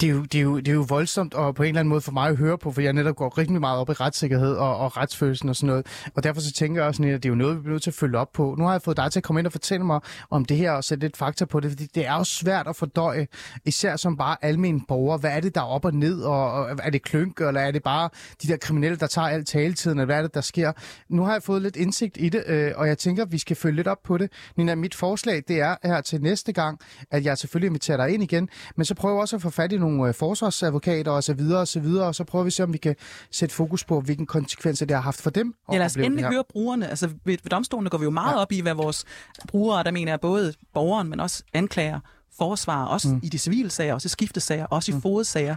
det 0.00 0.08
er, 0.08 0.12
jo, 0.12 0.22
det, 0.22 0.34
er 0.34 0.42
jo, 0.42 0.56
det 0.56 0.68
er 0.68 0.72
jo 0.72 0.84
voldsomt, 0.88 1.34
og 1.34 1.54
på 1.54 1.62
en 1.62 1.68
eller 1.68 1.80
anden 1.80 1.88
måde 1.88 2.00
for 2.00 2.12
mig 2.12 2.28
at 2.28 2.36
høre 2.36 2.58
på, 2.58 2.72
for 2.72 2.80
jeg 2.80 2.92
netop 2.92 3.16
går 3.16 3.38
rigtig 3.38 3.60
meget 3.60 3.78
op 3.78 3.90
i 3.90 3.92
retssikkerhed 3.92 4.54
og, 4.54 4.76
og 4.76 4.96
retsfølelsen 4.96 5.48
og 5.48 5.56
sådan 5.56 5.66
noget. 5.66 5.86
Og 6.14 6.22
derfor 6.22 6.40
så 6.40 6.52
tænker 6.52 6.80
jeg 6.80 6.88
også, 6.88 7.02
at 7.02 7.08
det 7.08 7.24
er 7.24 7.28
jo 7.28 7.34
noget, 7.34 7.56
vi 7.56 7.60
bliver 7.60 7.72
nødt 7.72 7.82
til 7.82 7.90
at 7.90 7.94
følge 7.94 8.18
op 8.18 8.32
på. 8.32 8.54
Nu 8.58 8.64
har 8.64 8.72
jeg 8.72 8.82
fået 8.82 8.96
dig 8.96 9.12
til 9.12 9.20
at 9.20 9.24
komme 9.24 9.40
ind 9.40 9.46
og 9.46 9.52
fortælle 9.52 9.86
mig 9.86 10.00
om 10.30 10.44
det 10.44 10.56
her 10.56 10.70
og 10.70 10.84
sætte 10.84 11.04
lidt 11.04 11.16
fakta 11.16 11.44
på 11.44 11.60
det, 11.60 11.70
fordi 11.70 11.86
det 11.94 12.06
er 12.06 12.14
jo 12.14 12.24
svært 12.24 12.66
at 12.66 12.76
fordøje, 12.76 13.26
især 13.64 13.96
som 13.96 14.16
bare 14.16 14.36
almen 14.42 14.80
borger. 14.80 15.18
Hvad 15.18 15.30
er 15.30 15.40
det, 15.40 15.54
der 15.54 15.60
er 15.60 15.64
op 15.64 15.84
og 15.84 15.94
ned, 15.94 16.22
og, 16.22 16.52
og 16.52 16.78
er 16.82 16.90
det 16.90 17.02
klønk, 17.02 17.40
eller 17.40 17.60
er 17.60 17.70
det 17.70 17.82
bare 17.82 18.10
de 18.42 18.48
der 18.48 18.56
kriminelle, 18.56 18.98
der 18.98 19.06
tager 19.06 19.28
alt 19.28 19.46
taletiden, 19.46 19.98
eller 19.98 20.06
hvad 20.06 20.18
er 20.18 20.22
det, 20.22 20.34
der 20.34 20.40
sker? 20.40 20.72
Nu 21.08 21.24
har 21.24 21.32
jeg 21.32 21.42
fået 21.42 21.62
lidt 21.62 21.76
indsigt 21.76 22.16
i 22.20 22.28
det, 22.28 22.42
øh, 22.46 22.72
og 22.76 22.88
jeg 22.88 22.98
tænker, 22.98 23.22
at 23.22 23.32
vi 23.32 23.38
skal 23.38 23.56
følge 23.56 23.76
lidt 23.76 23.88
op 23.88 24.02
på 24.04 24.18
det. 24.18 24.32
Nina, 24.56 24.74
mit 24.74 24.94
forslag, 24.94 25.42
det 25.48 25.60
er 25.60 25.76
her 25.84 26.00
til 26.00 26.22
næste 26.22 26.52
gang, 26.52 26.80
at 27.10 27.24
jeg 27.24 27.38
selvfølgelig 27.38 27.66
inviterer 27.66 27.96
dig 27.96 28.14
ind 28.14 28.22
igen, 28.22 28.48
men 28.76 28.84
så 28.84 28.94
prøver 28.94 29.20
også 29.20 29.36
at 29.36 29.42
få 29.42 29.50
fat 29.50 29.72
i 29.72 29.78
nogle 29.78 29.87
øh, 29.88 30.14
forsvars 30.14 30.62
advokater 30.62 31.10
og 31.10 31.24
så 31.24 31.34
videre 31.34 31.60
og 31.60 31.68
så 31.68 31.80
videre, 31.80 32.06
og 32.06 32.14
så 32.14 32.24
prøver 32.24 32.44
vi 32.44 32.48
at 32.48 32.52
se, 32.52 32.62
om 32.62 32.72
vi 32.72 32.78
kan 32.78 32.96
sætte 33.30 33.54
fokus 33.54 33.84
på, 33.84 34.00
hvilken 34.00 34.26
konsekvenser 34.26 34.86
det 34.86 34.96
har 34.96 35.02
haft 35.02 35.20
for 35.22 35.30
dem. 35.30 35.54
Ja, 35.72 35.78
lad 35.78 35.86
os 35.86 35.96
endelig 35.96 36.24
høre 36.24 36.44
brugerne. 36.48 36.88
Altså 36.88 37.06
ved, 37.06 37.16
ved 37.24 37.50
domstolene 37.50 37.90
går 37.90 37.98
vi 37.98 38.04
jo 38.04 38.10
meget 38.10 38.32
ja. 38.32 38.40
op 38.40 38.52
i, 38.52 38.60
hvad 38.60 38.74
vores 38.74 39.04
brugere, 39.48 39.84
der 39.84 39.90
mener 39.90 40.16
både 40.16 40.54
borgeren, 40.74 41.08
men 41.08 41.20
også 41.20 41.42
anklager, 41.52 42.00
forsvar, 42.38 42.84
også 42.84 43.08
mm. 43.08 43.20
i 43.22 43.28
de 43.28 43.38
civile 43.38 43.70
sager, 43.70 43.94
også 43.94 44.06
i 44.06 44.08
skiftesager, 44.08 44.66
også 44.66 44.92
i 44.92 44.94
mm. 44.94 45.02
fodsager. 45.02 45.56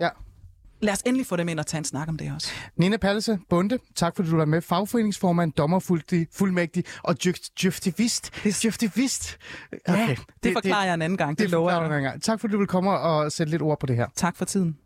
Ja. 0.00 0.08
Lad 0.80 0.92
os 0.92 1.02
endelig 1.06 1.26
få 1.26 1.36
dem 1.36 1.48
ind 1.48 1.60
og 1.60 1.66
tage 1.66 1.78
en 1.78 1.84
snak 1.84 2.08
om 2.08 2.16
det 2.16 2.32
også. 2.34 2.48
Nina 2.76 2.96
Pallese, 2.96 3.38
Bunde, 3.50 3.78
tak 3.94 4.16
fordi 4.16 4.30
du 4.30 4.36
var 4.36 4.44
med. 4.44 4.62
Fagforeningsformand, 4.62 5.52
dommerfuldmægtig 5.52 6.84
og 7.02 7.16
djøftivist. 7.62 8.30
Djøftivist. 8.62 9.38
Okay. 9.88 9.98
Ja, 9.98 10.06
det, 10.08 10.18
det 10.42 10.52
forklarer 10.52 10.80
det, 10.80 10.86
jeg 10.86 10.94
en 10.94 11.02
anden 11.02 11.16
gang, 11.16 11.30
det, 11.30 11.38
det 11.38 11.50
lover 11.50 11.92
jeg. 11.92 12.02
Gang. 12.02 12.22
Tak 12.22 12.40
fordi 12.40 12.52
du 12.52 12.58
vil 12.58 12.66
komme 12.66 12.90
og 12.90 13.32
sætte 13.32 13.50
lidt 13.50 13.62
ord 13.62 13.80
på 13.80 13.86
det 13.86 13.96
her. 13.96 14.06
Tak 14.16 14.36
for 14.36 14.44
tiden. 14.44 14.76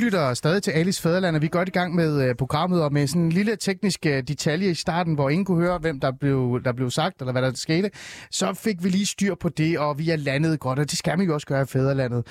Lytter 0.00 0.34
stadig 0.34 0.62
til 0.62 0.70
Alice 0.70 1.02
Fæderland, 1.02 1.36
og 1.36 1.42
vi 1.42 1.46
er 1.46 1.50
godt 1.50 1.68
i 1.68 1.72
gang 1.72 1.94
med 1.94 2.28
uh, 2.28 2.36
programmet, 2.36 2.82
og 2.82 2.92
med 2.92 3.06
sådan 3.06 3.22
en 3.22 3.32
lille 3.32 3.56
teknisk 3.56 4.00
uh, 4.06 4.12
detalje 4.12 4.70
i 4.70 4.74
starten, 4.74 5.14
hvor 5.14 5.30
ingen 5.30 5.44
kunne 5.44 5.66
høre, 5.66 5.78
hvem 5.78 6.00
der 6.00 6.12
blev, 6.20 6.60
der 6.64 6.72
blev 6.72 6.90
sagt, 6.90 7.20
eller 7.20 7.32
hvad 7.32 7.42
der 7.42 7.52
skete, 7.54 7.90
så 8.30 8.54
fik 8.54 8.84
vi 8.84 8.88
lige 8.88 9.06
styr 9.06 9.34
på 9.34 9.48
det, 9.48 9.78
og 9.78 9.98
vi 9.98 10.10
er 10.10 10.16
landet 10.16 10.60
godt, 10.60 10.78
og 10.78 10.90
det 10.90 10.98
skal 10.98 11.18
man 11.18 11.26
jo 11.26 11.34
også 11.34 11.46
gøre 11.46 11.62
i 11.62 11.66
Fæderlandet 11.66 12.26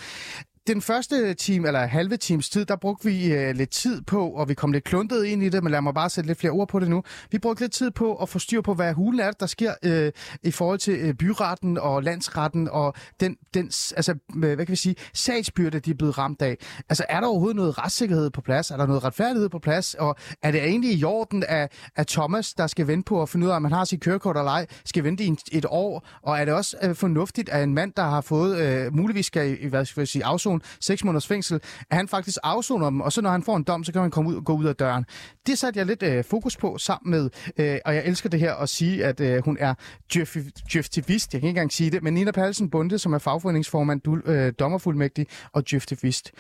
den 0.67 0.81
første 0.81 1.33
time, 1.33 1.67
eller 1.67 1.85
halve 1.85 2.17
times 2.17 2.49
tid, 2.49 2.65
der 2.65 2.75
brugte 2.75 3.05
vi 3.05 3.33
øh, 3.33 3.55
lidt 3.55 3.69
tid 3.69 4.01
på, 4.01 4.29
og 4.29 4.49
vi 4.49 4.53
kom 4.53 4.71
lidt 4.71 4.83
kluntet 4.83 5.25
ind 5.25 5.43
i 5.43 5.49
det, 5.49 5.63
men 5.63 5.71
lad 5.71 5.81
mig 5.81 5.93
bare 5.93 6.09
sætte 6.09 6.27
lidt 6.27 6.39
flere 6.39 6.51
ord 6.51 6.67
på 6.67 6.79
det 6.79 6.89
nu. 6.89 7.03
Vi 7.31 7.39
brugte 7.39 7.63
lidt 7.63 7.71
tid 7.71 7.91
på 7.91 8.15
at 8.15 8.29
få 8.29 8.39
styr 8.39 8.61
på, 8.61 8.73
hvad 8.73 8.93
hulen 8.93 9.19
er, 9.19 9.31
der 9.31 9.45
sker 9.45 9.73
øh, 9.83 10.11
i 10.43 10.51
forhold 10.51 10.79
til 10.79 10.93
øh, 10.93 11.13
byretten 11.13 11.77
og 11.77 12.03
landsretten, 12.03 12.69
og 12.71 12.93
den, 13.19 13.37
den 13.53 13.65
altså, 13.97 14.15
hvad 14.33 14.57
kan 14.57 14.69
vi 14.69 14.75
sige, 14.75 14.95
sagsbyrde, 15.13 15.79
de 15.79 15.91
er 15.91 15.95
blevet 15.95 16.17
ramt 16.17 16.41
af. 16.41 16.57
Altså, 16.89 17.05
er 17.09 17.19
der 17.19 17.27
overhovedet 17.27 17.55
noget 17.55 17.77
retssikkerhed 17.77 18.29
på 18.29 18.41
plads? 18.41 18.71
Er 18.71 18.77
der 18.77 18.85
noget 18.85 19.03
retfærdighed 19.03 19.49
på 19.49 19.59
plads? 19.59 19.93
Og 19.93 20.15
er 20.43 20.51
det 20.51 20.63
egentlig 20.63 20.91
i 20.99 21.03
orden, 21.03 21.43
at, 21.47 21.71
at 21.95 22.07
Thomas, 22.07 22.53
der 22.53 22.67
skal 22.67 22.87
vente 22.87 23.05
på 23.05 23.21
at 23.21 23.29
finde 23.29 23.45
ud 23.45 23.51
af, 23.51 23.55
om 23.55 23.61
man 23.61 23.71
har 23.71 23.85
sit 23.85 24.01
kørekort 24.01 24.37
eller 24.37 24.51
ej, 24.51 24.65
skal 24.85 25.03
vente 25.03 25.23
i 25.23 25.35
et 25.51 25.65
år? 25.69 26.07
Og 26.21 26.39
er 26.39 26.45
det 26.45 26.53
også 26.53 26.77
øh, 26.83 26.95
fornuftigt, 26.95 27.49
at 27.49 27.63
en 27.63 27.73
mand, 27.73 27.93
der 27.97 28.03
har 28.03 28.21
fået, 28.21 28.57
øh, 28.59 28.95
muligvis 28.95 29.25
skal, 29.25 29.69
hvad 29.69 29.85
skal 29.85 30.01
jeg 30.01 30.07
sige, 30.07 30.25
afzone 30.25 30.58
afzone 30.59 30.79
6 30.81 31.03
måneders 31.03 31.27
fængsel, 31.27 31.59
at 31.89 31.97
han 31.97 32.07
faktisk 32.07 32.37
afsoner 32.43 32.89
dem, 32.89 33.01
og 33.01 33.11
så 33.11 33.21
når 33.21 33.29
han 33.29 33.43
får 33.43 33.57
en 33.57 33.63
dom, 33.63 33.83
så 33.83 33.91
kan 33.91 34.01
han 34.01 34.11
komme 34.11 34.29
ud 34.29 34.35
og 34.35 34.45
gå 34.45 34.53
ud 34.53 34.65
af 34.65 34.75
døren. 34.75 35.05
Det 35.47 35.57
satte 35.57 35.77
jeg 35.77 35.85
lidt 35.85 36.03
øh, 36.03 36.23
fokus 36.23 36.57
på 36.57 36.77
sammen 36.77 37.11
med, 37.11 37.29
øh, 37.57 37.79
og 37.85 37.95
jeg 37.95 38.05
elsker 38.05 38.29
det 38.29 38.39
her 38.39 38.53
at 38.53 38.69
sige, 38.69 39.05
at 39.05 39.19
øh, 39.19 39.43
hun 39.45 39.57
er 39.59 39.73
djøftivist, 40.13 41.33
jeg 41.33 41.41
kan 41.41 41.47
ikke 41.47 41.49
engang 41.49 41.71
sige 41.71 41.91
det, 41.91 42.03
men 42.03 42.13
Nina 42.13 42.31
Palsen 42.31 42.69
Bunde, 42.69 42.99
som 42.99 43.13
er 43.13 43.17
fagforeningsformand, 43.17 44.01
du, 44.01 44.19
øh, 44.25 44.53
dommerfuldmægtig 44.59 45.27
og 45.53 45.69
djøftivist. 45.69 46.31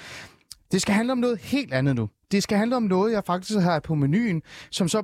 Det 0.71 0.81
skal 0.81 0.95
handle 0.95 1.11
om 1.11 1.17
noget 1.17 1.39
helt 1.39 1.73
andet 1.73 1.95
nu. 1.95 2.09
Det 2.31 2.43
skal 2.43 2.57
handle 2.57 2.75
om 2.75 2.83
noget, 2.83 3.13
jeg 3.13 3.23
faktisk 3.25 3.59
har 3.59 3.79
på 3.79 3.95
menuen, 3.95 4.41
som 4.71 4.87
så 4.87 5.03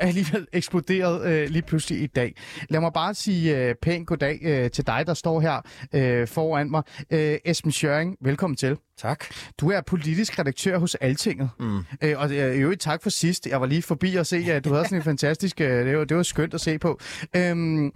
alligevel 0.00 0.46
eksploderet 0.52 1.26
øh, 1.32 1.50
lige 1.50 1.62
pludselig 1.62 2.02
i 2.02 2.06
dag. 2.06 2.36
Lad 2.68 2.80
mig 2.80 2.92
bare 2.92 3.14
sige 3.14 3.58
øh, 3.58 3.74
pænt 3.82 4.06
goddag 4.06 4.38
øh, 4.42 4.70
til 4.70 4.86
dig, 4.86 5.04
der 5.06 5.14
står 5.14 5.40
her 5.40 5.60
øh, 5.92 6.28
foran 6.28 6.70
mig. 6.70 6.82
Øh, 7.10 7.38
Esben 7.44 7.72
Schøring, 7.72 8.16
velkommen 8.20 8.56
til. 8.56 8.76
Tak. 8.98 9.24
Du 9.60 9.70
er 9.70 9.80
politisk 9.80 10.38
redaktør 10.38 10.78
hos 10.78 10.94
Altinget. 10.94 11.50
Mm. 11.60 11.78
Øh, 12.02 12.18
og 12.18 12.32
øh, 12.32 12.60
øvrigt 12.60 12.80
tak 12.80 13.02
for 13.02 13.10
sidst. 13.10 13.46
Jeg 13.46 13.60
var 13.60 13.66
lige 13.66 13.82
forbi 13.82 14.14
og 14.14 14.26
se, 14.26 14.36
at 14.36 14.64
du 14.64 14.72
havde 14.72 14.84
sådan 14.84 14.98
en 14.98 15.04
fantastisk... 15.12 15.60
Øh, 15.60 15.86
det, 15.86 15.98
var, 15.98 16.04
det 16.04 16.16
var 16.16 16.22
skønt 16.22 16.54
at 16.54 16.60
se 16.60 16.78
på. 16.78 17.00
Øh, 17.36 17.90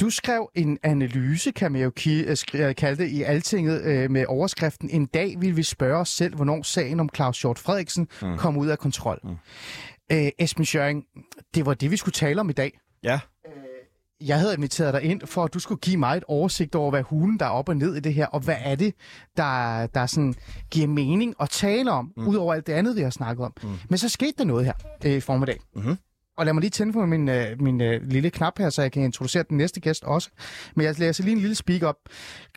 du 0.00 0.10
skrev 0.10 0.50
en 0.54 0.78
analyse, 0.82 1.50
kan 1.50 1.72
man 1.72 1.82
jo 1.82 1.92
øh, 2.06 2.36
øh, 2.54 2.74
kalde 2.74 3.02
det, 3.02 3.10
i 3.10 3.22
Altinget 3.22 3.82
øh, 3.82 4.10
med 4.10 4.24
overskriften 4.28 4.90
En 4.90 5.06
dag 5.06 5.36
vil 5.40 5.56
vi 5.56 5.62
spørge 5.62 5.98
os 5.98 6.08
selv, 6.08 6.34
hvornår 6.34 6.62
sagen 6.62 7.00
om 7.00 7.08
Claus 7.16 7.42
Hjort 7.42 7.58
Frederiksen 7.58 8.08
mm. 8.22 8.36
kom 8.36 8.56
ud 8.56 8.66
af 8.66 8.78
kontrol. 8.78 9.20
Mm. 9.24 9.36
Øh, 10.12 10.28
Esben 10.38 10.64
Schøring, 10.64 11.04
det 11.54 11.66
var 11.66 11.74
det, 11.74 11.90
vi 11.90 11.96
skulle 11.96 12.12
tale 12.12 12.40
om 12.40 12.50
i 12.50 12.52
dag. 12.52 12.78
Ja. 13.02 13.20
Jeg 14.20 14.38
havde 14.38 14.54
inviteret 14.54 14.94
dig 14.94 15.02
ind, 15.02 15.20
for 15.26 15.44
at 15.44 15.54
du 15.54 15.58
skulle 15.58 15.80
give 15.80 15.96
mig 15.96 16.16
et 16.16 16.24
oversigt 16.28 16.74
over, 16.74 16.90
hvad 16.90 17.02
hulen 17.02 17.38
der 17.38 17.46
er 17.46 17.50
op 17.50 17.68
og 17.68 17.76
ned 17.76 17.94
i 17.94 18.00
det 18.00 18.14
her, 18.14 18.26
og 18.26 18.40
hvad 18.40 18.56
er 18.60 18.74
det, 18.74 18.94
der, 19.36 19.86
der 19.86 20.06
sådan 20.06 20.34
giver 20.70 20.86
mening 20.86 21.34
at 21.40 21.50
tale 21.50 21.90
om, 21.90 22.12
mm. 22.16 22.28
udover 22.28 22.54
alt 22.54 22.66
det 22.66 22.72
andet, 22.72 22.96
vi 22.96 23.00
har 23.00 23.10
snakket 23.10 23.44
om. 23.44 23.52
Mm. 23.62 23.68
Men 23.88 23.98
så 23.98 24.08
skete 24.08 24.32
der 24.38 24.44
noget 24.44 24.64
her 24.64 24.72
øh, 25.04 25.12
i 25.12 25.20
formiddag. 25.20 25.60
Mm-hmm. 25.74 25.96
Og 26.36 26.44
lad 26.44 26.52
mig 26.52 26.60
lige 26.60 26.70
tænde 26.70 26.92
for 26.92 27.06
min, 27.06 27.28
øh, 27.28 27.62
min 27.62 27.80
øh, 27.80 28.02
lille 28.02 28.30
knap 28.30 28.58
her, 28.58 28.70
så 28.70 28.82
jeg 28.82 28.92
kan 28.92 29.02
introducere 29.02 29.44
den 29.48 29.56
næste 29.56 29.80
gæst 29.80 30.04
også. 30.04 30.30
Men 30.74 30.86
jeg 30.86 30.98
læser 30.98 31.24
lige 31.24 31.32
en 31.34 31.40
lille 31.40 31.54
speak 31.54 31.82
op. 31.82 31.96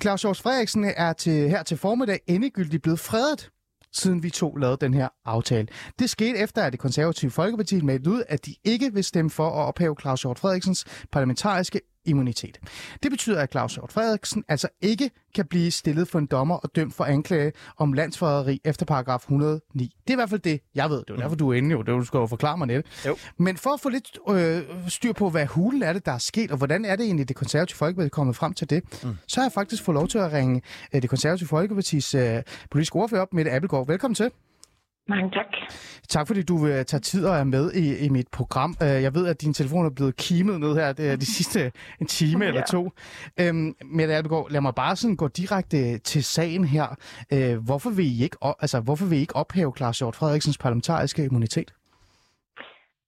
Claus 0.01 0.21
Hjort 0.21 0.37
Frederiksen 0.37 0.85
er 0.97 1.13
til, 1.13 1.49
her 1.49 1.63
til 1.63 1.77
formiddag 1.77 2.19
endegyldigt 2.27 2.83
blevet 2.83 2.99
fredet 2.99 3.49
siden 3.91 4.23
vi 4.23 4.29
to 4.29 4.55
lavede 4.55 4.77
den 4.81 4.93
her 4.93 5.07
aftale. 5.25 5.67
Det 5.99 6.09
skete 6.09 6.37
efter, 6.37 6.63
at 6.63 6.71
det 6.71 6.79
konservative 6.79 7.31
Folkeparti 7.31 7.81
meldte 7.81 8.09
ud, 8.09 8.23
at 8.27 8.45
de 8.45 8.55
ikke 8.63 8.93
vil 8.93 9.03
stemme 9.03 9.29
for 9.29 9.47
at 9.47 9.67
ophæve 9.67 9.95
Claus 10.01 10.21
Hjort 10.21 10.39
Frederiksens 10.39 10.85
parlamentariske 11.11 11.81
immunitet. 12.05 12.59
Det 13.03 13.11
betyder, 13.11 13.41
at 13.41 13.51
Claus 13.51 13.75
Hjort 13.75 13.91
Frederiksen 13.91 14.43
altså 14.47 14.67
ikke 14.81 15.11
kan 15.35 15.45
blive 15.45 15.71
stillet 15.71 16.07
for 16.07 16.19
en 16.19 16.25
dommer 16.25 16.55
og 16.55 16.75
dømt 16.75 16.93
for 16.93 17.03
anklage 17.03 17.51
om 17.77 17.93
landsforræderi 17.93 18.61
efter 18.65 18.85
paragraf 18.85 19.19
109. 19.19 19.61
Det 19.83 19.89
er 20.07 20.11
i 20.11 20.15
hvert 20.15 20.29
fald 20.29 20.41
det, 20.41 20.61
jeg 20.75 20.89
ved. 20.89 20.97
Det 20.97 21.09
er 21.09 21.15
derfor, 21.15 21.35
du 21.35 21.49
er 21.49 21.53
inde 21.53 21.71
jo. 21.71 21.77
Det 21.77 21.87
du 21.87 22.05
skal 22.05 22.17
jo 22.17 22.25
forklare 22.25 22.57
mig 22.57 22.67
lidt. 22.67 23.05
Jo. 23.05 23.17
Men 23.37 23.57
for 23.57 23.69
at 23.69 23.79
få 23.79 23.89
lidt 23.89 24.19
øh, 24.29 24.63
styr 24.87 25.13
på, 25.13 25.29
hvad 25.29 25.45
hulen 25.45 25.83
er 25.83 25.93
det, 25.93 26.05
der 26.05 26.11
er 26.11 26.17
sket, 26.17 26.51
og 26.51 26.57
hvordan 26.57 26.85
er 26.85 26.95
det 26.95 27.05
egentlig, 27.05 27.27
det 27.27 27.35
konservative 27.35 27.77
Folkeparti 27.77 28.09
kommet 28.09 28.35
frem 28.35 28.53
til 28.53 28.69
det, 28.69 29.03
mm. 29.03 29.17
så 29.27 29.39
har 29.39 29.45
jeg 29.45 29.51
faktisk 29.51 29.83
fået 29.83 29.95
lov 29.95 30.07
til 30.07 30.17
at 30.17 30.33
ringe 30.33 30.61
øh, 30.93 31.01
det 31.01 31.09
konservative 31.09 31.47
Folkepartis 31.47 32.15
øh, 32.15 32.43
politiske 32.71 32.95
ordfører 32.95 33.21
op, 33.21 33.33
Mette 33.33 33.51
Appelgaard. 33.51 33.87
Velkommen 33.87 34.15
til. 34.15 34.31
Mange 35.09 35.31
tak. 35.31 35.45
Tak 36.09 36.27
fordi 36.27 36.41
du 36.43 36.57
vil 36.57 36.85
tage 36.85 37.01
tid 37.01 37.25
og 37.25 37.37
er 37.37 37.43
med 37.43 37.71
i, 37.73 37.97
i 37.97 38.09
mit 38.09 38.27
program. 38.27 38.75
Øh, 38.81 38.87
Jeg 38.87 39.15
ved, 39.15 39.27
at 39.27 39.41
din 39.41 39.53
telefon 39.53 39.85
er 39.85 39.89
blevet 39.89 40.15
kimet 40.15 40.59
ned 40.59 40.75
her 40.75 40.93
det 40.93 41.09
er 41.11 41.15
de 41.15 41.25
sidste 41.25 41.71
en 42.01 42.07
time 42.07 42.45
eller 42.45 42.63
to. 42.65 42.91
Øhm, 43.39 43.75
Mette 43.85 44.13
Albegaard, 44.15 44.47
lad 44.51 44.61
mig 44.61 44.75
bare 44.75 44.95
sådan 44.95 45.15
gå 45.15 45.27
direkte 45.27 45.97
til 45.97 46.23
sagen 46.23 46.65
her. 46.65 46.95
Øh, 47.33 47.57
Hvorfor 47.57 47.89
vil 47.89 48.05
I 48.19 48.23
ikke, 48.23 48.37
altså, 48.59 48.79
hvorfor 48.79 49.05
vil 49.05 49.17
I 49.17 49.21
ikke 49.21 49.35
ophæve 49.35 49.73
Claus 49.77 49.99
Hjort 49.99 50.15
Frederiksens 50.15 50.57
parlamentariske 50.57 51.25
immunitet? 51.25 51.73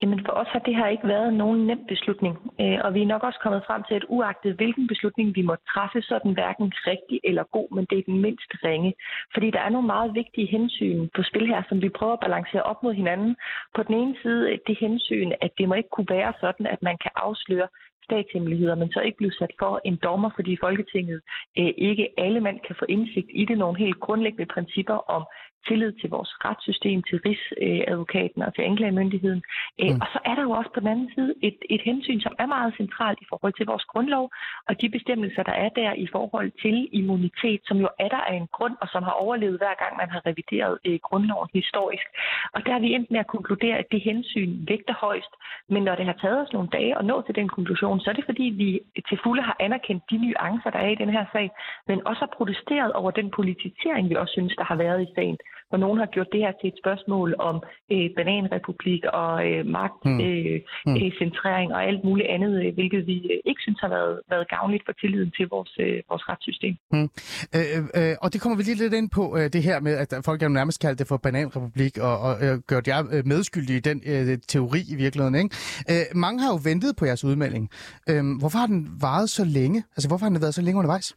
Jamen 0.02 0.26
for 0.26 0.34
os 0.42 0.48
har 0.48 0.60
det 0.60 0.76
her 0.76 0.88
ikke 0.88 1.08
været 1.08 1.34
nogen 1.34 1.68
nem 1.68 1.86
beslutning, 1.88 2.36
øh, 2.62 2.80
og 2.84 2.94
vi 2.94 3.02
er 3.02 3.12
nok 3.14 3.24
også 3.24 3.40
kommet 3.44 3.64
frem 3.68 3.84
til, 3.84 3.96
at 3.96 4.06
uagtet 4.10 4.56
hvilken 4.56 4.88
beslutning 4.88 5.36
vi 5.36 5.42
må 5.42 5.56
træffe, 5.74 6.02
så 6.02 6.16
er 6.16 6.20
den 6.20 6.34
hverken 6.34 6.74
rigtig 6.92 7.20
eller 7.24 7.44
god, 7.44 7.76
men 7.76 7.86
det 7.90 7.98
er 7.98 8.04
den 8.06 8.22
mindst 8.22 8.52
ringe. 8.64 8.94
Fordi 9.34 9.52
der 9.52 9.60
er 9.60 9.70
nogle 9.70 9.88
meget 9.88 10.16
vigtige 10.16 10.48
hensyn 10.48 11.10
på 11.16 11.24
spil 11.24 11.48
her, 11.48 11.62
som 11.70 11.82
vi 11.82 11.90
prøver 11.90 12.14
at 12.14 12.20
balancere 12.20 12.64
op 12.64 12.84
mod 12.84 12.94
hinanden. 12.94 13.36
På 13.76 13.84
den 13.84 13.96
ene 13.96 14.16
side 14.22 14.52
øh, 14.52 14.58
det 14.68 14.78
hensyn, 14.80 15.32
at 15.42 15.52
det 15.58 15.68
må 15.68 15.74
ikke 15.74 15.96
kunne 15.96 16.10
være 16.10 16.34
sådan, 16.40 16.66
at 16.66 16.82
man 16.82 16.98
kan 17.04 17.12
afsløre 17.16 17.68
statshemmeligheder, 18.04 18.76
men 18.76 18.92
så 18.92 19.00
ikke 19.00 19.18
blive 19.18 19.38
sat 19.40 19.54
for 19.60 19.82
en 19.86 19.98
dommer, 20.04 20.30
fordi 20.36 20.58
Folketinget 20.66 21.22
øh, 21.60 21.74
ikke 21.78 22.06
alle 22.18 22.42
mand 22.42 22.60
kan 22.68 22.76
få 22.80 22.86
indsigt 22.90 23.30
i 23.42 23.46
det. 23.46 23.58
Nogle 23.58 23.78
helt 23.78 24.00
grundlæggende 24.00 24.54
principper 24.56 24.98
om 25.16 25.24
tillid 25.68 25.92
til 26.02 26.10
vores 26.10 26.32
retssystem, 26.46 27.04
til 27.10 27.18
Rigsadvokaten 27.26 28.42
og 28.42 28.56
til 28.56 28.62
anklagemyndigheden. 28.62 29.42
Mm. 29.80 30.02
Og 30.02 30.08
så 30.14 30.20
er 30.26 30.36
der 30.36 30.44
jo 30.48 30.52
også 30.52 30.72
på 30.74 30.80
den 30.80 30.88
anden 30.88 31.12
side 31.16 31.34
et, 31.42 31.58
et 31.70 31.82
hensyn, 31.82 32.22
som 32.22 32.36
er 32.40 32.46
meget 32.46 32.74
centralt 32.78 33.20
i 33.22 33.26
forhold 33.30 33.54
til 33.58 33.66
vores 33.66 33.86
grundlov, 33.92 34.26
og 34.68 34.82
de 34.82 34.90
bestemmelser, 34.90 35.44
der 35.44 35.56
er 35.66 35.70
der 35.70 35.94
i 35.94 36.08
forhold 36.12 36.52
til 36.64 36.90
immunitet, 36.92 37.62
som 37.66 37.78
jo 37.78 37.90
er 38.00 38.10
der 38.16 38.24
af 38.32 38.36
en 38.36 38.48
grund, 38.48 38.76
og 38.82 38.88
som 38.94 39.04
har 39.04 39.16
overlevet 39.24 39.58
hver 39.58 39.76
gang, 39.82 39.98
man 39.98 40.10
har 40.10 40.22
revideret 40.26 40.74
øh, 40.86 41.00
grundloven 41.08 41.50
historisk. 41.54 42.08
Og 42.54 42.66
der 42.66 42.74
er 42.76 42.80
vi 42.80 42.94
endt 42.94 43.12
med 43.12 43.20
at 43.20 43.28
konkludere, 43.36 43.78
at 43.78 43.92
det 43.92 44.02
hensyn 44.02 44.52
vægter 44.68 44.94
højst. 44.94 45.34
Men 45.70 45.84
når 45.84 45.96
det 45.96 46.06
har 46.06 46.18
taget 46.22 46.42
os 46.42 46.54
nogle 46.54 46.70
dage 46.70 46.98
at 47.00 47.06
nå 47.06 47.22
til 47.22 47.36
den 47.36 47.50
konklusion, 47.50 48.00
så 48.00 48.10
er 48.10 48.14
det 48.14 48.26
fordi, 48.26 48.44
vi 48.44 48.80
til 49.10 49.20
fulde 49.24 49.42
har 49.42 49.56
anerkendt 49.60 50.04
de 50.12 50.18
nuancer, 50.18 50.70
der 50.70 50.80
er 50.80 50.90
i 50.90 51.02
den 51.04 51.10
her 51.10 51.26
sag, 51.32 51.52
men 51.88 52.08
også 52.08 52.20
har 52.20 52.34
protesteret 52.38 52.92
over 52.94 53.12
den 53.12 53.32
politisering, 53.32 54.10
vi 54.10 54.16
også 54.16 54.32
synes, 54.32 54.54
der 54.56 54.64
har 54.64 54.76
været 54.76 55.02
i 55.02 55.14
sagen 55.16 55.38
hvor 55.72 55.80
nogen 55.86 56.00
har 56.04 56.10
gjort 56.16 56.32
det 56.34 56.42
her 56.46 56.54
til 56.60 56.68
et 56.68 56.78
spørgsmål 56.84 57.30
om 57.50 57.56
øh, 57.94 58.08
bananrepublik 58.18 59.04
og 59.22 59.34
øh, 59.50 59.66
magtcentrering 59.66 60.62
Mm. 60.86 60.96
øh, 60.96 61.12
centrering 61.22 61.74
og 61.76 61.82
alt 61.90 62.04
muligt 62.04 62.28
andet, 62.36 62.54
øh, 62.66 62.74
hvilket 62.74 63.08
vi 63.08 63.18
øh, 63.34 63.40
ikke 63.50 63.62
synes 63.62 63.80
har 63.82 63.90
været, 63.90 64.20
været 64.30 64.50
gavnligt 64.50 64.84
for 64.86 64.94
tilliden 65.02 65.32
til 65.38 65.48
vores, 65.48 65.72
øh, 65.80 65.98
vores 66.10 66.24
retssystem. 66.30 66.76
Øh, 66.94 67.78
øh, 68.00 68.16
og 68.24 68.34
det 68.34 68.42
kommer 68.42 68.58
vi 68.58 68.64
lige 68.64 68.76
lidt 68.84 68.94
ind 68.94 69.10
på, 69.10 69.38
øh, 69.38 69.46
det 69.56 69.64
her 69.64 69.80
med, 69.80 69.94
at 70.04 70.14
folk 70.26 70.44
jo 70.44 70.50
nærmest 70.50 70.82
kaldt 70.82 71.00
det 71.00 71.08
for 71.08 71.18
bananrepublik, 71.18 71.98
og, 71.98 72.16
og 72.20 72.34
øh, 72.46 72.60
gjort 72.70 72.88
jer 72.88 73.00
øh, 73.14 73.24
medskyldige 73.26 73.78
i 73.78 73.86
den 73.90 73.98
øh, 74.06 74.38
teori 74.48 74.82
i 74.94 74.96
virkeligheden. 74.96 75.36
Ikke? 75.36 75.56
Øh, 75.92 76.06
mange 76.16 76.42
har 76.44 76.50
jo 76.56 76.60
ventet 76.64 76.96
på 77.00 77.06
jeres 77.06 77.24
udmelding. 77.24 77.70
Øh, 78.10 78.24
hvorfor 78.40 78.58
har 78.58 78.68
den 78.68 78.82
varet 79.02 79.30
så 79.30 79.44
længe? 79.46 79.84
Altså, 79.96 80.08
hvorfor 80.10 80.26
har 80.26 80.30
den 80.30 80.42
været 80.42 80.54
så 80.54 80.62
længe 80.62 80.80
undervejs? 80.80 81.16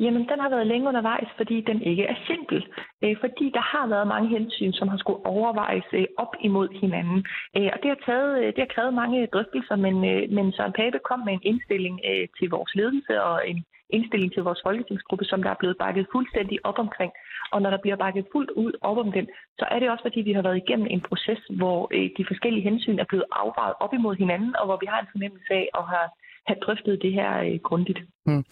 Jamen, 0.00 0.28
den 0.28 0.38
har 0.40 0.48
været 0.48 0.66
længe 0.66 0.88
undervejs, 0.88 1.28
fordi 1.36 1.60
den 1.60 1.82
ikke 1.82 2.04
er 2.04 2.16
simpel. 2.26 2.66
Øh, 3.04 3.16
fordi 3.20 3.50
der 3.54 3.64
har 3.72 3.86
været 3.86 4.08
mange 4.08 4.28
hensyn, 4.28 4.72
som 4.72 4.88
har 4.88 4.98
skulle 4.98 5.26
overvejes 5.26 5.88
øh, 5.92 6.06
op 6.16 6.34
imod 6.40 6.68
hinanden. 6.80 7.26
Øh, 7.56 7.70
og 7.74 7.78
det 7.82 7.88
har, 7.92 8.00
taget, 8.06 8.32
øh, 8.38 8.46
det 8.46 8.58
har 8.58 8.74
krævet 8.74 8.94
mange 8.94 9.26
drøftelser, 9.26 9.76
men, 9.76 9.96
øh, 10.10 10.22
men 10.36 10.52
Søren 10.52 10.72
Pape 10.72 10.98
kom 11.08 11.20
med 11.24 11.32
en 11.32 11.46
indstilling 11.50 12.00
øh, 12.10 12.28
til 12.38 12.50
vores 12.50 12.74
ledelse 12.74 13.22
og 13.22 13.48
en 13.50 13.64
indstilling 13.90 14.32
til 14.32 14.42
vores 14.42 14.60
folketingsgruppe, 14.66 15.24
som 15.24 15.42
der 15.42 15.50
er 15.50 15.60
blevet 15.60 15.78
bakket 15.78 16.06
fuldstændig 16.12 16.58
op 16.64 16.78
omkring. 16.78 17.12
Og 17.52 17.62
når 17.62 17.70
der 17.70 17.80
bliver 17.84 17.96
bakket 17.96 18.26
fuldt 18.32 18.50
ud 18.50 18.72
op 18.80 18.98
om 18.98 19.12
den, 19.12 19.26
så 19.58 19.64
er 19.70 19.78
det 19.78 19.90
også 19.90 20.04
fordi, 20.04 20.20
vi 20.20 20.32
har 20.32 20.42
været 20.42 20.56
igennem 20.56 20.86
en 20.90 21.00
proces, 21.00 21.40
hvor 21.50 21.88
øh, 21.94 22.10
de 22.18 22.24
forskellige 22.30 22.68
hensyn 22.68 22.98
er 22.98 23.08
blevet 23.08 23.26
afvejet 23.32 23.74
op 23.80 23.92
imod 23.94 24.16
hinanden, 24.16 24.56
og 24.56 24.64
hvor 24.66 24.78
vi 24.80 24.86
har 24.86 25.00
en 25.00 25.12
fornemmelse 25.12 25.52
af 25.54 25.68
at 25.78 25.84
have, 25.92 26.08
have 26.46 26.60
drøftet 26.64 27.02
det 27.02 27.12
her 27.12 27.30
øh, 27.38 27.58
grundigt. 27.68 28.00
Hmm. 28.26 28.44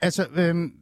Altså, 0.00 0.26
øhm, 0.34 0.72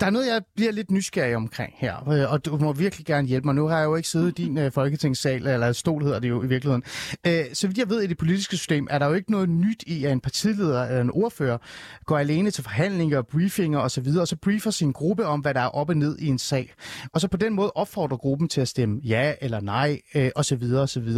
der 0.00 0.06
er 0.06 0.10
noget, 0.10 0.26
jeg 0.26 0.42
bliver 0.56 0.72
lidt 0.72 0.90
nysgerrig 0.90 1.36
omkring 1.36 1.72
her, 1.76 2.08
øh, 2.08 2.32
og 2.32 2.44
du 2.44 2.56
må 2.56 2.72
virkelig 2.72 3.06
gerne 3.06 3.28
hjælpe 3.28 3.46
mig. 3.46 3.54
Nu 3.54 3.66
har 3.66 3.78
jeg 3.78 3.84
jo 3.84 3.96
ikke 3.96 4.08
siddet 4.08 4.38
i 4.38 4.44
din 4.44 4.58
øh, 4.58 4.72
folketingssal, 4.72 5.46
eller 5.46 5.72
stol 5.72 6.02
hedder 6.02 6.18
det 6.18 6.28
jo 6.28 6.42
i 6.42 6.46
virkeligheden. 6.46 6.82
Øh, 7.26 7.44
så 7.52 7.66
vidt 7.66 7.78
jeg 7.78 7.88
ved, 7.88 8.02
i 8.02 8.06
det 8.06 8.18
politiske 8.18 8.56
system 8.56 8.86
er 8.90 8.98
der 8.98 9.06
jo 9.06 9.14
ikke 9.14 9.30
noget 9.30 9.48
nyt 9.48 9.82
i, 9.86 10.04
at 10.04 10.12
en 10.12 10.20
partileder 10.20 10.84
eller 10.84 11.00
en 11.00 11.10
ordfører 11.10 11.58
går 12.04 12.18
alene 12.18 12.50
til 12.50 12.64
forhandlinger, 12.64 13.22
briefinger 13.22 13.78
osv., 13.78 14.08
og 14.20 14.28
så 14.28 14.36
briefer 14.36 14.70
sin 14.70 14.92
gruppe 14.92 15.26
om, 15.26 15.40
hvad 15.40 15.54
der 15.54 15.60
er 15.60 15.68
op 15.68 15.88
og 15.88 15.96
ned 15.96 16.18
i 16.18 16.26
en 16.26 16.38
sag. 16.38 16.74
Og 17.12 17.20
så 17.20 17.28
på 17.28 17.36
den 17.36 17.54
måde 17.54 17.72
opfordrer 17.74 18.16
gruppen 18.16 18.48
til 18.48 18.60
at 18.60 18.68
stemme 18.68 19.00
ja 19.04 19.34
eller 19.40 19.60
nej, 19.60 20.00
øh, 20.14 20.30
osv. 20.36 20.62
osv. 20.74 21.08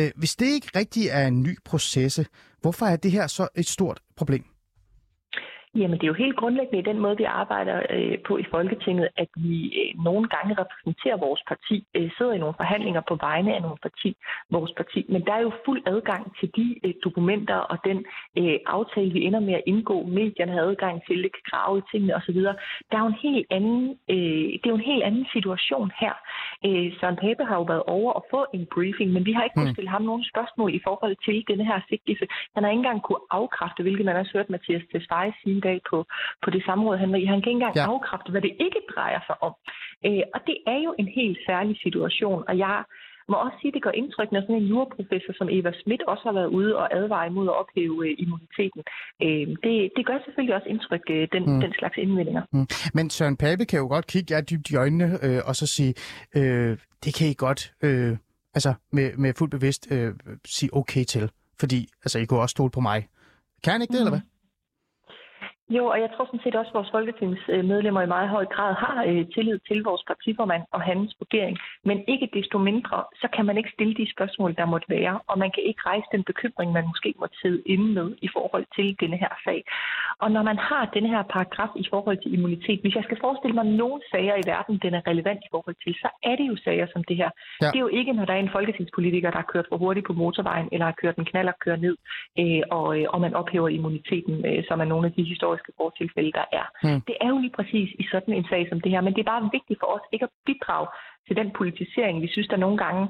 Øh, 0.00 0.10
hvis 0.16 0.36
det 0.36 0.46
ikke 0.46 0.68
rigtig 0.76 1.06
er 1.06 1.26
en 1.26 1.42
ny 1.42 1.58
proces, 1.64 2.20
hvorfor 2.60 2.86
er 2.86 2.96
det 2.96 3.10
her 3.10 3.26
så 3.26 3.48
et 3.54 3.68
stort 3.68 4.00
problem? 4.16 4.44
Jamen, 5.80 5.98
det 5.98 6.04
er 6.04 6.12
jo 6.14 6.24
helt 6.24 6.36
grundlæggende 6.36 6.78
i 6.78 6.88
den 6.90 6.98
måde, 6.98 7.16
vi 7.16 7.24
arbejder 7.24 7.76
øh, 7.90 8.18
på 8.26 8.36
i 8.38 8.44
Folketinget, 8.50 9.08
at 9.16 9.28
vi 9.36 9.56
øh, 9.80 10.04
nogle 10.04 10.28
gange 10.34 10.56
repræsenterer 10.62 11.16
vores 11.26 11.42
parti, 11.48 11.76
øh, 11.96 12.10
sidder 12.16 12.32
i 12.32 12.38
nogle 12.38 12.54
forhandlinger 12.56 13.02
på 13.08 13.14
vegne 13.20 13.54
af 13.56 13.62
nogle 13.62 13.78
parti, 13.82 14.16
vores 14.50 14.72
parti, 14.76 15.00
men 15.08 15.24
der 15.26 15.32
er 15.32 15.40
jo 15.40 15.52
fuld 15.64 15.82
adgang 15.86 16.22
til 16.38 16.48
de 16.56 16.66
øh, 16.84 16.94
dokumenter 17.04 17.58
og 17.72 17.78
den 17.84 17.98
øh, 18.38 18.58
aftale, 18.66 19.12
vi 19.12 19.20
ender 19.24 19.40
med 19.40 19.54
at 19.54 19.66
indgå. 19.66 19.96
Medierne 20.02 20.52
har 20.52 20.60
adgang 20.60 20.96
til 21.06 21.22
kan 21.22 21.44
grave 21.50 21.78
i 21.78 21.82
tingene 21.90 22.14
osv. 22.18 22.38
Der 22.90 22.96
er 22.96 23.04
jo 23.04 23.12
en 23.14 23.22
helt 23.28 23.46
anden, 23.50 23.98
øh, 24.14 24.48
det 24.58 24.66
er 24.66 24.74
jo 24.74 24.80
en 24.82 24.92
helt 24.92 25.04
anden 25.08 25.26
situation 25.34 25.90
her. 26.02 26.14
Øh, 26.66 26.88
Søren 26.98 27.18
Pape 27.22 27.44
har 27.50 27.56
jo 27.60 27.66
været 27.72 27.82
over 27.96 28.12
at 28.18 28.22
få 28.30 28.40
en 28.54 28.66
briefing, 28.74 29.10
men 29.12 29.26
vi 29.26 29.32
har 29.32 29.42
ikke 29.42 29.54
kunnet 29.54 29.74
stille 29.76 29.90
ham 29.96 30.02
nogle 30.02 30.24
spørgsmål 30.32 30.74
i 30.74 30.80
forhold 30.86 31.16
til 31.26 31.44
denne 31.50 31.64
her 31.70 31.80
sigtelse. 31.88 32.26
Han 32.54 32.62
har 32.62 32.70
ikke 32.70 32.82
engang 32.84 33.02
kunne 33.02 33.24
afkræfte, 33.30 33.82
hvilket 33.82 34.04
man 34.06 34.16
også 34.16 34.32
hørt 34.36 34.50
Mathias 34.50 34.82
Tesfaye 34.92 35.32
sige 35.42 35.60
dag 35.68 35.78
på, 35.90 35.96
på 36.44 36.48
det 36.54 36.62
samråd, 36.68 36.96
han 37.02 37.12
var 37.12 37.18
i. 37.18 37.24
Han 37.32 37.40
kan 37.42 37.50
ikke 37.50 37.58
engang 37.60 37.76
Ja. 37.76 37.86
afkræfte, 37.92 38.30
hvad 38.32 38.42
det 38.46 38.52
ikke 38.66 38.80
drejer 38.94 39.20
sig 39.28 39.36
om. 39.48 39.54
Øh, 40.06 40.22
og 40.34 40.40
det 40.48 40.56
er 40.74 40.80
jo 40.86 40.92
en 41.02 41.08
helt 41.18 41.38
særlig 41.48 41.76
situation, 41.84 42.40
og 42.48 42.54
jeg 42.66 42.78
må 43.30 43.36
også 43.46 43.56
sige, 43.60 43.70
at 43.70 43.74
det 43.74 43.82
gør 43.86 43.94
indtryk, 44.02 44.32
når 44.32 44.40
sådan 44.40 44.56
en 44.56 44.68
juraprofessor 44.72 45.32
som 45.38 45.48
Eva 45.56 45.70
Schmidt 45.80 46.02
også 46.12 46.24
har 46.28 46.32
været 46.32 46.50
ude 46.58 46.76
og 46.76 46.86
advare 46.98 47.26
imod 47.26 47.46
at 47.52 47.56
ophæve 47.62 47.96
øh, 48.08 48.14
immuniteten. 48.22 48.82
Øh, 49.24 49.46
det, 49.64 49.74
det 49.96 50.02
gør 50.08 50.18
selvfølgelig 50.24 50.54
også 50.58 50.68
indtryk, 50.74 51.04
øh, 51.10 51.28
den, 51.34 51.42
mm. 51.48 51.60
den 51.64 51.72
slags 51.78 51.96
indvendinger. 52.04 52.42
Mm. 52.52 52.66
Men 52.94 53.10
Søren 53.10 53.36
Pape 53.36 53.64
kan 53.70 53.78
jo 53.82 53.86
godt 53.94 54.06
kigge 54.06 54.34
jer 54.34 54.40
dybt 54.50 54.70
i 54.70 54.76
øjnene 54.76 55.08
øh, 55.26 55.40
og 55.48 55.54
så 55.60 55.66
sige, 55.76 55.94
øh, 56.38 56.72
det 57.04 57.10
kan 57.18 57.26
I 57.32 57.34
godt 57.46 57.60
øh, 57.86 58.12
altså 58.54 58.74
med, 58.92 59.08
med 59.22 59.30
fuld 59.38 59.50
bevidst 59.50 59.82
øh, 59.92 60.14
sige 60.44 60.70
okay 60.80 61.04
til. 61.04 61.30
Fordi 61.60 61.80
altså, 62.04 62.18
I 62.18 62.24
kunne 62.24 62.40
også 62.40 62.52
stole 62.58 62.70
på 62.70 62.80
mig. 62.80 63.08
Kan 63.64 63.72
han 63.72 63.82
ikke 63.82 63.92
det, 63.92 64.00
mm. 64.00 64.06
eller 64.06 64.16
hvad? 64.16 64.24
Jo, 65.76 65.86
og 65.86 66.00
jeg 66.00 66.10
tror 66.10 66.24
sådan 66.24 66.44
set 66.44 66.54
også, 66.54 66.70
at 66.70 66.74
vores 66.74 66.90
folketingsmedlemmer 66.90 68.02
i 68.02 68.12
meget 68.16 68.28
høj 68.28 68.46
grad 68.54 68.74
har 68.74 69.04
øh, 69.08 69.22
tillid 69.34 69.58
til 69.68 69.82
vores 69.88 70.02
partiformand 70.06 70.62
og 70.72 70.80
hans 70.82 71.16
vurdering. 71.20 71.58
Men 71.84 71.98
ikke 72.12 72.28
desto 72.34 72.58
mindre, 72.58 73.04
så 73.20 73.28
kan 73.34 73.44
man 73.46 73.56
ikke 73.58 73.70
stille 73.76 73.94
de 73.94 74.12
spørgsmål, 74.14 74.54
der 74.54 74.66
måtte 74.72 74.88
være, 74.88 75.20
og 75.30 75.38
man 75.38 75.50
kan 75.54 75.62
ikke 75.70 75.82
rejse 75.86 76.08
den 76.12 76.24
bekymring, 76.24 76.72
man 76.72 76.86
måske 76.92 77.14
måtte 77.20 77.36
sidde 77.42 77.62
inde 77.66 77.88
med 77.98 78.08
i 78.22 78.28
forhold 78.36 78.66
til 78.76 78.96
denne 79.00 79.16
her 79.16 79.32
sag. 79.44 79.64
Og 80.22 80.28
når 80.30 80.42
man 80.42 80.58
har 80.58 80.84
denne 80.94 81.08
her 81.08 81.22
paragraf 81.22 81.72
i 81.76 81.86
forhold 81.90 82.18
til 82.22 82.34
immunitet, 82.34 82.80
hvis 82.80 82.94
jeg 82.94 83.04
skal 83.04 83.18
forestille 83.20 83.54
mig 83.54 83.64
nogle 83.64 84.00
sager 84.10 84.36
i 84.36 84.46
verden, 84.46 84.78
den 84.84 84.94
er 84.94 85.02
relevant 85.10 85.40
i 85.44 85.50
forhold 85.50 85.76
til, 85.84 85.94
så 86.02 86.08
er 86.22 86.36
det 86.36 86.46
jo 86.50 86.56
sager 86.64 86.86
som 86.92 87.04
det 87.04 87.16
her. 87.16 87.30
Ja. 87.62 87.66
Det 87.66 87.76
er 87.76 87.86
jo 87.86 87.96
ikke, 88.00 88.12
når 88.12 88.24
der 88.24 88.34
er 88.34 88.42
en 88.42 88.54
folketingspolitiker, 88.56 89.30
der 89.30 89.36
har 89.36 89.50
kørt 89.52 89.66
for 89.68 89.76
hurtigt 89.76 90.06
på 90.06 90.12
motorvejen, 90.12 90.68
eller 90.72 90.86
har 90.86 90.96
kørt 91.02 91.16
en 91.16 91.24
knald 91.24 91.48
og 91.48 91.58
kører 91.64 91.76
ned, 91.76 91.96
øh, 92.40 92.62
og, 92.70 93.00
øh, 93.00 93.06
og 93.12 93.20
man 93.20 93.34
ophæver 93.34 93.68
immuniteten, 93.68 94.46
øh, 94.46 94.64
som 94.68 94.80
er 94.80 94.84
nogle 94.84 95.06
af 95.06 95.12
de 95.12 95.22
historiske 95.22 95.57
fortilfælde, 95.76 96.32
der 96.32 96.46
er. 96.60 96.66
Mm. 96.84 97.00
Det 97.08 97.16
er 97.20 97.28
jo 97.32 97.38
lige 97.38 97.56
præcis 97.58 97.88
i 98.02 98.04
sådan 98.12 98.34
en 98.34 98.46
sag 98.50 98.62
som 98.68 98.80
det 98.80 98.90
her, 98.92 99.00
men 99.00 99.14
det 99.14 99.20
er 99.20 99.32
bare 99.32 99.50
vigtigt 99.58 99.80
for 99.80 99.88
os 99.96 100.04
ikke 100.12 100.28
at 100.28 100.34
bidrage 100.46 100.88
til 101.26 101.36
den 101.40 101.50
politisering, 101.58 102.22
vi 102.22 102.28
synes, 102.34 102.48
der 102.48 102.56
nogle 102.56 102.78
gange 102.84 103.02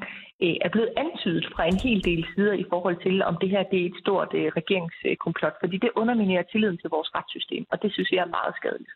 øh, 0.45 0.57
er 0.65 0.71
blevet 0.75 0.91
antydet 1.03 1.47
fra 1.55 1.63
en 1.73 1.79
hel 1.87 2.01
del 2.05 2.27
sider 2.35 2.53
i 2.53 2.65
forhold 2.73 2.97
til, 3.07 3.15
om 3.31 3.37
det 3.41 3.51
her 3.51 3.63
det 3.73 3.79
er 3.83 3.87
et 3.87 3.99
stort 4.05 4.31
øh, 4.41 4.47
regeringskomplot, 4.59 5.57
fordi 5.63 5.77
det 5.85 5.91
underminerer 6.01 6.43
tilliden 6.43 6.79
til 6.79 6.91
vores 6.91 7.09
retssystem, 7.17 7.65
og 7.73 7.83
det 7.83 7.93
synes 7.93 8.11
jeg 8.11 8.23
er 8.27 8.35
meget 8.39 8.55
skadeligt. 8.61 8.93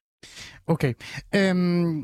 Okay. 0.75 0.93
Øhm, 1.39 1.99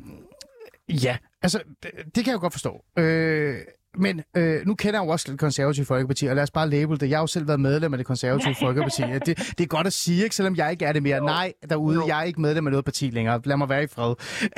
ja, 1.06 1.14
altså, 1.42 1.58
det, 1.82 1.90
det 2.14 2.20
kan 2.22 2.30
jeg 2.30 2.38
jo 2.38 2.44
godt 2.46 2.58
forstå. 2.58 2.72
Øh, 2.98 3.56
men 3.96 4.22
øh, 4.36 4.66
nu 4.66 4.74
kender 4.74 5.00
jeg 5.00 5.06
jo 5.06 5.10
også 5.10 5.32
det 5.32 5.40
konservative 5.40 5.86
Folkeparti, 5.86 6.26
og 6.26 6.36
lad 6.36 6.42
os 6.42 6.50
bare 6.50 6.70
label 6.70 7.00
det. 7.00 7.10
Jeg 7.10 7.18
har 7.18 7.22
jo 7.22 7.26
selv 7.26 7.48
været 7.48 7.60
medlem 7.60 7.94
af 7.94 7.98
det 7.98 8.06
konservative 8.06 8.54
Folkeparti. 8.66 9.02
Det, 9.02 9.36
det 9.58 9.60
er 9.60 9.66
godt 9.66 9.86
at 9.86 9.92
sige, 9.92 10.24
ikke? 10.24 10.36
selvom 10.36 10.56
jeg 10.56 10.70
ikke 10.70 10.84
er 10.84 10.92
det 10.92 11.02
mere. 11.02 11.20
Nej, 11.20 11.52
derude, 11.70 12.02
jeg 12.06 12.18
er 12.18 12.22
ikke 12.22 12.40
medlem 12.40 12.66
af 12.66 12.70
noget 12.70 12.84
parti 12.84 13.10
længere. 13.10 13.40
Lad 13.44 13.56
mig 13.56 13.68
være 13.68 13.82
i 13.82 13.86
fred. 13.86 14.14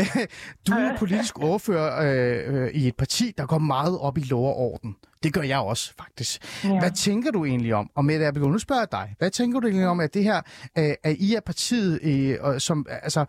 Du 0.66 0.72
er 0.72 0.98
politisk 0.98 1.38
ordfører 1.38 2.46
øh, 2.46 2.54
øh, 2.54 2.70
i 2.70 2.88
et 2.88 2.96
parti, 2.96 3.32
der 3.38 3.46
går 3.46 3.58
meget 3.58 3.98
op 3.98 4.18
i 4.18 4.20
lov 4.20 4.46
og 4.46 4.56
orden. 4.56 4.96
Det 5.22 5.32
gør 5.32 5.42
jeg 5.42 5.58
også, 5.58 5.92
faktisk. 5.98 6.64
Ja. 6.64 6.78
Hvad 6.78 6.90
tænker 6.90 7.30
du 7.30 7.44
egentlig 7.44 7.74
om, 7.74 7.90
og 7.96 8.04
Mette 8.04 8.26
Abelgaard, 8.26 8.52
nu 8.52 8.58
spørger 8.58 8.82
jeg 8.82 8.92
dig, 8.92 9.14
hvad 9.18 9.30
tænker 9.30 9.60
du 9.60 9.66
egentlig 9.66 9.86
om, 9.86 10.00
at 10.00 10.14
det 10.14 10.24
her, 10.24 10.40
øh, 10.78 10.94
at 11.04 11.16
I 11.18 11.34
er 11.34 11.40
partiet, 11.40 12.00
øh, 12.02 12.60
som 12.60 12.86
altså, 13.02 13.24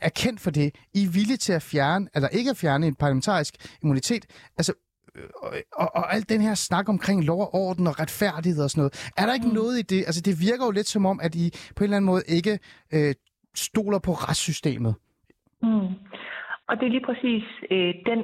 er 0.00 0.08
kendt 0.08 0.40
for 0.40 0.50
det, 0.50 0.74
I 0.94 1.04
er 1.04 1.08
villige 1.08 1.36
til 1.36 1.52
at 1.52 1.62
fjerne, 1.62 2.08
eller 2.14 2.28
ikke 2.28 2.50
at 2.50 2.56
fjerne 2.56 2.86
en 2.86 2.94
parlamentarisk 2.94 3.54
immunitet. 3.82 4.26
Altså, 4.58 4.72
og, 5.42 5.54
og, 5.72 5.90
og 5.94 6.14
alt 6.14 6.28
den 6.28 6.40
her 6.40 6.54
snak 6.54 6.88
omkring 6.88 7.24
lov 7.24 7.40
og 7.40 7.54
orden 7.54 7.86
og 7.86 8.00
retfærdighed 8.00 8.64
og 8.64 8.70
sådan 8.70 8.80
noget. 8.80 9.12
Er 9.16 9.26
der 9.26 9.34
ikke 9.34 9.46
mm. 9.46 9.54
noget 9.54 9.78
i 9.78 9.82
det? 9.82 10.00
Altså, 10.08 10.22
det 10.24 10.34
virker 10.40 10.64
jo 10.64 10.70
lidt 10.70 10.86
som 10.86 11.06
om, 11.06 11.20
at 11.22 11.34
I 11.34 11.50
på 11.76 11.80
en 11.80 11.84
eller 11.84 11.96
anden 11.96 12.06
måde 12.06 12.22
ikke 12.28 12.58
øh, 12.94 13.14
stoler 13.54 13.98
på 13.98 14.12
retssystemet. 14.12 14.94
Mm. 15.62 15.88
Og 16.68 16.74
det 16.78 16.84
er 16.86 16.94
lige 16.96 17.06
præcis 17.10 17.44
øh, 17.70 17.94
den 18.06 18.20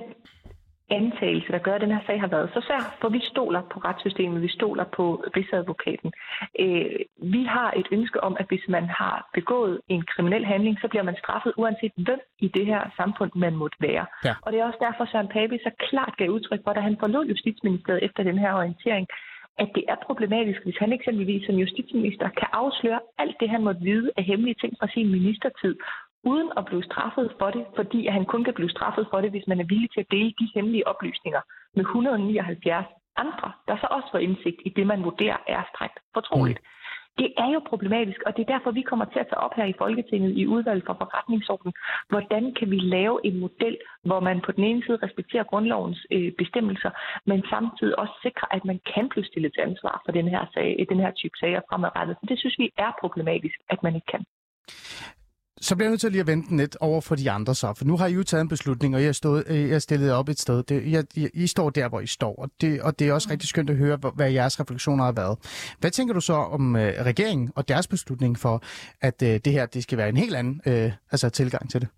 antagelse, 0.90 1.52
der 1.52 1.58
gør, 1.58 1.74
at 1.74 1.80
den 1.80 1.90
her 1.90 2.02
sag 2.06 2.20
har 2.20 2.26
været 2.26 2.50
så 2.54 2.60
svær, 2.66 2.82
for 3.00 3.08
vi 3.08 3.20
stoler 3.32 3.62
på 3.72 3.78
retssystemet, 3.86 4.42
vi 4.42 4.48
stoler 4.48 4.84
på 4.84 5.04
Rigsadvokaten. 5.36 6.12
Øh, 6.58 7.00
vi 7.34 7.42
har 7.44 7.70
et 7.76 7.88
ønske 7.92 8.24
om, 8.24 8.36
at 8.40 8.46
hvis 8.48 8.66
man 8.68 8.84
har 9.00 9.30
begået 9.34 9.80
en 9.88 10.02
kriminel 10.12 10.44
handling, 10.44 10.78
så 10.80 10.88
bliver 10.88 11.02
man 11.02 11.16
straffet 11.22 11.52
uanset 11.56 11.92
hvem 11.96 12.20
i 12.38 12.48
det 12.48 12.66
her 12.66 12.82
samfund 12.96 13.30
man 13.34 13.54
måtte 13.56 13.76
være. 13.80 14.06
Ja. 14.24 14.34
Og 14.42 14.52
det 14.52 14.60
er 14.60 14.64
også 14.64 14.82
derfor, 14.86 15.04
Søren 15.12 15.28
Pape 15.28 15.58
så 15.62 15.70
klart 15.88 16.14
gav 16.16 16.28
udtryk 16.28 16.60
for, 16.64 16.72
da 16.72 16.80
han 16.80 16.96
forlod 17.00 17.26
Justitsministeriet 17.26 18.04
efter 18.04 18.22
den 18.22 18.38
her 18.38 18.52
orientering, 18.54 19.06
at 19.62 19.68
det 19.74 19.84
er 19.92 19.96
problematisk, 20.08 20.60
hvis 20.64 20.78
han 20.82 20.92
eksempelvis 20.92 21.46
som 21.46 21.54
justitsminister 21.54 22.28
kan 22.40 22.48
afsløre 22.52 23.00
alt 23.18 23.36
det, 23.40 23.48
han 23.50 23.64
måtte 23.64 23.80
vide 23.80 24.10
af 24.16 24.24
hemmelige 24.24 24.60
ting 24.62 24.72
fra 24.80 24.88
sin 24.94 25.08
ministertid, 25.10 25.74
uden 26.24 26.50
at 26.56 26.64
blive 26.64 26.84
straffet 26.84 27.32
for 27.38 27.50
det, 27.50 27.66
fordi 27.76 28.06
han 28.06 28.24
kun 28.24 28.44
kan 28.44 28.54
blive 28.54 28.70
straffet 28.70 29.06
for 29.10 29.20
det, 29.20 29.30
hvis 29.30 29.46
man 29.46 29.60
er 29.60 29.64
villig 29.64 29.90
til 29.90 30.00
at 30.00 30.10
dele 30.10 30.32
de 30.40 30.48
hemmelige 30.54 30.88
oplysninger 30.88 31.40
med 31.76 31.84
179 31.84 32.86
andre, 33.16 33.52
der 33.68 33.76
så 33.76 33.86
også 33.90 34.08
får 34.12 34.18
indsigt 34.18 34.60
i 34.64 34.68
det, 34.68 34.86
man 34.86 35.04
vurderer 35.04 35.36
er 35.46 35.62
strengt 35.74 35.98
fortroligt. 36.14 36.60
Mm. 36.62 36.66
Det 37.18 37.32
er 37.44 37.50
jo 37.54 37.60
problematisk, 37.70 38.20
og 38.26 38.36
det 38.36 38.42
er 38.42 38.52
derfor, 38.54 38.70
vi 38.70 38.82
kommer 38.82 39.04
til 39.04 39.18
at 39.18 39.28
tage 39.30 39.44
op 39.46 39.54
her 39.56 39.64
i 39.64 39.78
Folketinget 39.78 40.32
i 40.40 40.46
udvalget 40.46 40.84
for 40.86 40.96
forretningsorden. 41.02 41.72
Hvordan 42.08 42.54
kan 42.58 42.70
vi 42.70 42.78
lave 42.78 43.16
en 43.24 43.40
model, 43.40 43.76
hvor 44.04 44.20
man 44.20 44.40
på 44.46 44.52
den 44.52 44.64
ene 44.64 44.82
side 44.86 44.98
respekterer 45.02 45.44
grundlovens 45.44 46.06
øh, 46.10 46.32
bestemmelser, 46.38 46.90
men 47.26 47.44
samtidig 47.50 47.98
også 47.98 48.14
sikrer, 48.22 48.48
at 48.56 48.64
man 48.64 48.80
kan 48.94 49.08
blive 49.08 49.24
stillet 49.24 49.52
til 49.52 49.60
ansvar 49.60 50.02
for 50.04 50.12
den 50.12 50.28
her, 50.28 50.46
sag, 50.54 50.86
den 50.88 51.00
her 51.00 51.10
type 51.10 51.36
sager 51.40 51.60
fremadrettet. 51.68 52.16
Det 52.28 52.38
synes 52.38 52.58
vi 52.58 52.70
er 52.76 52.92
problematisk, 53.00 53.58
at 53.68 53.82
man 53.82 53.94
ikke 53.94 54.10
kan 54.14 54.24
så 55.60 55.76
bliver 55.76 55.86
jeg 55.86 55.90
nødt 55.90 56.00
til 56.00 56.10
lige 56.10 56.20
at 56.20 56.26
vente 56.26 56.56
lidt 56.56 56.76
over 56.80 57.00
for 57.00 57.14
de 57.14 57.30
andre 57.30 57.54
så, 57.54 57.74
for 57.74 57.84
nu 57.84 57.96
har 57.96 58.06
I 58.06 58.12
jo 58.12 58.22
taget 58.22 58.40
en 58.40 58.48
beslutning, 58.48 58.94
og 58.94 59.02
jeg 59.04 59.14
øh, 59.46 59.70
jeg 59.70 59.82
stillet 59.82 60.12
op 60.12 60.28
et 60.28 60.40
sted. 60.40 60.62
Det, 60.62 60.90
jeg, 60.92 61.04
I 61.34 61.46
står 61.46 61.70
der, 61.70 61.88
hvor 61.88 62.00
I 62.00 62.06
står, 62.06 62.34
og 62.34 62.50
det, 62.60 62.82
og 62.82 62.98
det 62.98 63.08
er 63.08 63.12
også 63.12 63.28
rigtig 63.30 63.48
skønt 63.48 63.70
at 63.70 63.76
høre, 63.76 63.96
hvad 64.14 64.30
jeres 64.30 64.60
refleksioner 64.60 65.04
har 65.04 65.12
været. 65.12 65.38
Hvad 65.78 65.90
tænker 65.90 66.14
du 66.14 66.20
så 66.20 66.32
om 66.32 66.74
uh, 66.74 66.80
regeringen 66.80 67.52
og 67.54 67.68
deres 67.68 67.86
beslutning 67.86 68.38
for, 68.38 68.62
at 69.00 69.22
uh, 69.22 69.28
det 69.28 69.52
her 69.52 69.66
det 69.66 69.82
skal 69.82 69.98
være 69.98 70.08
en 70.08 70.16
helt 70.16 70.34
anden 70.34 70.60
uh, 70.66 70.92
altså 71.12 71.28
tilgang 71.28 71.70
til 71.70 71.80
det? 71.80 71.88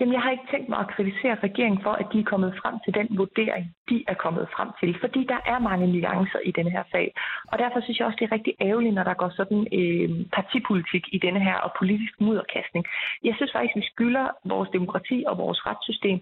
Jamen, 0.00 0.14
jeg 0.14 0.22
har 0.22 0.30
ikke 0.30 0.50
tænkt 0.50 0.68
mig 0.68 0.78
at 0.78 0.92
kritisere 0.96 1.36
regeringen 1.46 1.82
for, 1.82 1.92
at 1.92 2.06
de 2.12 2.20
er 2.20 2.30
kommet 2.32 2.52
frem 2.62 2.74
til 2.84 2.94
den 2.94 3.08
vurdering, 3.18 3.64
de 3.90 4.04
er 4.08 4.14
kommet 4.14 4.48
frem 4.56 4.68
til. 4.80 4.90
Fordi 5.00 5.20
der 5.32 5.40
er 5.52 5.58
mange 5.58 5.86
nuancer 5.86 6.40
i 6.44 6.50
denne 6.50 6.70
her 6.70 6.84
sag. 6.92 7.14
Og 7.52 7.58
derfor 7.58 7.80
synes 7.80 7.98
jeg 7.98 8.06
også, 8.06 8.18
det 8.20 8.26
er 8.28 8.36
rigtig 8.38 8.54
ærgerligt, 8.60 8.94
når 8.94 9.04
der 9.04 9.14
går 9.14 9.30
sådan 9.40 9.60
øh, 9.78 10.08
partipolitik 10.38 11.04
i 11.12 11.18
denne 11.18 11.40
her 11.40 11.56
og 11.66 11.70
politisk 11.78 12.14
mudderkastning. 12.20 12.84
Jeg 13.24 13.34
synes 13.36 13.52
faktisk, 13.52 13.76
vi 13.76 13.90
skylder 13.92 14.26
vores 14.44 14.68
demokrati 14.76 15.24
og 15.26 15.38
vores 15.38 15.66
retssystem 15.66 16.20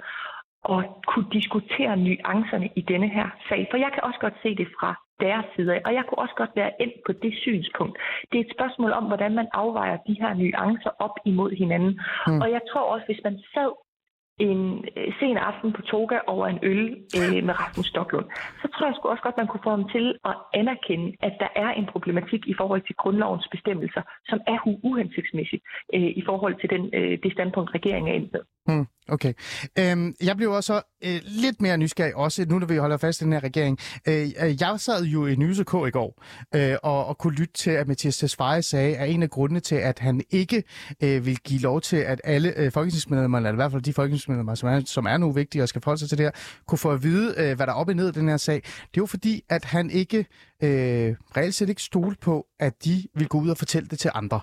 at 0.74 0.82
kunne 1.10 1.28
diskutere 1.32 1.96
nuancerne 1.96 2.68
i 2.76 2.80
denne 2.80 3.08
her 3.08 3.28
sag. 3.48 3.68
For 3.70 3.76
jeg 3.84 3.90
kan 3.94 4.02
også 4.04 4.20
godt 4.20 4.36
se 4.42 4.50
det 4.56 4.68
fra 4.80 4.90
deres 5.20 5.46
side 5.56 5.74
af, 5.74 5.80
og 5.84 5.94
jeg 5.94 6.04
kunne 6.04 6.18
også 6.18 6.34
godt 6.36 6.50
være 6.56 6.72
ind 6.80 6.92
på 7.06 7.12
det 7.12 7.34
synspunkt. 7.44 7.98
Det 8.32 8.36
er 8.38 8.44
et 8.44 8.56
spørgsmål 8.56 8.92
om, 8.92 9.04
hvordan 9.04 9.34
man 9.34 9.48
afvejer 9.52 9.96
de 10.08 10.14
her 10.20 10.34
nuancer 10.34 10.90
op 10.98 11.16
imod 11.24 11.50
hinanden. 11.62 12.00
Mm. 12.26 12.40
Og 12.42 12.50
jeg 12.50 12.60
tror 12.70 12.84
også, 12.92 13.06
hvis 13.06 13.24
man 13.24 13.38
sad 13.54 13.72
en 14.38 14.84
øh, 14.96 15.12
sen 15.18 15.36
aften 15.36 15.72
på 15.72 15.82
Toga 15.82 16.18
over 16.26 16.46
en 16.46 16.58
øl 16.62 16.82
øh, 17.18 17.44
med 17.44 17.54
Rasmus 17.60 17.86
Stocklund, 17.86 18.26
så 18.62 18.68
tror 18.68 18.86
jeg 18.86 18.94
sgu 18.94 19.08
også 19.08 19.22
godt, 19.22 19.36
man 19.36 19.46
kunne 19.46 19.64
få 19.64 19.70
ham 19.70 19.88
til 19.88 20.18
at 20.24 20.36
anerkende, 20.54 21.16
at 21.20 21.34
der 21.40 21.48
er 21.56 21.70
en 21.70 21.86
problematik 21.86 22.42
i 22.46 22.54
forhold 22.54 22.82
til 22.86 22.94
grundlovens 22.94 23.48
bestemmelser, 23.50 24.02
som 24.28 24.40
er 24.46 24.58
uhensigtsmæssigt 24.82 25.62
øh, 25.94 26.10
i 26.20 26.22
forhold 26.26 26.54
til 26.60 26.70
den, 26.70 26.90
øh, 26.94 27.18
det 27.22 27.32
standpunkt, 27.32 27.74
regeringen 27.74 28.10
er 28.12 28.16
inde 28.16 28.40
Hmm, 28.66 28.86
okay. 29.08 29.32
Øhm, 29.78 30.14
jeg 30.22 30.36
blev 30.36 30.50
også 30.50 30.82
øh, 31.04 31.20
lidt 31.24 31.60
mere 31.60 31.78
nysgerrig, 31.78 32.16
også 32.16 32.44
nu 32.48 32.58
når 32.58 32.66
vi 32.66 32.76
holder 32.76 32.96
fast 32.96 33.20
i 33.20 33.24
den 33.24 33.32
her 33.32 33.44
regering. 33.44 33.78
Øh, 34.08 34.28
øh 34.42 34.60
jeg 34.60 34.80
sad 34.80 35.04
jo 35.04 35.26
i 35.26 35.36
Nyse 35.36 35.64
K 35.64 35.74
i 35.88 35.90
går, 35.90 36.22
øh, 36.54 36.76
og, 36.82 37.06
og 37.06 37.18
kunne 37.18 37.34
lytte 37.34 37.54
til, 37.54 37.70
at 37.70 37.88
Mathias 37.88 38.18
Tesfaye 38.18 38.62
sagde, 38.62 38.96
at 38.96 39.10
en 39.10 39.22
af 39.22 39.30
grundene 39.30 39.60
til, 39.60 39.74
at 39.74 39.98
han 39.98 40.20
ikke 40.30 40.64
øh, 41.02 41.26
vil 41.26 41.36
give 41.36 41.60
lov 41.60 41.80
til, 41.80 41.96
at 41.96 42.20
alle 42.24 42.58
øh, 42.58 42.72
folketingsmedlemmer, 42.72 43.38
eller 43.38 43.52
i 43.52 43.54
hvert 43.54 43.72
fald 43.72 43.82
de 43.82 43.92
folketingsmedlemmer, 43.92 44.54
som 44.54 44.68
er, 44.68 44.82
som 44.86 45.06
er 45.06 45.16
nu 45.16 45.32
vigtige 45.32 45.62
og 45.62 45.68
skal 45.68 45.82
forholde 45.82 46.00
sig 46.00 46.08
til 46.08 46.18
det 46.18 46.26
her, 46.26 46.30
kunne 46.66 46.78
få 46.78 46.90
at 46.90 47.02
vide, 47.02 47.34
øh, 47.38 47.56
hvad 47.56 47.66
der 47.66 47.72
er 47.72 47.76
op 47.76 47.88
og 47.88 47.94
ned 47.94 48.08
i 48.08 48.12
den 48.12 48.28
her 48.28 48.36
sag. 48.36 48.54
Det 48.54 48.62
er 48.64 48.98
jo 48.98 49.06
fordi, 49.06 49.44
at 49.48 49.64
han 49.64 49.90
ikke 49.90 50.26
øh, 50.62 51.16
reelt 51.36 51.54
set 51.54 51.68
ikke 51.68 51.82
stole 51.82 52.16
på, 52.20 52.46
at 52.60 52.84
de 52.84 53.06
vil 53.14 53.28
gå 53.28 53.40
ud 53.40 53.48
og 53.48 53.56
fortælle 53.56 53.88
det 53.88 53.98
til 53.98 54.10
andre. 54.14 54.40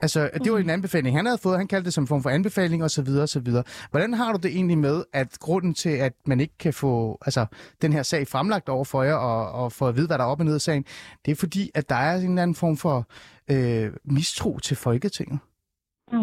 Altså, 0.00 0.30
det 0.44 0.52
var 0.52 0.58
en 0.58 0.62
mhm. 0.62 0.70
anbefaling, 0.70 1.16
han 1.16 1.26
havde 1.26 1.38
fået. 1.38 1.58
Han 1.58 1.68
kaldte 1.68 1.84
det 1.84 1.94
som 1.94 2.04
en 2.04 2.08
form 2.08 2.22
for 2.22 2.30
anbefaling 2.30 2.84
osv. 2.84 3.08
osv. 3.08 3.52
Hvordan 3.90 4.14
har 4.14 4.32
du 4.32 4.38
det 4.42 4.50
egentlig 4.50 4.78
med, 4.78 5.04
at 5.12 5.38
grunden 5.40 5.74
til, 5.74 5.90
at 5.90 6.12
man 6.26 6.40
ikke 6.40 6.58
kan 6.58 6.72
få 6.72 7.18
altså, 7.26 7.46
den 7.82 7.92
her 7.92 8.02
sag 8.02 8.28
fremlagt 8.28 8.68
over 8.68 8.84
for 8.84 9.02
jer 9.02 9.14
og, 9.14 9.64
og 9.64 9.72
få 9.72 9.88
at 9.88 9.96
vide, 9.96 10.06
hvad 10.06 10.18
der 10.18 10.24
er 10.24 10.28
op 10.28 10.40
og 10.40 10.44
ned 10.44 10.54
af 10.54 10.60
sagen, 10.60 10.84
det 11.24 11.32
er 11.32 11.36
fordi, 11.36 11.70
at 11.74 11.88
der 11.88 11.96
er 11.96 12.16
en 12.16 12.28
eller 12.28 12.42
anden 12.42 12.54
form 12.54 12.76
for 12.76 13.08
øh, 13.50 13.92
mistro 14.04 14.58
til 14.58 14.76
Folketinget? 14.76 15.38
Mm. 16.12 16.18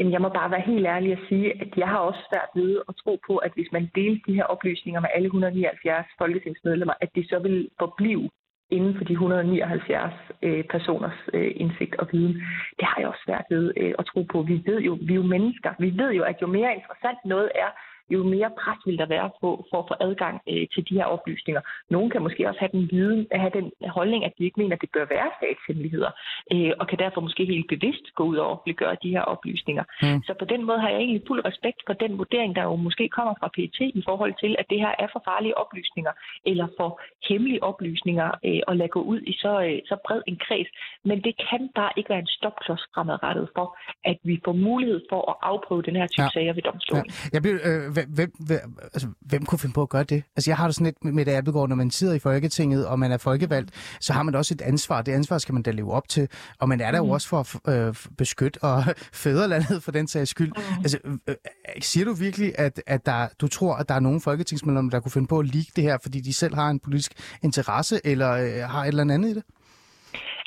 Jamen, 0.00 0.12
jeg 0.12 0.20
må 0.20 0.28
bare 0.28 0.50
være 0.50 0.68
helt 0.72 0.86
ærlig 0.86 1.12
og 1.12 1.22
sige, 1.28 1.60
at 1.62 1.70
jeg 1.76 1.88
har 1.88 1.98
også 1.98 2.20
svært 2.30 2.50
ved 2.54 2.80
at 2.88 2.94
tro 3.02 3.12
på, 3.26 3.36
at 3.36 3.52
hvis 3.54 3.72
man 3.72 3.90
delte 3.94 4.22
de 4.26 4.34
her 4.34 4.44
oplysninger 4.44 5.00
med 5.00 5.08
alle 5.14 5.26
179 5.26 6.06
folketingsmedlemmer, 6.18 6.94
at 7.00 7.10
det 7.14 7.24
så 7.28 7.38
vil 7.38 7.68
forblive 7.78 8.30
inden 8.70 8.94
for 8.98 9.04
de 9.04 9.12
179 9.12 10.14
øh, 10.42 10.64
personers 10.64 11.20
øh, 11.34 11.52
indsigt 11.56 11.94
og 11.96 12.08
viden. 12.12 12.34
Det 12.78 12.84
har 12.90 12.96
jeg 12.98 13.08
også 13.08 13.22
svært 13.26 13.46
ved 13.50 13.72
øh, 13.76 13.94
at 13.98 14.06
tro 14.06 14.22
på. 14.32 14.42
Vi 14.42 14.62
ved 14.66 14.80
jo, 14.80 14.98
vi 15.06 15.12
er 15.12 15.22
jo 15.22 15.32
mennesker. 15.34 15.70
Vi 15.78 15.90
ved 16.00 16.10
jo, 16.12 16.22
at 16.22 16.42
jo 16.42 16.46
mere 16.46 16.74
interessant 16.74 17.18
noget 17.24 17.50
er, 17.54 17.70
jo 18.10 18.22
mere 18.34 18.50
pres 18.62 18.80
vil 18.86 18.98
der 18.98 19.06
være 19.06 19.30
på 19.40 19.50
for 19.70 19.78
at 19.82 19.88
få 19.90 19.94
adgang 20.08 20.36
øh, 20.50 20.64
til 20.72 20.82
de 20.88 20.94
her 20.98 21.04
oplysninger. 21.04 21.62
Nogle 21.90 22.10
kan 22.10 22.22
måske 22.22 22.48
også 22.48 22.60
have 22.60 22.74
den 22.76 22.88
viden, 22.92 23.26
have 23.32 23.52
den 23.58 23.66
holdning, 23.98 24.24
at 24.24 24.32
de 24.38 24.44
ikke 24.44 24.60
mener, 24.60 24.74
at 24.76 24.82
det 24.84 24.90
bør 24.96 25.06
være 25.16 25.30
statshemmeligheder, 25.38 26.10
øh, 26.52 26.72
og 26.80 26.84
kan 26.88 26.98
derfor 26.98 27.20
måske 27.20 27.44
helt 27.44 27.68
bevidst 27.74 28.04
gå 28.18 28.22
ud 28.30 28.36
og 28.36 28.46
offentliggøre 28.52 28.96
de 29.02 29.10
her 29.16 29.24
oplysninger. 29.34 29.84
Mm. 30.02 30.22
Så 30.26 30.32
på 30.38 30.44
den 30.52 30.62
måde 30.68 30.80
har 30.80 30.88
jeg 30.88 30.98
egentlig 30.98 31.22
fuld 31.26 31.42
respekt 31.50 31.80
for 31.86 31.92
den 31.92 32.18
vurdering, 32.18 32.56
der 32.56 32.62
jo 32.62 32.76
måske 32.76 33.08
kommer 33.08 33.34
fra 33.40 33.48
PET 33.54 33.78
i 34.00 34.02
forhold 34.08 34.34
til, 34.42 34.56
at 34.58 34.66
det 34.70 34.78
her 34.84 34.94
er 34.98 35.08
for 35.12 35.22
farlige 35.28 35.58
oplysninger, 35.58 36.12
eller 36.46 36.66
for 36.78 36.90
hemmelige 37.28 37.62
oplysninger 37.62 38.28
øh, 38.48 38.60
at 38.68 38.76
lade 38.76 38.88
gå 38.96 39.02
ud 39.12 39.20
i 39.32 39.32
så, 39.42 39.52
øh, 39.68 39.78
så 39.90 39.96
bred 40.06 40.22
en 40.26 40.38
kreds. 40.46 40.70
Men 41.04 41.16
det 41.26 41.34
kan 41.48 41.62
bare 41.74 41.92
ikke 41.96 42.10
være 42.10 42.24
en 42.26 42.34
stopklods 42.38 42.84
fremadrettet 42.94 43.48
for, 43.56 43.66
at 44.04 44.18
vi 44.22 44.40
får 44.44 44.52
mulighed 44.52 45.00
for 45.10 45.20
at 45.30 45.36
afprøve 45.42 45.82
den 45.82 45.96
her 45.96 46.06
type 46.06 46.22
ja. 46.22 46.34
sager 46.34 46.52
ved 46.52 46.62
domstolen. 46.62 47.06
Ja. 47.08 47.28
Jeg 47.34 47.40
bliver, 47.42 47.58
øh, 47.70 47.84
hvem, 48.08 48.32
hvem, 48.38 48.78
altså, 48.82 49.08
hvem 49.20 49.44
kunne 49.44 49.58
finde 49.58 49.72
på 49.72 49.82
at 49.82 49.88
gøre 49.88 50.04
det? 50.04 50.22
Altså, 50.36 50.50
jeg 50.50 50.56
har 50.56 50.66
det 50.66 50.74
sådan 50.74 50.84
lidt 50.84 51.14
med 51.14 51.24
det 51.24 51.32
Abelgaard, 51.32 51.68
når 51.68 51.76
man 51.76 51.90
sidder 51.90 52.14
i 52.14 52.18
Folketinget, 52.18 52.86
og 52.86 52.98
man 52.98 53.12
er 53.12 53.16
folkevalgt, 53.16 53.70
så 54.00 54.12
har 54.12 54.22
man 54.22 54.34
også 54.34 54.54
et 54.54 54.60
ansvar. 54.60 55.02
Det 55.02 55.12
ansvar 55.12 55.38
skal 55.38 55.52
man 55.52 55.62
da 55.62 55.70
leve 55.70 55.92
op 55.92 56.08
til. 56.08 56.28
Og 56.58 56.68
man 56.68 56.80
er 56.80 56.90
der 56.90 57.02
mm. 57.02 57.06
jo 57.06 57.12
også 57.12 57.28
for 57.28 57.68
at 57.68 57.78
øh, 57.78 57.94
beskytte 58.18 58.64
og 58.64 58.84
fædrelandet 59.12 59.82
for 59.82 59.92
den 59.92 60.08
sags 60.08 60.30
skyld. 60.30 60.52
Mm. 60.56 60.82
Altså, 60.82 60.98
øh, 61.04 61.14
øh, 61.28 61.34
siger 61.80 62.04
du 62.04 62.12
virkelig, 62.12 62.52
at, 62.58 62.82
at 62.86 63.06
der, 63.06 63.28
du 63.40 63.48
tror, 63.48 63.74
at 63.74 63.88
der 63.88 63.94
er 63.94 64.00
nogle 64.00 64.20
folketingsmedlemmer, 64.20 64.90
der 64.90 65.00
kunne 65.00 65.12
finde 65.12 65.26
på 65.26 65.38
at 65.38 65.46
ligge 65.46 65.72
det 65.76 65.84
her, 65.84 65.98
fordi 66.02 66.20
de 66.20 66.34
selv 66.34 66.54
har 66.54 66.70
en 66.70 66.78
politisk 66.78 67.12
interesse, 67.42 68.00
eller 68.04 68.30
øh, 68.30 68.70
har 68.70 68.82
et 68.82 68.88
eller 68.88 69.14
andet 69.14 69.30
i 69.30 69.34
det? 69.34 69.42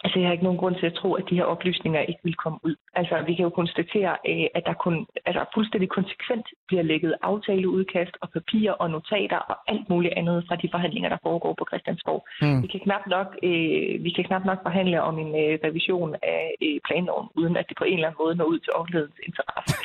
Altså, 0.03 0.19
jeg 0.19 0.27
har 0.27 0.33
ikke 0.33 0.43
nogen 0.43 0.59
grund 0.59 0.75
til 0.75 0.85
at 0.85 0.93
tro, 0.93 1.13
at 1.13 1.25
de 1.29 1.35
her 1.35 1.43
oplysninger 1.43 2.01
ikke 2.01 2.23
vil 2.23 2.35
komme 2.43 2.59
ud. 2.63 2.75
Altså, 2.95 3.15
vi 3.27 3.33
kan 3.35 3.43
jo 3.43 3.49
konstatere, 3.49 4.13
øh, 4.29 4.47
at 4.55 4.63
der 4.65 4.73
kun, 4.73 4.95
altså, 5.25 5.41
fuldstændig 5.53 5.89
konsekvent 5.89 6.47
bliver 6.67 6.83
lægget 6.83 7.13
aftaleudkast 7.21 8.15
og 8.21 8.27
papirer 8.37 8.73
og 8.73 8.89
notater 8.89 9.37
og 9.37 9.57
alt 9.67 9.89
muligt 9.89 10.13
andet 10.17 10.45
fra 10.47 10.55
de 10.55 10.69
forhandlinger, 10.71 11.09
der 11.09 11.17
foregår 11.27 11.53
på 11.59 11.65
Christiansborg. 11.69 12.21
Mm. 12.41 12.61
Vi, 12.63 12.67
kan 12.67 12.79
knap 12.79 13.03
nok, 13.15 13.27
øh, 13.43 14.03
vi 14.05 14.11
kan 14.15 14.23
knap 14.29 14.45
nok 14.45 14.59
forhandle 14.67 15.01
om 15.01 15.15
en 15.19 15.31
øh, 15.43 15.53
revision 15.65 16.15
af 16.23 16.55
øh, 16.65 16.79
planloven, 16.87 17.27
uden 17.35 17.57
at 17.57 17.65
det 17.69 17.77
på 17.77 17.83
en 17.83 17.93
eller 17.93 18.07
anden 18.07 18.21
måde 18.23 18.35
når 18.35 18.45
ud 18.45 18.59
til 18.59 18.71
offentlighedens 18.79 19.19
interesse. 19.29 19.75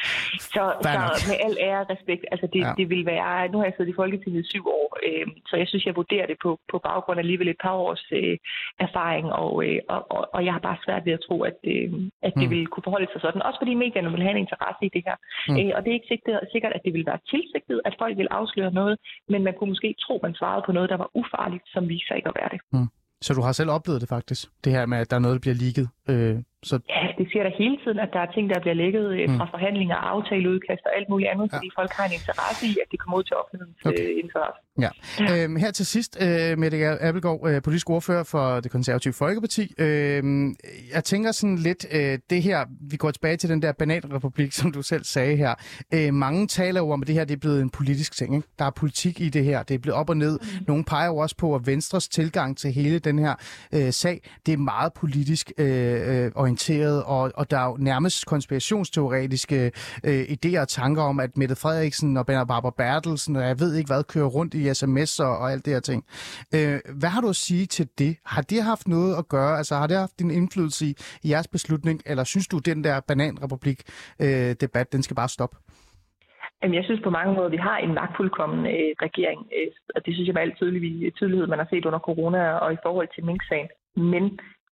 Så, 0.54 0.64
så 0.82 1.28
med 1.30 1.38
al 1.46 1.56
ære 1.60 1.80
og 1.80 1.90
respekt, 1.90 2.24
altså 2.32 2.46
det, 2.52 2.60
ja. 2.60 2.72
det 2.76 2.90
vil 2.90 3.06
være... 3.06 3.48
Nu 3.48 3.58
har 3.58 3.64
jeg 3.64 3.74
siddet 3.76 3.92
i 3.92 4.00
Folketinget 4.02 4.44
i 4.44 4.48
syv 4.48 4.64
år, 4.68 4.98
øh, 5.06 5.26
så 5.46 5.56
jeg 5.56 5.68
synes, 5.68 5.86
jeg 5.86 5.96
vurderer 5.96 6.26
det 6.26 6.36
på, 6.42 6.60
på 6.70 6.78
baggrund 6.78 7.18
af 7.18 7.22
alligevel 7.22 7.48
et 7.48 7.60
par 7.62 7.72
års 7.72 8.04
øh, 8.12 8.38
erfaring, 8.78 9.32
og, 9.32 9.64
øh, 9.66 9.78
og, 9.88 10.07
og, 10.14 10.20
og 10.34 10.40
jeg 10.46 10.52
har 10.56 10.62
bare 10.68 10.82
svært 10.84 11.04
ved 11.06 11.12
at 11.18 11.24
tro, 11.26 11.36
at, 11.50 11.58
øh, 11.72 11.88
at 12.26 12.32
det 12.40 12.48
mm. 12.48 12.52
vil 12.54 12.66
kunne 12.72 12.86
forholde 12.88 13.08
sig 13.12 13.20
sådan. 13.20 13.46
Også 13.48 13.58
fordi 13.60 13.74
medierne 13.84 14.10
vil 14.14 14.26
have 14.26 14.34
en 14.36 14.44
interesse 14.44 14.82
i 14.88 14.94
det 14.96 15.02
her. 15.08 15.16
Mm. 15.48 15.56
Øh, 15.58 15.70
og 15.76 15.78
det 15.80 15.88
er 15.90 15.98
ikke 15.98 16.12
sikkert, 16.12 16.40
sikkert, 16.54 16.72
at 16.76 16.82
det 16.84 16.92
vil 16.96 17.06
være 17.10 17.20
tilsigtet, 17.32 17.78
at 17.88 17.94
folk 18.02 18.14
vil 18.20 18.28
afsløre 18.40 18.72
noget, 18.80 18.94
men 19.32 19.40
man 19.46 19.54
kunne 19.54 19.70
måske 19.74 19.94
tro, 20.04 20.14
man 20.22 20.34
svarede 20.34 20.62
på 20.66 20.72
noget, 20.72 20.90
der 20.92 20.98
var 21.02 21.10
ufarligt, 21.20 21.66
som 21.74 21.82
viser 21.88 22.14
ikke 22.14 22.28
at 22.32 22.38
være 22.40 22.50
det. 22.54 22.60
Mm. 22.72 22.88
Så 23.20 23.34
du 23.34 23.42
har 23.42 23.52
selv 23.52 23.70
oplevet 23.70 24.00
det 24.00 24.08
faktisk, 24.08 24.42
det 24.64 24.72
her 24.72 24.86
med, 24.86 24.98
at 24.98 25.10
der 25.10 25.16
er 25.16 25.20
noget, 25.20 25.34
der 25.34 25.44
bliver 25.46 25.54
ligget? 25.64 25.88
Øh, 26.08 26.36
så... 26.62 26.78
Ja, 26.88 27.02
det 27.18 27.26
siger 27.30 27.42
der 27.42 27.52
hele 27.58 27.76
tiden, 27.82 27.98
at 27.98 28.10
der 28.12 28.20
er 28.26 28.30
ting, 28.36 28.50
der 28.50 28.60
bliver 28.60 28.74
lægget 28.74 29.06
øh, 29.18 29.28
fra 29.36 29.44
mm. 29.44 29.50
forhandlinger, 29.50 29.96
aftaleudkast 29.96 30.82
og 30.88 30.92
alt 30.96 31.08
muligt 31.08 31.30
andet, 31.32 31.46
ja. 31.52 31.56
fordi 31.56 31.68
folk 31.78 31.90
har 31.98 32.04
en 32.06 32.12
interesse 32.12 32.66
i, 32.66 32.72
at 32.82 32.88
det 32.92 32.98
kommer 33.00 33.16
ud 33.18 33.24
til 33.28 33.36
offentlighedens 33.36 33.84
okay. 33.84 34.04
øh, 34.10 34.24
interesse. 34.24 34.60
Ja. 34.84 34.90
ja. 35.20 35.44
Øhm, 35.44 35.56
her 35.56 35.70
til 35.70 35.86
sidst, 35.86 36.18
øh, 36.22 36.58
Mette 36.58 36.76
Appelgaard, 37.06 37.40
øh, 37.48 37.62
politisk 37.62 37.90
ordfører 37.90 38.24
for 38.24 38.60
det 38.60 38.70
konservative 38.70 39.14
Folkeparti. 39.14 39.74
Øh, 39.78 40.22
jeg 40.94 41.04
tænker 41.04 41.32
sådan 41.32 41.56
lidt, 41.56 41.86
øh, 41.92 42.18
det 42.30 42.42
her, 42.42 42.66
vi 42.90 42.96
går 42.96 43.10
tilbage 43.10 43.36
til 43.36 43.48
den 43.50 43.62
der 43.62 43.72
bananrepublik, 43.72 44.52
som 44.60 44.72
du 44.72 44.82
selv 44.82 45.04
sagde 45.04 45.36
her. 45.36 45.54
Øh, 45.94 46.14
mange 46.14 46.46
taler 46.46 46.80
jo 46.80 46.90
om, 46.90 47.02
at 47.02 47.06
det 47.08 47.14
her 47.14 47.24
det 47.24 47.34
er 47.34 47.40
blevet 47.40 47.62
en 47.62 47.70
politisk 47.70 48.16
ting. 48.16 48.34
Ikke? 48.36 48.48
Der 48.58 48.64
er 48.64 48.70
politik 48.70 49.20
i 49.20 49.28
det 49.28 49.44
her. 49.44 49.62
Det 49.62 49.74
er 49.74 49.78
blevet 49.78 49.98
op 49.98 50.10
og 50.10 50.16
ned. 50.16 50.38
Mm. 50.42 50.64
Nogle 50.68 50.84
peger 50.84 51.06
jo 51.06 51.16
også 51.16 51.36
på, 51.36 51.54
at 51.54 51.66
Venstres 51.66 52.08
tilgang 52.08 52.56
til 52.56 52.72
hele 52.72 52.98
den 52.98 53.18
her 53.18 53.34
øh, 53.74 53.92
sag, 53.92 54.20
det 54.46 54.52
er 54.52 54.58
meget 54.58 54.92
politisk 54.92 55.52
øh, 55.58 55.97
øh, 56.10 56.32
orienteret, 56.34 57.04
og, 57.04 57.32
og 57.34 57.50
der 57.50 57.58
er 57.58 57.66
jo 57.66 57.76
nærmest 57.80 58.26
konspirationsteoretiske 58.26 59.72
øh, 60.04 60.22
idéer 60.22 60.60
og 60.60 60.68
tanker 60.68 61.02
om, 61.02 61.20
at 61.20 61.36
Mette 61.36 61.56
Frederiksen 61.56 62.16
og 62.16 62.26
Barbara 62.26 62.70
Bertelsen, 62.70 63.36
og 63.36 63.42
jeg 63.42 63.60
ved 63.60 63.74
ikke 63.74 63.88
hvad, 63.88 64.04
kører 64.04 64.26
rundt 64.26 64.54
i 64.54 64.70
sms'er 64.70 65.24
og, 65.24 65.38
og 65.38 65.52
alt 65.52 65.64
det 65.64 65.72
her 65.72 65.80
ting. 65.80 66.04
Øh, 66.54 66.78
hvad 67.00 67.08
har 67.08 67.20
du 67.20 67.28
at 67.28 67.36
sige 67.36 67.66
til 67.66 67.88
det? 67.98 68.16
Har 68.26 68.42
det 68.42 68.62
haft 68.62 68.88
noget 68.88 69.16
at 69.18 69.28
gøre? 69.28 69.58
Altså 69.58 69.74
har 69.74 69.86
det 69.86 69.96
haft 69.96 70.18
en 70.20 70.30
indflydelse 70.30 70.86
i, 70.86 70.94
i 71.22 71.30
jeres 71.30 71.48
beslutning, 71.48 72.02
eller 72.06 72.24
synes 72.24 72.48
du, 72.48 72.58
den 72.58 72.84
der 72.84 73.00
bananrepublik-debat, 73.08 74.86
øh, 74.88 74.92
den 74.92 75.02
skal 75.02 75.16
bare 75.16 75.28
stoppe? 75.28 75.56
Jamen, 76.62 76.74
jeg 76.74 76.84
synes 76.84 77.00
på 77.04 77.10
mange 77.10 77.34
måder, 77.34 77.46
at 77.46 77.52
vi 77.52 77.66
har 77.68 77.78
en 77.78 77.94
magtfuldkommen 77.94 78.66
øh, 78.66 78.90
regering, 79.06 79.40
øh, 79.56 79.68
og 79.94 80.00
det 80.04 80.14
synes 80.14 80.26
jeg 80.26 80.34
med 80.34 80.42
al 80.42 80.54
tydelig, 80.54 81.14
tydelighed, 81.14 81.46
man 81.46 81.58
har 81.58 81.68
set 81.70 81.84
under 81.84 81.98
corona 81.98 82.40
og 82.52 82.72
i 82.72 82.82
forhold 82.82 83.08
til 83.14 83.24
Mink-sagen. 83.24 83.68
Men 83.96 84.24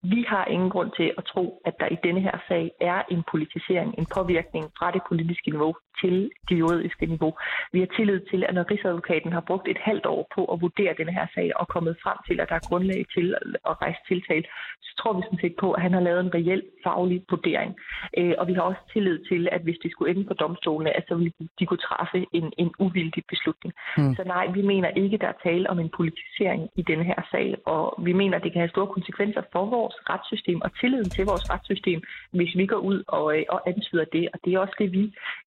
vi 0.02 0.24
har 0.28 0.44
ingen 0.44 0.70
grund 0.70 0.90
til 0.96 1.12
at 1.18 1.24
tro, 1.24 1.62
at 1.64 1.74
der 1.80 1.88
i 1.88 1.96
denne 2.04 2.20
her 2.20 2.38
sag 2.48 2.70
er 2.80 3.02
en 3.10 3.22
politisering, 3.30 3.94
en 3.98 4.06
påvirkning 4.14 4.64
fra 4.78 4.90
det 4.90 5.02
politiske 5.08 5.50
niveau 5.50 5.74
til 6.00 6.30
det 6.48 6.58
juridiske 6.58 7.06
niveau. 7.06 7.32
Vi 7.72 7.78
har 7.80 7.90
tillid 7.96 8.20
til, 8.30 8.44
at 8.48 8.54
når 8.54 8.70
Rigsadvokaten 8.70 9.32
har 9.32 9.40
brugt 9.40 9.68
et 9.68 9.78
halvt 9.88 10.06
år 10.06 10.22
på 10.34 10.44
at 10.52 10.60
vurdere 10.60 10.94
denne 10.98 11.12
her 11.12 11.26
sag 11.34 11.50
og 11.56 11.68
kommet 11.68 11.96
frem 12.02 12.18
til, 12.28 12.40
at 12.40 12.48
der 12.48 12.54
er 12.54 12.68
grundlag 12.68 13.06
til 13.14 13.34
at 13.70 13.82
rejse 13.82 14.00
tiltal, 14.08 14.44
så 14.82 14.92
tror 14.98 15.12
vi 15.12 15.22
sådan 15.22 15.44
set 15.44 15.56
på, 15.60 15.72
at 15.72 15.82
han 15.82 15.92
har 15.92 16.00
lavet 16.00 16.20
en 16.20 16.34
reel 16.34 16.62
faglig 16.84 17.24
vurdering. 17.30 17.76
Øh, 18.18 18.34
og 18.38 18.48
vi 18.48 18.52
har 18.54 18.62
også 18.62 18.82
tillid 18.92 19.18
til, 19.30 19.48
at 19.52 19.60
hvis 19.62 19.78
de 19.82 19.90
skulle 19.90 20.10
ende 20.10 20.24
på 20.24 20.34
domstolene, 20.34 20.96
at 20.96 21.04
så 21.08 21.14
ville 21.14 21.32
de 21.58 21.66
kunne 21.66 21.84
træffe 21.88 22.26
en, 22.32 22.52
en 22.58 22.70
uvildig 22.78 23.22
beslutning. 23.28 23.74
Mm. 23.98 24.14
Så 24.14 24.22
nej, 24.24 24.46
vi 24.46 24.62
mener 24.62 24.88
ikke, 24.88 25.18
der 25.18 25.28
er 25.28 25.42
tale 25.42 25.70
om 25.70 25.78
en 25.78 25.90
politisering 25.96 26.70
i 26.76 26.82
denne 26.82 27.04
her 27.04 27.20
sag, 27.30 27.56
og 27.66 27.84
vi 28.06 28.12
mener, 28.12 28.36
at 28.36 28.44
det 28.44 28.52
kan 28.52 28.60
have 28.60 28.74
store 28.74 28.86
konsekvenser 28.86 29.42
for 29.52 29.64
vores 29.76 29.85
retssystem 30.10 30.58
og 30.66 30.70
tilliden 30.80 31.10
til 31.16 31.24
vores 31.30 31.44
retssystem, 31.52 31.98
hvis 32.38 32.52
vi 32.60 32.66
går 32.66 32.80
ud 32.90 32.98
og, 33.08 33.24
øh, 33.36 33.44
og 33.54 33.58
antyder 33.70 34.04
det. 34.16 34.24
Og 34.32 34.38
det 34.44 34.50
er 34.54 34.58
også 34.58 34.76
det, 34.82 34.88
vi 34.98 35.04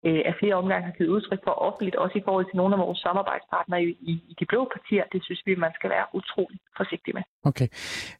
øh, 0.07 0.21
er 0.29 0.33
flere 0.39 0.55
omgange 0.61 0.85
har 0.89 0.95
givet 0.97 1.09
udtryk 1.15 1.41
for 1.47 1.53
offentligt, 1.67 1.95
også 1.95 2.15
i 2.17 2.25
forhold 2.27 2.45
til 2.45 2.57
nogle 2.57 2.75
af 2.75 2.79
vores 2.85 2.99
samarbejdspartnere 2.99 3.81
i, 3.83 3.89
i, 4.11 4.13
i 4.31 4.33
de 4.39 4.45
blå 4.51 4.61
partier. 4.75 5.03
Det 5.13 5.19
synes 5.23 5.41
vi, 5.45 5.55
man 5.55 5.73
skal 5.77 5.89
være 5.89 6.05
utrolig 6.13 6.59
forsigtig 6.77 7.11
med. 7.17 7.23
Okay. 7.49 7.67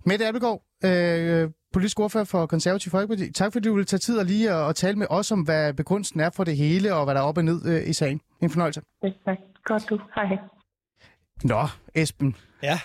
Mette 0.10 0.28
Appelgaard, 0.28 0.60
øh, 0.88 1.44
politisk 1.74 2.00
ordfører 2.00 2.30
for 2.34 2.46
Konservativ 2.46 2.90
Folkeparti. 2.92 3.32
Tak 3.32 3.54
fordi 3.54 3.68
du 3.68 3.76
vil 3.76 3.86
tage 3.86 4.06
tid 4.08 4.16
og 4.22 4.26
lige 4.26 4.52
at, 4.52 4.70
at 4.70 4.76
tale 4.76 4.98
med 5.02 5.08
os 5.10 5.32
om, 5.32 5.42
hvad 5.42 5.74
begrundelsen 5.74 6.20
er 6.20 6.30
for 6.36 6.44
det 6.44 6.56
hele, 6.58 6.96
og 6.96 7.04
hvad 7.06 7.16
der 7.16 7.22
er 7.22 7.26
op 7.26 7.38
og 7.38 7.46
ned 7.46 7.60
øh, 7.72 7.90
i 7.90 7.94
sagen. 7.94 8.22
En 8.42 8.50
fornøjelse. 8.50 8.82
Ja, 9.04 9.10
tak. 9.26 9.38
Godt 9.64 9.90
du. 9.90 10.00
Hej. 10.16 10.38
Nå, 11.44 11.62
Esben. 11.96 12.36
Ja. 12.64 12.78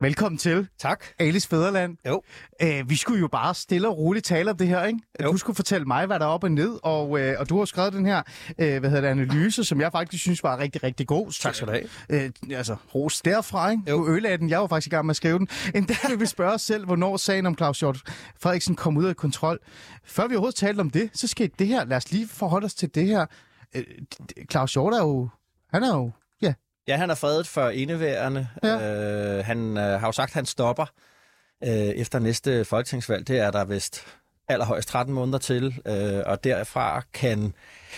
Velkommen 0.00 0.38
til. 0.38 0.68
Tak. 0.78 1.04
Alice 1.18 1.48
Fæderland. 1.48 1.96
Jo. 2.06 2.22
Æh, 2.60 2.90
vi 2.90 2.96
skulle 2.96 3.20
jo 3.20 3.28
bare 3.28 3.54
stille 3.54 3.88
og 3.88 3.98
roligt 3.98 4.24
tale 4.24 4.50
om 4.50 4.56
det 4.56 4.68
her, 4.68 4.84
ikke? 4.84 5.00
Jo. 5.22 5.32
Du 5.32 5.36
skulle 5.36 5.56
fortælle 5.56 5.84
mig, 5.84 6.06
hvad 6.06 6.18
der 6.18 6.24
er 6.24 6.30
op 6.30 6.44
og 6.44 6.50
ned, 6.50 6.78
og, 6.82 7.20
øh, 7.20 7.34
og 7.38 7.48
du 7.48 7.58
har 7.58 7.64
skrevet 7.64 7.92
den 7.92 8.06
her 8.06 8.22
øh, 8.58 8.80
hvad 8.80 8.90
hedder 8.90 9.00
det, 9.00 9.08
analyse, 9.08 9.64
som 9.64 9.80
jeg 9.80 9.92
faktisk 9.92 10.22
synes 10.22 10.42
var 10.42 10.58
rigtig, 10.58 10.82
rigtig 10.82 11.06
god. 11.06 11.32
Tak 11.40 11.54
skal 11.54 11.68
du 11.68 11.72
have. 11.72 12.24
Øh, 12.24 12.30
altså, 12.56 12.76
ros 12.94 13.22
derfra, 13.22 13.70
ikke? 13.70 13.82
Jo. 13.88 13.96
Du 13.98 14.08
ødelagde 14.12 14.38
den. 14.38 14.50
Jeg 14.50 14.60
var 14.60 14.66
faktisk 14.66 14.86
i 14.86 14.90
gang 14.90 15.06
med 15.06 15.10
at 15.12 15.16
skrive 15.16 15.38
den. 15.38 15.48
En 15.74 15.84
dag 15.84 15.96
vil 16.10 16.20
vi 16.20 16.26
spørge 16.26 16.54
os 16.54 16.62
selv, 16.62 16.84
hvornår 16.84 17.16
sagen 17.16 17.46
om 17.46 17.56
Claus 17.56 17.80
Hjort 17.80 18.02
Frederiksen 18.40 18.74
kom 18.76 18.96
ud 18.96 19.04
af 19.04 19.16
kontrol. 19.16 19.58
Før 20.04 20.26
vi 20.26 20.34
overhovedet 20.34 20.56
talte 20.58 20.80
om 20.80 20.90
det, 20.90 21.10
så 21.14 21.26
skete 21.26 21.54
det 21.58 21.66
her. 21.66 21.84
Lad 21.84 21.96
os 21.96 22.12
lige 22.12 22.28
forholde 22.28 22.64
os 22.64 22.74
til 22.74 22.94
det 22.94 23.06
her. 23.06 23.26
Øh, 23.76 23.84
Claus 24.50 24.72
Hjort 24.72 24.94
er 24.94 24.98
jo... 25.02 25.28
Han 25.70 25.82
er 25.82 25.96
jo 25.96 26.10
Ja, 26.88 26.96
han 26.96 27.10
er 27.10 27.14
fredet 27.14 27.46
for 27.46 27.68
indeværende. 27.68 28.48
Ja. 28.62 29.38
Øh, 29.38 29.44
han 29.44 29.76
øh, 29.76 30.00
har 30.00 30.08
jo 30.08 30.12
sagt, 30.12 30.30
at 30.30 30.34
han 30.34 30.46
stopper 30.46 30.86
øh, 31.64 31.70
efter 31.70 32.18
næste 32.18 32.64
folketingsvalg. 32.64 33.28
Det 33.28 33.38
er 33.38 33.50
der 33.50 33.64
vist 33.64 34.06
allerhøjst 34.48 34.88
13 34.88 35.14
måneder 35.14 35.38
til, 35.38 35.80
øh, 35.86 36.22
og 36.26 36.44
derfra 36.44 37.02
kan, 37.12 37.54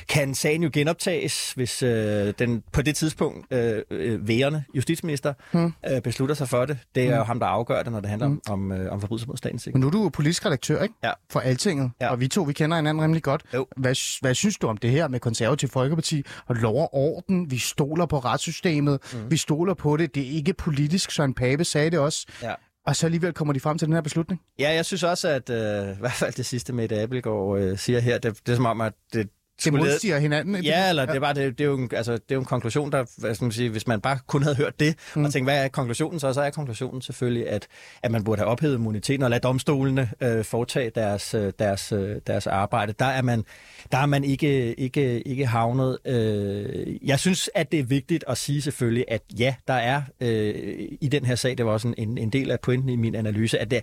kan 0.08 0.34
sagen 0.34 0.62
jo 0.62 0.70
genoptages, 0.72 1.52
hvis 1.52 1.82
øh, 1.82 2.34
den 2.38 2.62
på 2.72 2.82
det 2.82 2.96
tidspunkt 2.96 3.46
øh, 3.52 3.82
øh, 3.90 4.28
værende 4.28 4.64
justitsminister 4.74 5.34
hmm. 5.52 5.72
øh, 5.90 6.02
beslutter 6.02 6.34
sig 6.34 6.48
for 6.48 6.64
det. 6.64 6.78
Det 6.94 7.02
er 7.02 7.06
hmm. 7.06 7.16
jo 7.16 7.22
ham, 7.22 7.40
der 7.40 7.46
afgør 7.46 7.82
det, 7.82 7.92
når 7.92 8.00
det 8.00 8.10
handler 8.10 8.28
hmm. 8.28 8.40
om, 8.48 8.72
om, 8.72 8.80
øh, 8.80 8.92
om 8.92 9.00
forbrydelse 9.00 9.26
mod 9.26 9.36
statens 9.36 9.68
Men 9.72 9.80
nu 9.80 9.86
er 9.86 9.90
du 9.90 10.02
jo 10.02 10.08
politisk 10.08 10.46
redaktør, 10.46 10.82
ikke? 10.82 10.94
Ja. 11.04 11.12
For 11.30 11.40
Altinget, 11.40 11.90
ja. 12.00 12.10
og 12.10 12.20
vi 12.20 12.28
to, 12.28 12.42
vi 12.42 12.52
kender 12.52 12.76
hinanden 12.76 13.02
rimelig 13.04 13.22
godt. 13.22 13.42
Jo. 13.54 13.66
Hvad, 13.76 14.20
hvad 14.20 14.34
synes 14.34 14.58
du 14.58 14.66
om 14.66 14.76
det 14.76 14.90
her 14.90 15.08
med 15.08 15.20
konservativ 15.20 15.68
folkeparti 15.68 16.24
og 16.46 16.54
lov 16.54 16.76
og 16.76 16.94
orden? 16.94 17.50
Vi 17.50 17.58
stoler 17.58 18.06
på 18.06 18.18
retssystemet, 18.18 19.00
hmm. 19.12 19.30
vi 19.30 19.36
stoler 19.36 19.74
på 19.74 19.96
det. 19.96 20.14
Det 20.14 20.22
er 20.22 20.30
ikke 20.30 20.52
politisk, 20.52 21.10
Søren 21.10 21.34
Pape 21.34 21.64
sagde 21.64 21.90
det 21.90 21.98
også. 21.98 22.26
Ja. 22.42 22.54
Og 22.90 22.96
så 22.96 23.06
alligevel 23.06 23.32
kommer 23.32 23.52
de 23.54 23.60
frem 23.60 23.78
til 23.78 23.86
den 23.86 23.94
her 23.94 24.00
beslutning? 24.00 24.40
Ja, 24.58 24.72
jeg 24.72 24.84
synes 24.84 25.02
også, 25.02 25.28
at 25.28 25.50
øh, 25.50 25.96
i 25.96 26.00
hvert 26.00 26.12
fald 26.12 26.32
det 26.32 26.46
sidste 26.46 26.72
med 26.72 26.82
Mette 26.82 27.00
Appelgaard 27.00 27.58
øh, 27.60 27.78
siger 27.78 28.00
her, 28.00 28.18
det, 28.18 28.38
det 28.46 28.52
er 28.52 28.56
som 28.56 28.66
om, 28.66 28.80
at 28.80 28.92
det, 29.12 29.28
det 29.64 29.72
modstiger 29.72 30.18
hinanden? 30.18 30.54
Ikke? 30.54 30.68
Ja, 30.68 30.88
eller 30.88 31.06
det 31.06 31.16
er, 31.16 31.20
bare, 31.20 31.34
det, 31.34 31.58
det, 31.58 31.64
er 31.64 31.68
jo 31.68 31.76
en, 31.76 31.90
altså, 31.94 32.12
det 32.12 32.30
er 32.30 32.34
jo 32.34 32.40
en 32.40 32.46
konklusion, 32.46 32.92
der, 32.92 33.04
hvad 33.16 33.34
skal 33.34 33.44
man 33.44 33.52
sige, 33.52 33.68
hvis 33.68 33.86
man 33.86 34.00
bare 34.00 34.18
kun 34.26 34.42
havde 34.42 34.56
hørt 34.56 34.80
det, 34.80 34.94
mm. 35.16 35.24
og 35.24 35.32
tænkt, 35.32 35.46
hvad 35.46 35.64
er 35.64 35.68
konklusionen 35.68 36.20
så? 36.20 36.32
Så 36.32 36.40
er 36.40 36.50
konklusionen 36.50 37.02
selvfølgelig, 37.02 37.48
at, 37.48 37.66
at 38.02 38.10
man 38.10 38.24
burde 38.24 38.40
have 38.40 38.48
ophævet 38.48 38.74
immuniteten 38.74 39.22
og 39.22 39.30
lade 39.30 39.40
domstolene 39.40 40.10
øh, 40.20 40.44
foretage 40.44 40.90
deres, 40.94 41.34
øh, 41.34 41.52
deres, 41.58 41.92
øh, 41.92 42.16
deres 42.26 42.46
arbejde. 42.46 42.94
Der 42.98 43.04
er 43.04 43.22
man, 43.22 43.44
der 43.92 43.98
er 43.98 44.06
man 44.06 44.24
ikke, 44.24 44.74
ikke, 44.74 45.20
ikke 45.20 45.46
havnet. 45.46 45.98
Øh, 46.04 47.08
jeg 47.08 47.20
synes, 47.20 47.50
at 47.54 47.72
det 47.72 47.80
er 47.80 47.84
vigtigt 47.84 48.24
at 48.28 48.38
sige 48.38 48.62
selvfølgelig, 48.62 49.04
at 49.08 49.22
ja, 49.38 49.54
der 49.68 49.74
er 49.74 50.02
øh, 50.20 50.54
i 51.00 51.08
den 51.08 51.24
her 51.24 51.34
sag, 51.34 51.58
det 51.58 51.66
var 51.66 51.72
også 51.72 51.94
en, 51.96 52.18
en 52.18 52.30
del 52.30 52.50
af 52.50 52.60
pointen 52.60 52.88
i 52.88 52.96
min 52.96 53.14
analyse, 53.14 53.58
at 53.58 53.70
det 53.70 53.82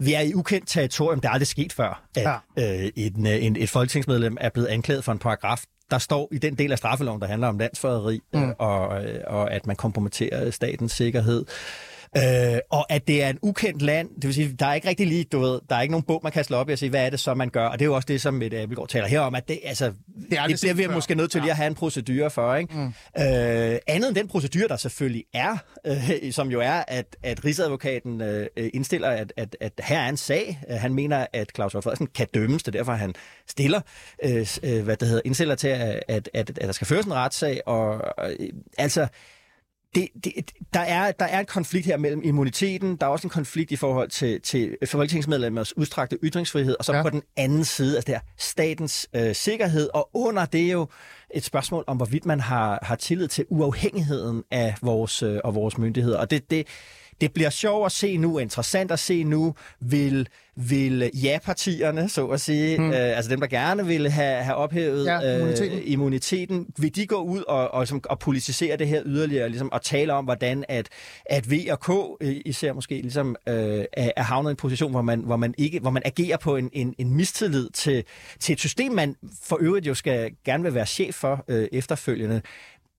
vi 0.00 0.14
er 0.14 0.20
i 0.20 0.34
ukendt 0.34 0.68
territorium. 0.68 1.20
Det 1.20 1.28
er 1.28 1.32
aldrig 1.32 1.46
sket 1.46 1.72
før, 1.72 2.02
at 2.16 2.40
ja. 2.56 2.82
øh, 2.84 2.90
en, 2.96 3.26
øh, 3.26 3.44
en, 3.44 3.56
et 3.56 3.70
folketingsmedlem 3.70 4.36
er 4.40 4.48
blevet 4.48 4.68
anklaget 4.68 5.04
for 5.04 5.12
en 5.12 5.18
paragraf, 5.18 5.64
der 5.90 5.98
står 5.98 6.28
i 6.32 6.38
den 6.38 6.54
del 6.54 6.72
af 6.72 6.78
straffeloven, 6.78 7.20
der 7.20 7.26
handler 7.26 7.48
om 7.48 7.58
landsforræderi, 7.58 8.20
mm. 8.32 8.42
øh, 8.42 8.54
og, 8.58 9.04
øh, 9.04 9.20
og 9.26 9.52
at 9.52 9.66
man 9.66 9.76
kompromitterer 9.76 10.50
statens 10.50 10.92
sikkerhed. 10.92 11.44
Øh, 12.16 12.58
og 12.70 12.92
at 12.92 13.08
det 13.08 13.22
er 13.22 13.28
en 13.28 13.38
ukendt 13.42 13.82
land, 13.82 14.08
det 14.14 14.24
vil 14.24 14.34
sige, 14.34 14.56
der 14.58 14.66
er 14.66 14.74
ikke 14.74 14.88
rigtig 14.88 15.06
lige, 15.06 15.24
du 15.24 15.38
ved, 15.38 15.60
der 15.68 15.76
er 15.76 15.80
ikke 15.80 15.92
nogen 15.92 16.04
bog, 16.04 16.20
man 16.22 16.32
kan 16.32 16.44
slå 16.44 16.56
op 16.56 16.68
og 16.68 16.78
sige, 16.78 16.90
hvad 16.90 17.06
er 17.06 17.10
det 17.10 17.20
så, 17.20 17.34
man 17.34 17.48
gør? 17.48 17.66
Og 17.66 17.78
det 17.78 17.84
er 17.84 17.86
jo 17.86 17.94
også 17.94 18.06
det, 18.06 18.20
som 18.20 18.34
Mette 18.34 18.60
Abelgaard 18.60 18.88
taler 18.88 19.06
her 19.06 19.20
om, 19.20 19.34
at 19.34 19.48
det, 19.48 19.60
altså, 19.64 19.92
det, 20.30 20.38
er 20.38 20.46
det 20.46 20.58
bliver 20.60 20.74
vi 20.74 20.86
måske 20.86 21.14
nødt 21.14 21.30
til 21.30 21.38
ja. 21.38 21.42
lige 21.42 21.50
at 21.50 21.56
have 21.56 21.66
en 21.66 21.74
procedure 21.74 22.30
for. 22.30 22.54
Ikke? 22.54 22.74
Mm. 22.74 22.86
Øh, 22.86 23.78
andet 23.86 24.08
end 24.08 24.14
den 24.14 24.28
procedure, 24.28 24.68
der 24.68 24.76
selvfølgelig 24.76 25.24
er, 25.34 25.56
øh, 25.86 26.32
som 26.32 26.48
jo 26.48 26.60
er, 26.60 26.84
at, 26.88 27.16
at 27.22 27.44
Rigsadvokaten 27.44 28.20
øh, 28.20 28.46
indstiller, 28.56 29.08
at, 29.08 29.32
at, 29.36 29.56
at 29.60 29.72
her 29.78 29.98
er 29.98 30.08
en 30.08 30.16
sag. 30.16 30.60
Han 30.68 30.94
mener, 30.94 31.26
at 31.32 31.52
Claus 31.54 31.72
Frederiksen 31.72 32.06
kan 32.06 32.26
dømmes, 32.34 32.62
det 32.62 32.74
er 32.74 32.78
derfor, 32.78 32.92
han 32.92 33.14
stiller, 33.48 33.80
øh, 34.24 34.46
øh 34.62 34.84
hvad 34.84 34.96
det 34.96 35.08
hedder, 35.08 35.22
indstiller 35.24 35.54
til, 35.54 35.68
at, 35.68 36.02
at, 36.08 36.30
at, 36.34 36.50
at 36.50 36.56
der 36.60 36.72
skal 36.72 36.86
føres 36.86 37.06
en 37.06 37.14
retssag. 37.14 37.60
Og, 37.66 38.02
øh, 38.40 38.48
altså, 38.78 39.06
det, 39.94 40.08
det, 40.24 40.32
der, 40.74 40.80
er, 40.80 41.12
der 41.12 41.24
er 41.24 41.40
en 41.40 41.46
konflikt 41.46 41.86
her 41.86 41.96
mellem 41.96 42.22
immuniteten, 42.24 42.96
der 42.96 43.06
er 43.06 43.10
også 43.10 43.26
en 43.26 43.30
konflikt 43.30 43.70
i 43.70 43.76
forhold 43.76 44.08
til, 44.08 44.40
til 44.40 44.76
folketingsmedlemmers 44.86 45.76
udstrakte 45.76 46.18
ytringsfrihed, 46.22 46.76
og 46.78 46.84
så 46.84 46.92
ja. 46.92 47.02
på 47.02 47.10
den 47.10 47.22
anden 47.36 47.64
side, 47.64 47.96
altså 47.96 48.12
der 48.12 48.20
statens 48.36 49.08
øh, 49.16 49.34
sikkerhed, 49.34 49.88
og 49.94 50.10
under 50.14 50.44
det 50.44 50.66
er 50.66 50.72
jo 50.72 50.86
et 51.34 51.44
spørgsmål 51.44 51.84
om, 51.86 51.96
hvorvidt 51.96 52.26
man 52.26 52.40
har, 52.40 52.78
har 52.82 52.96
tillid 52.96 53.28
til 53.28 53.46
uafhængigheden 53.48 54.44
af 54.50 54.74
vores, 54.82 55.22
øh, 55.22 55.40
og 55.44 55.54
vores 55.54 55.78
myndigheder. 55.78 56.18
Og 56.18 56.30
det, 56.30 56.50
det, 56.50 56.66
det 57.20 57.32
bliver 57.32 57.50
sjovt 57.50 57.86
at 57.86 57.92
se 57.92 58.16
nu, 58.16 58.38
interessant 58.38 58.90
at 58.90 58.98
se 58.98 59.24
nu, 59.24 59.54
vil, 59.80 60.28
vil 60.56 61.10
ja-partierne, 61.14 62.08
så 62.08 62.26
at 62.26 62.40
sige, 62.40 62.76
hmm. 62.76 62.90
øh, 62.90 63.16
altså 63.16 63.30
dem, 63.30 63.40
der 63.40 63.46
gerne 63.46 63.86
vil 63.86 64.10
have, 64.10 64.42
have 64.42 64.56
ophævet 64.56 65.06
ja, 65.06 65.36
immuniteten. 65.36 65.78
Øh, 65.78 65.82
immuniteten, 65.86 66.66
vil 66.78 66.96
de 66.96 67.06
gå 67.06 67.16
ud 67.16 67.42
og, 67.48 67.70
og, 67.70 67.86
og, 67.92 68.00
og 68.04 68.18
politisere 68.18 68.76
det 68.76 68.88
her 68.88 69.02
yderligere, 69.06 69.48
ligesom, 69.48 69.72
og 69.72 69.82
tale 69.82 70.12
om, 70.12 70.24
hvordan 70.24 70.64
at, 70.68 70.88
at 71.26 71.50
V 71.50 71.54
og 71.70 71.80
K 71.80 71.90
øh, 72.20 72.36
især 72.44 72.72
måske 72.72 72.94
ligesom, 72.94 73.36
øh, 73.48 73.84
er 73.92 74.22
havnet 74.22 74.50
i 74.50 74.52
en 74.52 74.56
position, 74.56 74.90
hvor 74.90 75.02
man, 75.02 75.20
hvor 75.20 75.36
man, 75.36 75.54
ikke, 75.58 75.80
hvor 75.80 75.90
man 75.90 76.02
agerer 76.04 76.36
på 76.36 76.56
en, 76.56 76.70
en, 76.72 76.94
en 76.98 77.14
mistillid 77.14 77.70
til, 77.70 78.04
til 78.40 78.52
et 78.52 78.58
system, 78.60 78.92
man 78.92 79.16
for 79.42 79.58
øvrigt 79.60 79.86
jo 79.86 79.94
skal 79.94 80.30
gerne 80.44 80.62
vil 80.62 80.74
være 80.74 80.86
chef 80.86 81.14
for 81.14 81.44
øh, 81.48 81.68
efterfølgende. 81.72 82.42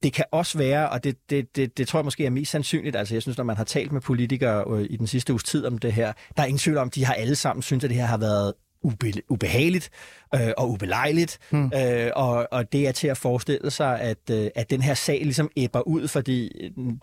Det 0.04 0.14
kan 0.14 0.26
også 0.32 0.58
være, 0.58 0.90
og 0.90 1.04
det, 1.04 1.18
det, 1.30 1.56
det, 1.56 1.78
det 1.78 1.88
tror 1.88 2.00
jeg 2.00 2.06
måske 2.06 2.26
er 2.26 2.30
mest 2.30 2.52
sandsynligt, 2.52 2.96
altså 2.96 3.16
jeg 3.16 3.22
synes, 3.22 3.38
når 3.38 3.44
man 3.44 3.58
har 3.58 3.64
talt 3.64 3.92
med 3.92 4.02
politikere 4.02 4.78
øh, 4.78 4.88
i 4.90 4.98
den 4.98 5.08
sidste 5.08 5.34
uges 5.34 5.44
tid 5.44 5.66
om 5.66 5.78
det 5.78 5.94
her, 5.94 6.14
der 6.38 6.44
er 6.44 6.48
ingen 6.48 6.60
tvivl 6.60 6.78
om, 6.78 6.90
de 6.90 7.06
har 7.06 7.14
alle 7.14 7.36
sammen 7.36 7.62
synes, 7.62 7.84
at 7.84 7.90
det 7.90 7.98
her 7.98 8.06
har 8.06 8.18
været 8.18 8.54
ube, 8.84 9.14
ubehageligt 9.30 9.90
øh, 10.36 10.52
og 10.58 10.70
ubelejligt, 10.70 11.40
hmm. 11.50 11.72
øh, 11.76 12.12
og, 12.16 12.48
og 12.52 12.72
det 12.72 12.88
er 12.88 12.92
til 12.92 13.08
at 13.08 13.18
forestille 13.18 13.72
sig, 13.72 14.00
at, 14.00 14.18
øh, 14.32 14.48
at 14.56 14.70
den 14.70 14.82
her 14.82 14.94
sag 14.94 15.20
ligesom 15.24 15.50
æbber 15.58 15.88
ud, 15.88 16.08
fordi 16.08 16.52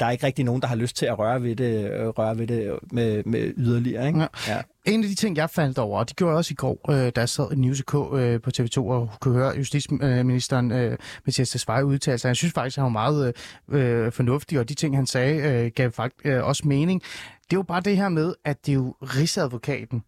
der 0.00 0.06
er 0.06 0.10
ikke 0.10 0.26
rigtig 0.26 0.44
nogen, 0.44 0.62
der 0.62 0.68
har 0.68 0.76
lyst 0.76 0.96
til 0.96 1.06
at 1.06 1.18
røre 1.18 1.42
ved 1.42 1.56
det, 1.56 1.90
øh, 1.90 2.08
røre 2.08 2.38
ved 2.38 2.46
det 2.46 2.78
med, 2.92 3.22
med 3.24 3.52
yderligere. 3.56 4.06
Ikke? 4.06 4.20
Ja. 4.20 4.26
Ja. 4.48 4.60
En 4.84 5.02
af 5.02 5.08
de 5.08 5.14
ting, 5.14 5.36
jeg 5.36 5.50
faldt 5.50 5.78
over, 5.78 5.98
og 5.98 6.08
det 6.08 6.16
gjorde 6.16 6.30
jeg 6.30 6.36
også 6.36 6.52
i 6.52 6.54
går, 6.54 6.90
øh, 6.90 7.12
da 7.16 7.20
jeg 7.20 7.28
sad 7.28 7.52
i 7.52 7.54
News.k 7.54 7.94
øh, 7.94 8.40
på 8.40 8.50
TV2 8.58 8.78
og 8.78 9.10
kunne 9.20 9.34
høre 9.34 9.56
justitsministeren 9.56 10.72
øh, 10.72 10.98
Mathias 11.26 11.50
Tesfaye 11.50 11.84
udtale 11.84 12.18
sig. 12.18 12.28
Jeg 12.28 12.36
synes 12.36 12.54
faktisk, 12.54 12.78
at 12.78 12.82
han 12.82 12.94
var 12.94 13.00
meget 13.00 13.34
øh, 13.70 14.12
fornuftig, 14.12 14.58
og 14.58 14.68
de 14.68 14.74
ting, 14.74 14.96
han 14.96 15.06
sagde, 15.06 15.36
øh, 15.36 15.70
gav 15.74 15.92
faktisk 15.92 16.26
øh, 16.26 16.44
også 16.44 16.62
mening. 16.68 17.02
Det 17.50 17.56
er 17.56 17.58
jo 17.58 17.62
bare 17.62 17.80
det 17.80 17.96
her 17.96 18.08
med, 18.08 18.34
at 18.44 18.66
det 18.66 18.72
er 18.72 18.76
jo 18.76 18.94
rigsadvokaten, 19.02 20.02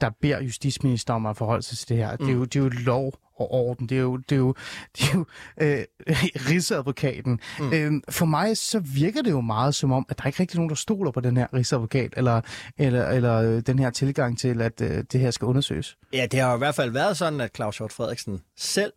der 0.00 0.10
beder 0.20 0.42
justitsministeren 0.42 1.16
om 1.16 1.26
at 1.26 1.36
forholde 1.36 1.62
sig 1.62 1.78
til 1.78 1.88
det 1.88 1.96
her. 1.96 2.12
Mm. 2.12 2.18
Det, 2.18 2.28
er 2.28 2.32
jo, 2.36 2.44
det 2.44 2.56
er 2.56 2.60
jo 2.60 2.68
lov 2.68 3.12
og 3.38 3.52
orden. 3.52 3.88
Det 3.88 3.98
er 3.98 4.02
jo, 4.02 4.16
det 4.16 4.32
er 4.32 4.36
jo, 4.36 4.54
det 4.96 5.04
er 5.04 5.14
jo 5.14 5.24
øh, 5.60 5.84
rigsadvokaten. 6.50 7.40
Mm. 7.58 7.72
Øh, 7.72 7.92
for 8.08 8.26
mig 8.26 8.56
så 8.56 8.78
virker 8.78 9.22
det 9.22 9.30
jo 9.30 9.40
meget 9.40 9.74
som 9.74 9.92
om, 9.92 10.06
at 10.08 10.18
der 10.18 10.24
er 10.24 10.26
ikke 10.26 10.40
rigtig 10.40 10.56
nogen, 10.56 10.68
der 10.68 10.76
stoler 10.76 11.10
på 11.10 11.20
den 11.20 11.36
her 11.36 11.46
rigsadvokat, 11.54 12.14
eller, 12.16 12.40
eller, 12.78 13.08
eller 13.08 13.34
øh, 13.34 13.60
den 13.60 13.78
her 13.78 13.90
tilgang 13.90 14.38
til, 14.38 14.62
at 14.62 14.80
øh, 14.80 15.04
det 15.12 15.20
her 15.20 15.30
skal 15.30 15.46
undersøges. 15.46 15.96
Ja, 16.12 16.26
det 16.30 16.40
har 16.40 16.50
jo 16.50 16.54
i 16.54 16.58
hvert 16.58 16.74
fald 16.74 16.90
været 16.90 17.16
sådan, 17.16 17.40
at 17.40 17.50
Claus 17.56 17.78
Hjort 17.78 17.92
Frederiksen 17.92 18.40
selv 18.56 18.92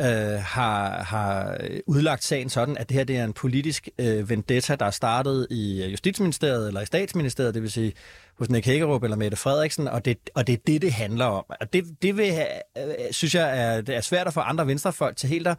øh, 0.00 0.06
har, 0.42 1.02
har 1.02 1.58
udlagt 1.86 2.24
sagen 2.24 2.50
sådan, 2.50 2.76
at 2.76 2.88
det 2.88 2.96
her 2.96 3.04
det 3.04 3.16
er 3.16 3.24
en 3.24 3.32
politisk 3.32 3.88
øh, 3.98 4.30
vendetta, 4.30 4.74
der 4.74 4.86
er 4.86 4.90
startet 4.90 5.46
i 5.50 5.86
Justitsministeriet 5.90 6.68
eller 6.68 6.80
i 6.80 6.86
Statsministeriet, 6.86 7.54
det 7.54 7.62
vil 7.62 7.70
sige 7.70 7.92
hos 8.38 8.50
Nick 8.50 8.66
Hækkerup 8.66 9.02
eller 9.02 9.16
Mette 9.16 9.36
Frederiksen, 9.36 9.88
og 9.88 10.04
det, 10.04 10.18
og 10.34 10.46
det 10.46 10.52
er 10.52 10.58
det, 10.66 10.82
det 10.82 10.92
handler 10.92 11.24
om. 11.24 11.44
Og 11.60 11.72
det, 11.72 11.84
det 12.02 12.16
vil, 12.16 12.32
øh, 12.78 12.84
synes 13.10 13.34
jeg 13.34 13.58
er, 13.58 13.80
det 13.80 13.96
er 13.96 14.00
svært 14.00 14.26
at 14.26 14.34
få 14.34 14.40
andre 14.40 14.66
venstrefolk 14.66 15.16
til 15.16 15.28
helt 15.28 15.46
at 15.46 15.58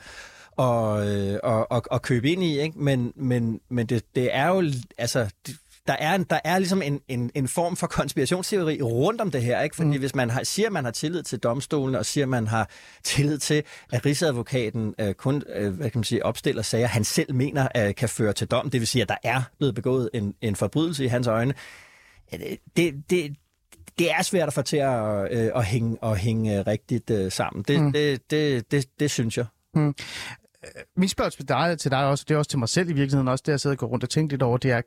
og, 0.57 1.07
øh, 1.07 1.39
og, 1.43 1.71
og, 1.71 1.83
og 1.91 2.01
købe 2.01 2.31
ind 2.31 2.43
i, 2.43 2.59
ikke? 2.59 2.79
men, 2.79 3.13
men, 3.15 3.59
men 3.69 3.85
det, 3.85 4.03
det 4.15 4.35
er 4.35 4.47
jo, 4.47 4.63
altså, 4.97 5.29
det, 5.47 5.55
der 5.87 5.93
er, 5.93 6.15
en, 6.15 6.23
der 6.23 6.39
er 6.43 6.59
ligesom 6.59 6.81
en, 6.81 6.99
en, 7.07 7.31
en 7.35 7.47
form 7.47 7.75
for 7.75 7.87
konspirationsteori 7.87 8.81
rundt 8.81 9.21
om 9.21 9.31
det 9.31 9.41
her, 9.41 9.61
ikke? 9.61 9.75
Fordi 9.75 9.89
mm. 9.89 9.99
hvis 9.99 10.15
man 10.15 10.29
har, 10.29 10.43
siger, 10.43 10.67
at 10.67 10.73
man 10.73 10.83
har 10.83 10.91
tillid 10.91 11.23
til 11.23 11.39
domstolen, 11.39 11.95
og 11.95 12.05
siger, 12.05 12.25
at 12.25 12.29
man 12.29 12.47
har 12.47 12.69
tillid 13.03 13.37
til, 13.37 13.63
at 13.91 14.05
rigsadvokaten 14.05 14.95
øh, 14.99 15.13
kun 15.13 15.43
øh, 15.55 15.73
hvad 15.73 15.89
kan 15.89 15.99
man 15.99 16.03
sige, 16.03 16.25
opstiller 16.25 16.61
sager, 16.61 16.87
han 16.87 17.03
selv 17.03 17.33
mener 17.33 17.67
øh, 17.77 17.95
kan 17.95 18.09
føre 18.09 18.33
til 18.33 18.47
dom, 18.47 18.69
det 18.69 18.81
vil 18.81 18.87
sige, 18.87 19.01
at 19.01 19.09
der 19.09 19.17
er 19.23 19.41
blevet 19.57 19.75
begået 19.75 20.09
en, 20.13 20.33
en 20.41 20.55
forbrydelse 20.55 21.03
i 21.03 21.07
hans 21.07 21.27
øjne, 21.27 21.53
det, 22.75 22.93
det, 23.09 23.35
det 23.99 24.11
er 24.11 24.21
svært 24.21 24.47
at 24.47 24.53
få 24.53 24.61
til 24.61 24.77
at, 24.77 25.31
øh, 25.31 25.51
at 25.55 25.65
hænge, 25.65 25.97
at 26.03 26.19
hænge 26.19 26.61
rigtigt 26.61 27.09
øh, 27.09 27.31
sammen. 27.31 27.63
Det, 27.63 27.81
mm. 27.81 27.93
det, 27.93 28.31
det, 28.31 28.71
det, 28.71 28.99
det 28.99 29.11
synes 29.11 29.37
jeg. 29.37 29.45
Mm. 29.75 29.95
Min 30.97 31.09
spørgsmål 31.09 31.37
til 31.37 31.47
dig, 31.47 31.79
til 31.79 31.91
dig 31.91 32.05
også, 32.05 32.25
det 32.27 32.33
er 32.33 32.37
også 32.37 32.49
til 32.49 32.59
mig 32.59 32.69
selv 32.69 32.89
i 32.89 32.93
virkeligheden, 32.93 33.27
også 33.27 33.43
det 33.45 33.51
jeg 33.51 33.59
sidder 33.59 33.73
og 33.73 33.79
går 33.79 33.87
rundt 33.87 34.03
og 34.03 34.09
tænker 34.09 34.33
lidt 34.33 34.43
over, 34.43 34.57
det 34.57 34.71
er, 34.71 34.81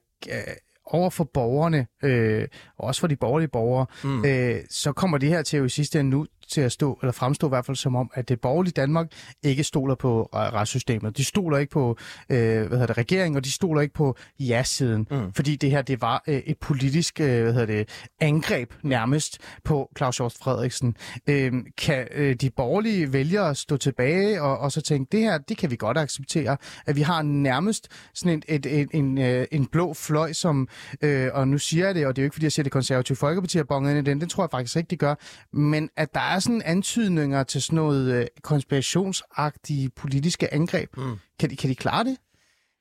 over 0.91 1.11
for 1.11 1.25
borgerne, 1.35 1.87
øh, 2.03 2.49
og 2.79 2.85
også 2.85 3.01
for 3.01 3.09
de 3.09 3.17
borgerlige 3.17 3.49
borgere, 3.49 3.87
mm. 4.05 4.25
øh, 4.25 4.57
så 4.71 4.93
kommer 4.93 5.19
det 5.19 5.29
her 5.29 5.43
til 5.43 5.59
jo 5.59 5.65
i 5.65 5.69
sidste 5.69 6.01
ende 6.01 6.11
nu 6.11 6.27
til 6.51 6.61
at 6.61 6.73
stå, 6.73 6.99
eller 7.03 7.13
fremstå 7.13 7.47
i 7.47 7.49
hvert 7.49 7.67
fald 7.67 7.77
som 7.77 7.97
om, 7.97 8.11
at 8.15 8.29
det 8.29 8.41
borgerlige 8.41 8.73
Danmark 8.73 9.07
ikke 9.43 9.65
stoler 9.65 9.95
på 9.95 10.29
retssystemet. 10.33 11.17
De 11.17 11.25
stoler 11.25 11.59
ikke 11.59 11.71
på 11.71 11.97
øh, 12.31 12.39
hvad 12.39 12.69
hedder 12.69 12.87
det, 12.87 12.99
regeringen, 12.99 13.37
og 13.37 13.45
de 13.45 13.53
stoler 13.53 13.81
ikke 13.81 13.95
på 13.95 14.17
ja-siden, 14.41 15.07
mm. 15.11 15.33
fordi 15.33 15.57
det 15.57 15.71
her 15.71 15.83
det 15.83 16.01
var 16.01 16.23
øh, 16.27 16.35
et 16.35 16.59
politisk 16.59 17.21
øh, 17.21 17.43
hvad 17.43 17.53
hedder 17.53 17.67
det, 17.67 17.89
angreb 18.21 18.73
nærmest 18.83 19.39
på 19.65 19.91
Claus 19.97 20.17
Hjort 20.17 20.35
Frederiksen. 20.41 20.97
Øh, 21.27 21.53
kan 21.79 22.09
øh, 22.15 22.35
de 22.35 22.51
borgerlige 22.51 23.13
vælgere 23.13 23.55
stå 23.55 23.77
tilbage 23.77 24.43
og, 24.43 24.59
og 24.59 24.73
så 24.73 24.81
tænke, 24.81 25.09
det 25.13 25.21
her, 25.21 25.39
det 25.39 25.57
kan 25.57 25.71
vi 25.71 25.77
godt 25.77 25.99
acceptere, 25.99 26.57
at 26.87 26.97
vi 26.97 27.03
har 27.03 27.23
nærmest 27.23 27.89
sådan 28.15 28.33
en, 28.33 28.43
et, 28.49 28.67
et, 28.67 28.89
en, 28.93 29.19
øh, 29.19 29.47
en 29.53 29.67
blå 29.67 29.95
fløj, 29.95 30.33
som, 30.33 30.69
øh, 31.03 31.29
og 31.33 31.49
nu 31.49 31.59
siger 31.59 31.87
jeg 31.87 31.95
det, 31.95 32.07
og 32.07 32.17
det 32.17 32.23
er 32.23 32.25
jo 32.25 32.27
ikke, 32.27 32.35
fordi 32.35 32.45
jeg 32.45 32.53
siger, 32.53 32.65
det 32.65 32.73
konservative 32.73 33.17
Folkeparti 33.17 33.59
har 33.59 33.65
bonget 33.65 33.97
ind 33.97 34.09
i 34.09 34.11
den, 34.11 34.21
det 34.21 34.31
tror 34.31 34.43
jeg 34.43 34.51
faktisk 34.51 34.77
ikke, 34.77 34.91
de 34.91 34.97
gør, 34.97 35.15
men 35.53 35.89
at 35.97 36.15
der 36.15 36.21
er 36.21 36.39
sådan 36.41 36.63
antydninger 36.65 37.43
til 37.43 37.63
sådan 37.63 37.77
noget 37.77 38.13
øh, 38.13 38.27
konspirationsagtige 38.43 39.91
politiske 39.91 40.55
angreb. 40.55 40.97
Mm. 40.97 41.17
Kan, 41.39 41.51
de, 41.51 41.57
kan 41.57 41.71
de 41.71 41.75
klare 41.75 42.05
det? 42.05 42.17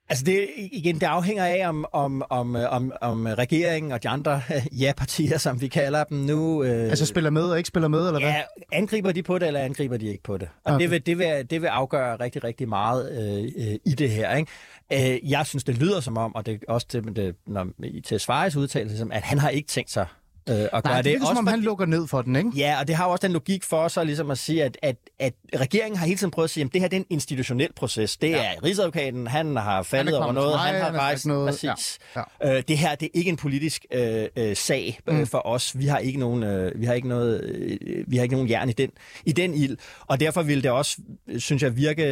Altså 0.10 0.26
det, 0.26 0.50
igen, 0.72 0.96
det 0.96 1.04
afhænger 1.04 1.46
af, 1.46 1.70
om, 1.70 1.86
om, 1.92 2.24
om, 2.30 2.56
om, 2.56 2.92
om 3.02 3.26
regeringen 3.26 3.92
og 3.92 4.04
de 4.04 4.10
andre 4.10 4.42
ja-partier, 4.82 5.38
som 5.38 5.62
vi 5.62 5.68
kalder 5.68 6.04
dem 6.04 6.18
nu... 6.18 6.64
Øh, 6.64 6.90
altså 6.90 7.06
spiller 7.06 7.30
med 7.30 7.44
og 7.44 7.58
ikke 7.58 7.68
spiller 7.68 7.88
med, 7.88 8.00
eller 8.00 8.20
hvad? 8.20 8.30
Ja, 8.30 8.42
angriber 8.72 9.12
de 9.12 9.24
på 9.24 9.40
det, 9.40 9.48
eller 9.48 9.60
angriber 9.60 9.98
de 9.98 10.08
ikke 10.08 10.24
på 10.24 10.38
det? 10.38 10.50
Og 10.64 10.74
okay. 10.74 10.84
det, 10.84 10.92
vil, 10.92 11.06
det, 11.06 11.18
vil, 11.18 11.50
det 11.50 11.62
vil 11.62 11.68
afgøre 11.68 12.16
rigtig, 12.16 12.44
rigtig 12.44 12.70
meget 12.70 13.12
øh, 13.58 13.80
i 13.86 13.96
det 13.96 14.10
her. 14.10 14.36
Ikke? 14.36 15.14
Øh, 15.14 15.32
jeg 15.32 15.46
synes, 15.46 15.64
det 15.64 15.78
lyder 15.78 16.00
som 16.00 16.18
om, 16.18 16.36
og 16.36 16.46
det 16.46 16.54
er 16.54 16.74
også 16.74 16.88
til, 16.88 17.16
det, 17.16 17.36
når, 17.48 17.68
til 18.06 18.20
Svares 18.20 18.56
udtalelse, 18.56 19.08
at 19.12 19.22
han 19.22 19.38
har 19.38 19.50
ikke 19.50 19.68
tænkt 19.68 19.92
sig 19.92 20.06
øh, 20.50 20.56
at 20.56 20.70
Nej, 20.72 20.82
gøre 20.82 20.98
det. 20.98 21.06
det 21.06 21.14
er 21.14 21.20
også, 21.20 21.30
som 21.30 21.38
om 21.38 21.48
han 21.48 21.60
lukker 21.62 21.86
ned 21.86 22.08
for 22.08 22.22
den, 22.22 22.36
ikke? 22.36 22.50
Ja, 22.56 22.80
og 22.80 22.88
det 22.88 22.96
har 22.96 23.06
også 23.06 23.28
den 23.28 23.34
logik 23.34 23.64
for 23.64 23.88
sig 23.88 24.06
ligesom 24.06 24.32
at 24.32 24.38
sige, 24.38 24.64
at, 24.64 24.78
at, 24.82 24.96
at 25.20 25.34
regeringen 25.56 25.98
har 25.98 26.06
hele 26.06 26.18
tiden 26.18 26.32
prøvet 26.32 26.48
at 26.48 26.50
sige, 26.50 26.64
at 26.66 26.74
det 26.74 26.82
her 26.82 26.88
det 26.88 26.96
er 26.98 27.00
en 27.00 27.06
institutionel 27.10 27.74
proces. 27.74 28.18
Det 28.18 28.30
ja. 28.30 28.38
er 28.38 28.64
Rigsadvokaten, 28.64 29.28
han 29.28 29.56
har 29.56 29.84
faldet 29.84 30.14
han 30.14 30.24
over 30.24 30.34
noget, 30.34 30.52
mig, 30.52 30.60
han 30.60 30.82
har 30.82 31.00
rejst 31.00 31.26
noget. 31.26 31.50
præcis. 31.50 32.00
Ja. 32.16 32.22
Ja. 32.44 32.58
Øh, 32.58 32.64
det 32.68 32.78
her 32.78 32.96
det 32.96 33.06
er 33.06 33.10
ikke 33.14 33.30
en 33.30 33.38
politisk 33.38 33.86
øh, 33.94 34.26
øh, 34.36 34.56
sag 34.56 35.00
øh, 35.08 35.18
mm. 35.18 35.28
for 35.28 35.48
os. 35.48 35.80
Vi 35.80 35.86
har 35.86 35.98
ikke 35.98 36.20
nogen, 36.20 36.44
øh, 36.44 36.72
vi 36.82 36.86
har 36.86 36.94
ikke 36.94 37.08
noget, 37.08 37.44
øh, 37.44 37.78
vi 38.08 38.16
har 38.18 38.24
ikke 38.24 38.36
nogen 38.36 38.50
jern 38.50 38.70
i 38.70 38.74
den, 38.74 38.90
i 39.26 39.32
den 39.32 39.54
ild. 39.54 39.78
Og 40.08 40.20
derfor 40.20 40.42
vil 40.42 40.64
det 40.64 40.72
også, 40.72 40.98
synes 41.38 41.64
jeg, 41.64 41.76
virke 41.76 42.04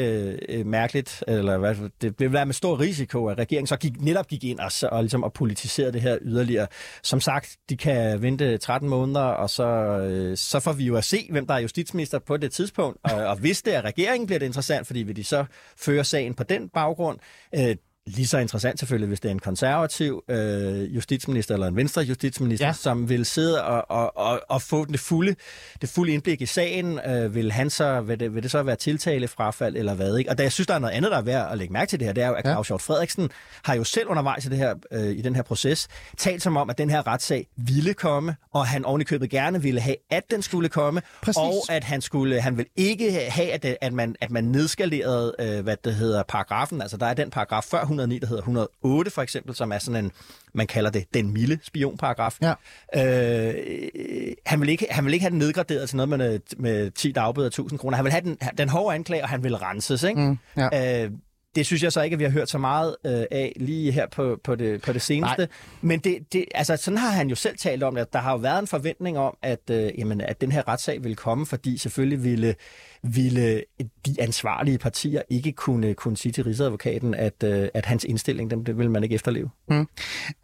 øh, 0.50 0.66
mærkeligt, 0.66 1.24
eller 1.28 1.58
hvad, 1.58 1.76
det 2.02 2.20
vil 2.20 2.34
være 2.34 2.46
med 2.46 2.54
stor 2.54 2.80
risiko, 2.80 3.28
at 3.28 3.38
regeringen 3.38 3.68
så 3.68 3.78
gik, 3.78 4.02
netop 4.02 4.28
gik 4.28 4.44
ind 4.44 4.60
og, 4.60 4.72
og, 4.92 5.04
ligesom, 5.04 5.24
og 5.24 5.34
politiserede 5.34 5.94
det 5.94 6.02
her 6.02 6.18
yderligere. 6.22 6.68
Som 7.04 7.22
sagt, 7.22 7.58
de 7.70 7.78
kan 7.78 8.22
vente 8.28 8.58
13 8.58 8.90
måneder, 8.90 9.22
og 9.22 9.50
så, 9.50 9.68
øh, 10.10 10.38
så 10.38 10.60
får 10.60 10.74
vi 10.74 10.84
jo 10.84 10.96
at 10.96 11.04
se, 11.04 11.28
hvem 11.32 11.48
der 11.48 11.54
er 11.54 11.60
justitsminister 11.60 12.20
på 12.20 12.38
det 12.38 12.52
tidspunkt. 12.52 13.00
Og, 13.04 13.26
og 13.26 13.36
hvis 13.36 13.62
det 13.62 13.76
er 13.76 13.82
regeringen, 13.82 14.28
bliver 14.28 14.40
det 14.40 14.46
interessant, 14.46 14.88
fordi 14.88 15.00
vil 15.00 15.16
de 15.16 15.24
så 15.24 15.46
føre 15.78 16.04
sagen 16.04 16.34
på 16.34 16.44
den 16.44 16.70
baggrund. 16.70 17.20
Øh, 17.56 17.76
lige 18.08 18.28
så 18.28 18.38
interessant 18.38 18.80
selvfølgelig, 18.80 19.08
hvis 19.08 19.20
det 19.20 19.30
er 19.30 19.34
en 19.34 19.40
konservativ 19.40 20.24
øh, 20.30 20.96
justitsminister 20.96 21.54
eller 21.54 21.68
en 21.68 21.76
venstre 21.76 22.02
justitsminister, 22.02 22.68
ja. 22.68 22.74
som 22.74 23.10
vil 23.10 23.26
sidde 23.26 23.64
og, 23.64 23.92
og, 23.92 24.18
og, 24.18 24.42
og 24.50 24.62
få 24.62 24.86
det 24.86 25.00
fulde, 25.00 25.36
det 25.82 25.90
fulde 25.90 26.14
indblik 26.14 26.42
i 26.42 26.46
sagen. 26.46 27.00
Øh, 27.00 27.36
vil, 27.36 27.52
han 27.52 27.70
så, 27.70 28.02
vil, 28.02 28.20
det, 28.20 28.36
vil 28.36 28.44
det 28.44 28.52
så 28.52 28.64
være 28.64 28.76
tiltalefrafald 28.76 29.76
eller 29.76 29.94
hvad? 29.94 30.18
Ikke? 30.18 30.30
Og 30.30 30.38
da 30.38 30.44
jeg 30.44 30.52
synes, 30.52 30.68
der 30.68 30.74
er 30.74 30.80
noget 30.80 30.94
andet, 30.94 31.12
der 31.12 31.18
er 31.18 31.22
værd 31.22 31.52
at 31.52 31.58
lægge 31.58 31.74
mærke 31.74 31.90
til 31.90 32.00
det 32.00 32.06
her, 32.06 32.14
det 32.14 32.24
er 32.24 32.28
jo, 32.28 32.34
at 32.34 32.46
Claus 32.46 32.68
Hjort 32.68 32.82
Frederiksen 32.82 33.30
har 33.64 33.76
jo 33.76 33.84
selv 33.84 34.08
undervejs 34.08 34.46
i, 34.46 34.50
det 34.50 34.58
her, 34.58 34.76
øh, 34.92 35.10
i 35.10 35.22
den 35.22 35.36
her 35.36 35.42
proces 35.42 35.88
talt 36.18 36.44
som 36.44 36.58
om, 36.58 36.70
at 36.70 36.78
den 36.78 36.90
her 36.90 37.08
retssag 37.08 37.48
ville 37.56 37.94
komme, 37.94 38.36
og 38.54 38.68
han 38.68 38.86
ovenikøbet 38.86 39.30
gerne 39.30 39.62
ville 39.62 39.82
have, 39.82 39.96
at 40.10 40.32
den 40.32 40.42
skulle 40.42 40.70
komme, 40.70 41.02
Præcis. 41.22 41.38
og 41.38 41.54
at 41.70 41.84
han 41.84 42.02
skulle, 42.02 42.42
han 42.42 42.58
vil 42.58 42.66
ikke 42.76 43.30
have, 43.30 43.52
at, 43.52 43.64
det, 43.64 43.78
at, 43.82 43.94
man, 43.94 44.16
at 44.22 44.32
man 44.32 44.44
nedskalerede, 44.44 45.36
øh, 45.40 45.64
hvad 45.64 45.78
det 45.84 45.96
hedder, 45.96 46.24
paragrafen. 46.24 46.82
Altså, 46.82 46.98
der 46.98 47.06
er 47.06 47.14
den 47.14 47.30
paragraf 47.30 47.64
før 47.64 47.86
109, 48.00 48.20
der 48.20 48.28
hedder 48.28 48.42
108 48.42 49.12
for 49.12 49.22
eksempel, 49.22 49.56
som 49.56 49.72
er 49.72 49.78
sådan 49.78 50.06
en, 50.06 50.12
man 50.54 50.68
kalder 50.68 50.90
det 50.90 51.06
den 51.14 51.34
milde 51.34 51.60
spionparagraf. 51.64 52.38
Ja. 52.42 52.54
Øh, 52.96 53.54
han, 54.46 54.62
vil 54.62 54.70
ikke, 54.70 54.88
han 54.90 55.06
vil 55.06 55.14
ikke 55.14 55.24
have 55.24 55.32
den 55.32 55.40
nedgraderet 55.40 55.90
til 55.90 55.98
noget 55.98 56.10
med, 56.10 56.40
med 56.58 56.92
10 56.92 57.12
dagbøder 57.12 57.48
1000 57.48 57.80
kroner. 57.80 57.96
Han 57.96 58.04
vil 58.06 58.12
have 58.12 58.24
den, 58.24 58.38
den 58.58 58.70
hårde 58.70 58.96
anklage, 58.96 59.24
og 59.24 59.30
han 59.30 59.44
vil 59.44 59.56
renses. 59.56 60.04
Ikke? 60.04 60.22
Mm, 60.22 60.38
ja. 60.58 61.04
øh, 61.04 61.12
det 61.56 61.66
synes 61.66 61.84
jeg 61.84 61.92
så 61.92 62.02
ikke, 62.02 62.14
at 62.14 62.20
vi 62.20 62.24
har 62.24 62.32
hørt 62.32 62.50
så 62.50 62.58
meget 62.58 62.96
øh, 63.06 63.24
af 63.32 63.54
lige 63.56 63.92
her 63.92 64.08
på, 64.08 64.40
på, 64.44 64.56
det, 64.56 64.82
på 64.82 64.94
det 64.94 65.02
seneste. 65.02 65.38
Nej. 65.38 65.48
Men 65.82 66.00
det, 66.00 66.34
det, 66.34 66.46
altså, 66.56 66.78
sådan 66.78 66.98
har 66.98 67.10
han 67.10 67.30
jo 67.30 67.36
selv 67.36 67.58
talt 67.58 67.84
om, 67.84 67.98
at 67.98 68.14
der 68.14 68.20
har 68.20 68.32
jo 68.32 68.38
været 68.38 68.60
en 68.60 68.68
forventning 68.68 69.18
om, 69.18 69.38
at, 69.42 69.70
øh, 69.72 69.92
jamen, 69.98 70.22
at 70.22 70.42
den 70.42 70.52
her 70.52 70.68
retssag 70.68 71.04
ville 71.04 71.16
komme, 71.16 71.46
fordi 71.46 71.78
selvfølgelig 71.78 72.24
ville 72.24 72.56
ville 73.16 73.64
de 74.06 74.16
ansvarlige 74.20 74.78
partier 74.78 75.22
ikke 75.30 75.52
kunne, 75.52 75.94
kunne 75.94 76.18
sige 76.18 76.32
til 76.32 76.44
rigsadvokaten, 76.44 77.14
at, 77.14 77.44
øh, 77.44 77.68
at 77.74 77.86
hans 77.86 78.04
indstilling, 78.04 78.52
den, 78.52 78.66
det 78.66 78.78
vil 78.78 78.92
man 78.92 79.04
ikke 79.04 79.16
efterleve. 79.16 79.50
Mm. 79.70 79.88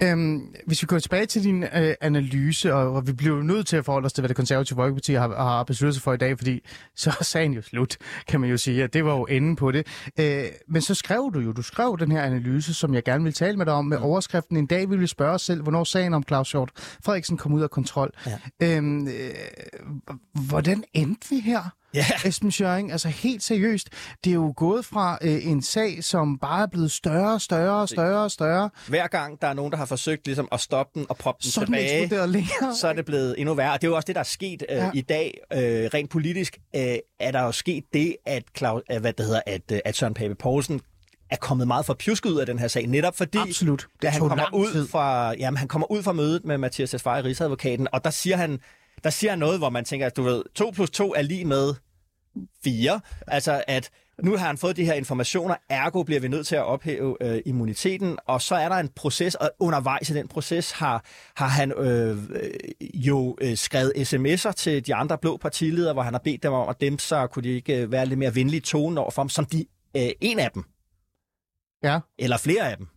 Øhm, 0.04 0.56
hvis 0.68 0.82
vi 0.82 0.86
går 0.86 1.00
tilbage 1.00 1.26
til 1.26 1.44
din 1.44 1.64
øh, 1.64 1.96
analyse, 2.02 2.74
og, 2.74 2.94
og 2.94 3.08
vi 3.08 3.14
bliver 3.14 3.44
nødt 3.44 3.68
til 3.68 3.78
at 3.78 3.86
forholde 3.86 4.06
os 4.06 4.14
til, 4.14 4.22
hvad 4.22 4.30
det 4.30 4.36
konservative 4.36 4.76
folkeparti 4.76 5.14
har, 5.14 5.28
har 5.28 5.64
besluttet 5.64 5.96
sig 5.96 6.04
for 6.04 6.14
i 6.14 6.18
dag, 6.18 6.38
fordi 6.38 6.60
så 6.96 7.10
er 7.20 7.24
sagen 7.24 7.54
jo 7.54 7.62
slut, 7.62 7.98
kan 8.28 8.42
man 8.42 8.50
jo 8.50 8.58
sige, 8.58 8.84
at 8.84 8.94
det 8.94 9.06
var 9.06 9.16
jo 9.16 9.26
enden 9.26 9.56
på 9.56 9.72
det. 9.72 9.88
Øh, 10.20 10.44
men 10.68 10.82
så 10.82 10.96
skrev 10.96 11.32
du 11.34 11.40
jo, 11.40 11.52
du 11.52 11.62
skrev 11.62 11.98
den 12.00 12.12
her 12.12 12.22
analyse, 12.22 12.74
som 12.74 12.94
jeg 12.94 13.04
gerne 13.04 13.24
vil 13.24 13.34
tale 13.34 13.58
med 13.58 13.66
dig 13.66 13.74
om, 13.74 13.86
med 13.86 13.98
mm. 13.98 14.04
overskriften, 14.04 14.58
en 14.58 14.66
dag 14.66 14.90
vil 14.90 15.00
vi 15.00 15.08
spørge 15.08 15.34
os 15.34 15.42
selv, 15.42 15.62
hvornår 15.62 15.84
sagen 15.84 16.14
om 16.14 16.24
Claus 16.28 16.52
Hjort 16.52 16.72
Frederiksen 16.76 17.38
kom 17.38 17.54
ud 17.54 17.62
af 17.62 17.70
kontrol. 17.70 18.12
Ja. 18.26 18.78
Øhm, 18.78 19.08
øh, 19.08 19.14
hvordan 20.34 20.84
endte 20.94 21.30
vi 21.30 21.40
her? 21.40 21.74
Ja. 21.94 22.06
Esben 22.26 22.52
Schøring, 22.52 22.92
altså 22.92 23.08
helt 23.08 23.44
seriøst, 23.44 23.90
det 24.24 24.30
er 24.30 24.34
jo 24.34 24.54
gået 24.58 24.86
fra 24.86 25.18
øh, 25.22 25.48
en 25.48 25.62
sag, 25.62 26.04
som 26.04 26.38
bare 26.38 26.62
er 26.62 26.68
blevet 26.68 26.92
større, 26.92 27.40
større, 27.40 27.88
større, 27.88 28.30
større. 28.30 28.70
Hver 28.88 29.08
gang 29.08 29.42
der 29.42 29.48
er 29.48 29.54
nogen, 29.54 29.72
der 29.72 29.78
har 29.78 29.86
forsøgt 29.86 30.26
ligesom 30.26 30.48
at 30.52 30.60
stoppe 30.60 31.00
den 31.00 31.06
og 31.10 31.18
proppe 31.18 31.44
den 31.44 31.52
så 31.52 31.60
tilbage, 31.60 32.28
længere. 32.28 32.76
så 32.82 32.88
er 32.88 32.94
det 32.94 33.06
blevet 33.06 33.36
endnu 33.38 33.54
værre. 33.54 33.74
Og 33.74 33.82
det 33.82 33.88
er 33.88 33.92
jo 33.92 33.96
også 33.96 34.06
det, 34.08 34.16
der 34.16 34.20
er 34.22 34.26
sket 34.26 34.64
øh, 34.70 34.76
ja. 34.76 34.92
i 34.94 35.02
dag. 35.02 35.38
Øh, 35.54 35.60
rent 35.94 36.10
politisk 36.10 36.58
øh, 36.76 36.96
er 37.20 37.32
der 37.32 37.42
jo 37.42 37.52
sket 37.52 37.84
det, 37.94 38.16
at, 38.26 38.44
Claus, 38.58 38.82
øh, 38.92 39.02
hvad 39.02 39.14
det 39.14 39.26
hedder, 39.26 39.42
at, 39.46 39.72
øh, 39.72 39.80
at 39.86 39.96
Søren 39.96 40.14
Pape 40.14 40.36
Poulsen 40.36 40.82
er 41.30 41.38
kommet 41.38 41.68
meget 41.68 41.86
for 41.86 41.94
pjusket 41.94 42.30
ud 42.30 42.40
af 42.40 42.46
den 42.46 42.60
her 42.60 42.68
sag, 42.68 42.88
netop 42.88 43.18
fordi 43.18 43.38
Absolut. 43.38 43.88
Det 44.02 44.10
han 44.10 44.20
kommer 44.20 44.54
ud 44.54 44.88
fra 44.88 45.34
jamen, 45.34 45.58
han 45.58 45.68
kommer 45.68 45.92
ud 45.92 46.04
fra 46.04 46.14
mødet 46.14 46.46
med 46.46 46.58
Mathias 46.58 46.90
Tesfaye, 46.90 47.24
rigsadvokaten, 47.24 47.88
og 47.94 48.04
der 48.04 48.10
siger 48.10 48.38
han 48.38 48.60
der 49.04 49.10
siger 49.10 49.36
noget, 49.36 49.60
hvor 49.60 49.70
man 49.70 49.86
tænker, 49.86 50.06
at 50.06 50.18
du 50.18 50.24
ved, 50.24 50.44
2 50.56 50.72
plus 50.72 50.90
2 50.90 51.14
er 51.14 51.22
lige 51.22 51.46
med 51.46 51.74
4. 52.64 53.00
Altså, 53.28 53.64
at 53.68 53.90
nu 54.24 54.38
har 54.38 54.48
han 54.48 54.58
fået 54.58 54.78
de 54.78 54.86
her 54.86 54.94
informationer, 54.94 55.56
ergo 55.70 56.04
bliver 56.04 56.20
vi 56.20 56.28
nødt 56.28 56.48
til 56.48 56.56
at 56.56 56.64
ophæve 56.64 57.18
øh, 57.22 57.42
immuniteten, 57.46 58.18
og 58.28 58.42
så 58.42 58.56
er 58.56 58.70
der 58.70 58.76
en 58.76 58.90
proces, 58.96 59.36
og 59.36 59.52
undervejs 59.60 60.10
i 60.10 60.14
den 60.14 60.28
proces 60.28 60.72
har, 60.72 61.06
har 61.36 61.48
han 61.48 61.72
øh, 61.72 62.18
jo 62.94 63.38
øh, 63.42 63.58
skrevet 63.58 63.94
sms'er 64.14 64.52
til 64.52 64.88
de 64.88 64.96
andre 64.96 65.18
blå 65.18 65.38
partiledere, 65.38 65.94
hvor 65.94 66.02
han 66.02 66.14
har 66.14 66.22
bedt 66.24 66.44
dem 66.44 66.54
om 66.54 66.70
at 66.70 66.82
dem, 66.82 67.00
så 67.00 67.28
kunne 67.28 67.44
de 67.44 67.50
ikke 67.50 67.82
øh, 67.82 67.92
være 67.92 68.06
lidt 68.06 68.20
mere 68.20 68.36
venlige 68.36 68.62
tone 68.62 69.02
over 69.02 69.12
for 69.12 69.22
ham, 69.22 69.30
som 69.30 69.46
de, 69.46 69.66
øh, 69.98 70.10
en 70.22 70.40
af 70.40 70.52
dem, 70.52 70.64
ja. 71.84 72.00
eller 72.18 72.38
flere 72.38 72.72
af 72.72 72.78
dem 72.78 72.88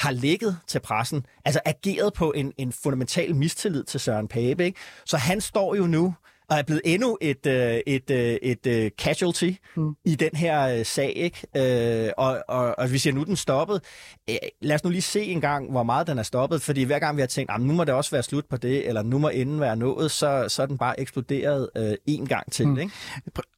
har 0.00 0.10
lægget 0.10 0.58
til 0.66 0.80
pressen, 0.80 1.26
altså 1.44 1.60
ageret 1.64 2.12
på 2.12 2.32
en, 2.32 2.52
en 2.58 2.72
fundamental 2.72 3.34
mistillid 3.34 3.84
til 3.84 4.00
Søren 4.00 4.28
Pape. 4.28 4.64
Ikke? 4.64 4.78
Så 5.06 5.16
han 5.16 5.40
står 5.40 5.74
jo 5.74 5.86
nu 5.86 6.14
og 6.50 6.58
er 6.58 6.62
blevet 6.62 6.82
endnu 6.84 7.18
et, 7.20 7.46
øh, 7.46 7.80
et, 7.86 8.10
øh, 8.10 8.36
et, 8.42 8.66
et 8.66 8.92
casualty 8.98 9.50
mm. 9.76 9.94
i 10.04 10.14
den 10.14 10.30
her 10.34 10.78
øh, 10.78 10.84
sag. 10.84 11.12
Ikke? 11.16 12.06
Øh, 12.06 12.12
og, 12.16 12.44
og, 12.48 12.78
og 12.78 12.92
vi 12.92 12.98
siger, 12.98 13.14
nu 13.14 13.24
den 13.24 13.36
stoppet. 13.36 13.80
Øh, 14.30 14.36
lad 14.60 14.74
os 14.74 14.84
nu 14.84 14.90
lige 14.90 15.02
se 15.02 15.22
en 15.22 15.40
gang, 15.40 15.70
hvor 15.70 15.82
meget 15.82 16.06
den 16.06 16.18
er 16.18 16.22
stoppet, 16.22 16.62
fordi 16.62 16.82
hver 16.82 16.98
gang 16.98 17.16
vi 17.16 17.22
har 17.22 17.26
tænkt, 17.26 17.60
nu 17.60 17.72
må 17.72 17.84
det 17.84 17.94
også 17.94 18.10
være 18.10 18.22
slut 18.22 18.44
på 18.50 18.56
det, 18.56 18.88
eller 18.88 19.02
nu 19.02 19.18
må 19.18 19.28
enden 19.28 19.60
være 19.60 19.76
nået, 19.76 20.10
så, 20.10 20.44
så 20.48 20.62
er 20.62 20.66
den 20.66 20.78
bare 20.78 21.00
eksploderet 21.00 21.68
øh, 21.76 21.92
en 22.06 22.26
gang 22.26 22.52
til. 22.52 22.68
Mm. 22.68 22.78
Ikke? 22.78 22.92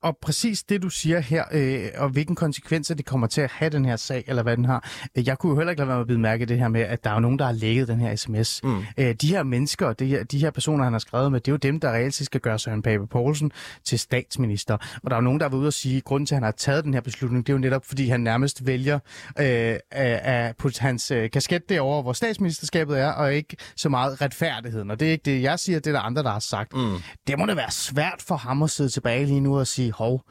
Og 0.02 0.18
præcis 0.22 0.62
det, 0.62 0.82
du 0.82 0.88
siger 0.88 1.20
her, 1.20 1.44
øh, 1.52 1.88
og 1.96 2.08
hvilken 2.08 2.36
konsekvenser 2.36 2.94
det 2.94 3.04
kommer 3.04 3.26
til 3.26 3.40
at 3.40 3.50
have 3.50 3.70
den 3.70 3.84
her 3.84 3.96
sag, 3.96 4.24
eller 4.26 4.42
hvad 4.42 4.56
den 4.56 4.64
har. 4.64 4.90
Jeg 5.16 5.38
kunne 5.38 5.50
jo 5.50 5.56
heller 5.56 5.70
ikke 5.70 5.80
lade 5.80 5.88
være 5.88 5.96
med 5.96 6.02
at 6.02 6.06
bide 6.06 6.18
mærke 6.18 6.46
det 6.46 6.58
her 6.58 6.68
med, 6.68 6.80
at 6.80 7.04
der 7.04 7.10
er 7.10 7.20
nogen, 7.20 7.38
der 7.38 7.44
har 7.44 7.52
lægget 7.52 7.88
den 7.88 8.00
her 8.00 8.16
sms. 8.16 8.60
Mm. 8.64 8.78
Øh, 8.98 9.14
de 9.14 9.28
her 9.28 9.42
mennesker, 9.42 9.92
de 9.92 10.06
her, 10.06 10.24
de 10.24 10.38
her 10.38 10.50
personer, 10.50 10.84
han 10.84 10.92
har 10.92 11.00
skrevet 11.00 11.32
med, 11.32 11.40
det 11.40 11.48
er 11.48 11.52
jo 11.52 11.56
dem, 11.56 11.80
der 11.80 11.92
reelt 11.92 12.14
skal 12.14 12.40
gøre 12.40 12.58
sig 12.58 12.81
Søren 12.82 12.98
Pape 12.98 13.06
Poulsen 13.06 13.52
til 13.84 13.98
statsminister. 13.98 14.76
Og 15.02 15.10
der 15.10 15.16
er 15.16 15.20
nogen, 15.20 15.40
der 15.40 15.48
været 15.48 15.58
ude 15.60 15.66
og 15.66 15.72
sige, 15.72 15.96
at 15.96 16.04
grunden 16.04 16.26
til, 16.26 16.34
at 16.34 16.36
han 16.36 16.42
har 16.42 16.50
taget 16.50 16.84
den 16.84 16.94
her 16.94 17.00
beslutning, 17.00 17.46
det 17.46 17.52
er 17.52 17.54
jo 17.54 17.60
netop, 17.60 17.84
fordi 17.84 18.08
han 18.08 18.20
nærmest 18.20 18.66
vælger 18.66 18.98
øh, 19.38 19.76
at 19.90 20.56
putte 20.56 20.80
hans 20.80 21.10
øh, 21.10 21.30
kasket 21.30 21.68
derovre, 21.68 22.02
hvor 22.02 22.12
statsministerskabet 22.12 22.98
er, 22.98 23.08
og 23.08 23.34
ikke 23.34 23.56
så 23.76 23.88
meget 23.88 24.20
retfærdigheden. 24.20 24.90
Og 24.90 25.00
det 25.00 25.08
er 25.08 25.12
ikke 25.12 25.24
det, 25.24 25.42
jeg 25.42 25.58
siger, 25.58 25.78
det 25.78 25.86
er 25.86 25.92
der 25.92 26.00
andre, 26.00 26.22
der 26.22 26.30
har 26.30 26.38
sagt. 26.38 26.72
Mm. 26.76 26.96
Det 27.26 27.38
må 27.38 27.46
da 27.46 27.54
være 27.54 27.70
svært 27.70 28.22
for 28.28 28.36
ham 28.36 28.62
at 28.62 28.70
sidde 28.70 28.90
tilbage 28.90 29.26
lige 29.26 29.40
nu 29.40 29.58
og 29.58 29.66
sige, 29.66 29.92
hov, 29.92 30.22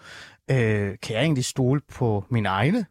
øh, 0.51 0.97
kan 1.01 1.15
jeg 1.15 1.21
egentlig 1.21 1.45
stole 1.45 1.81
på 1.93 2.25
mine 2.29 2.49
egne? 2.49 2.85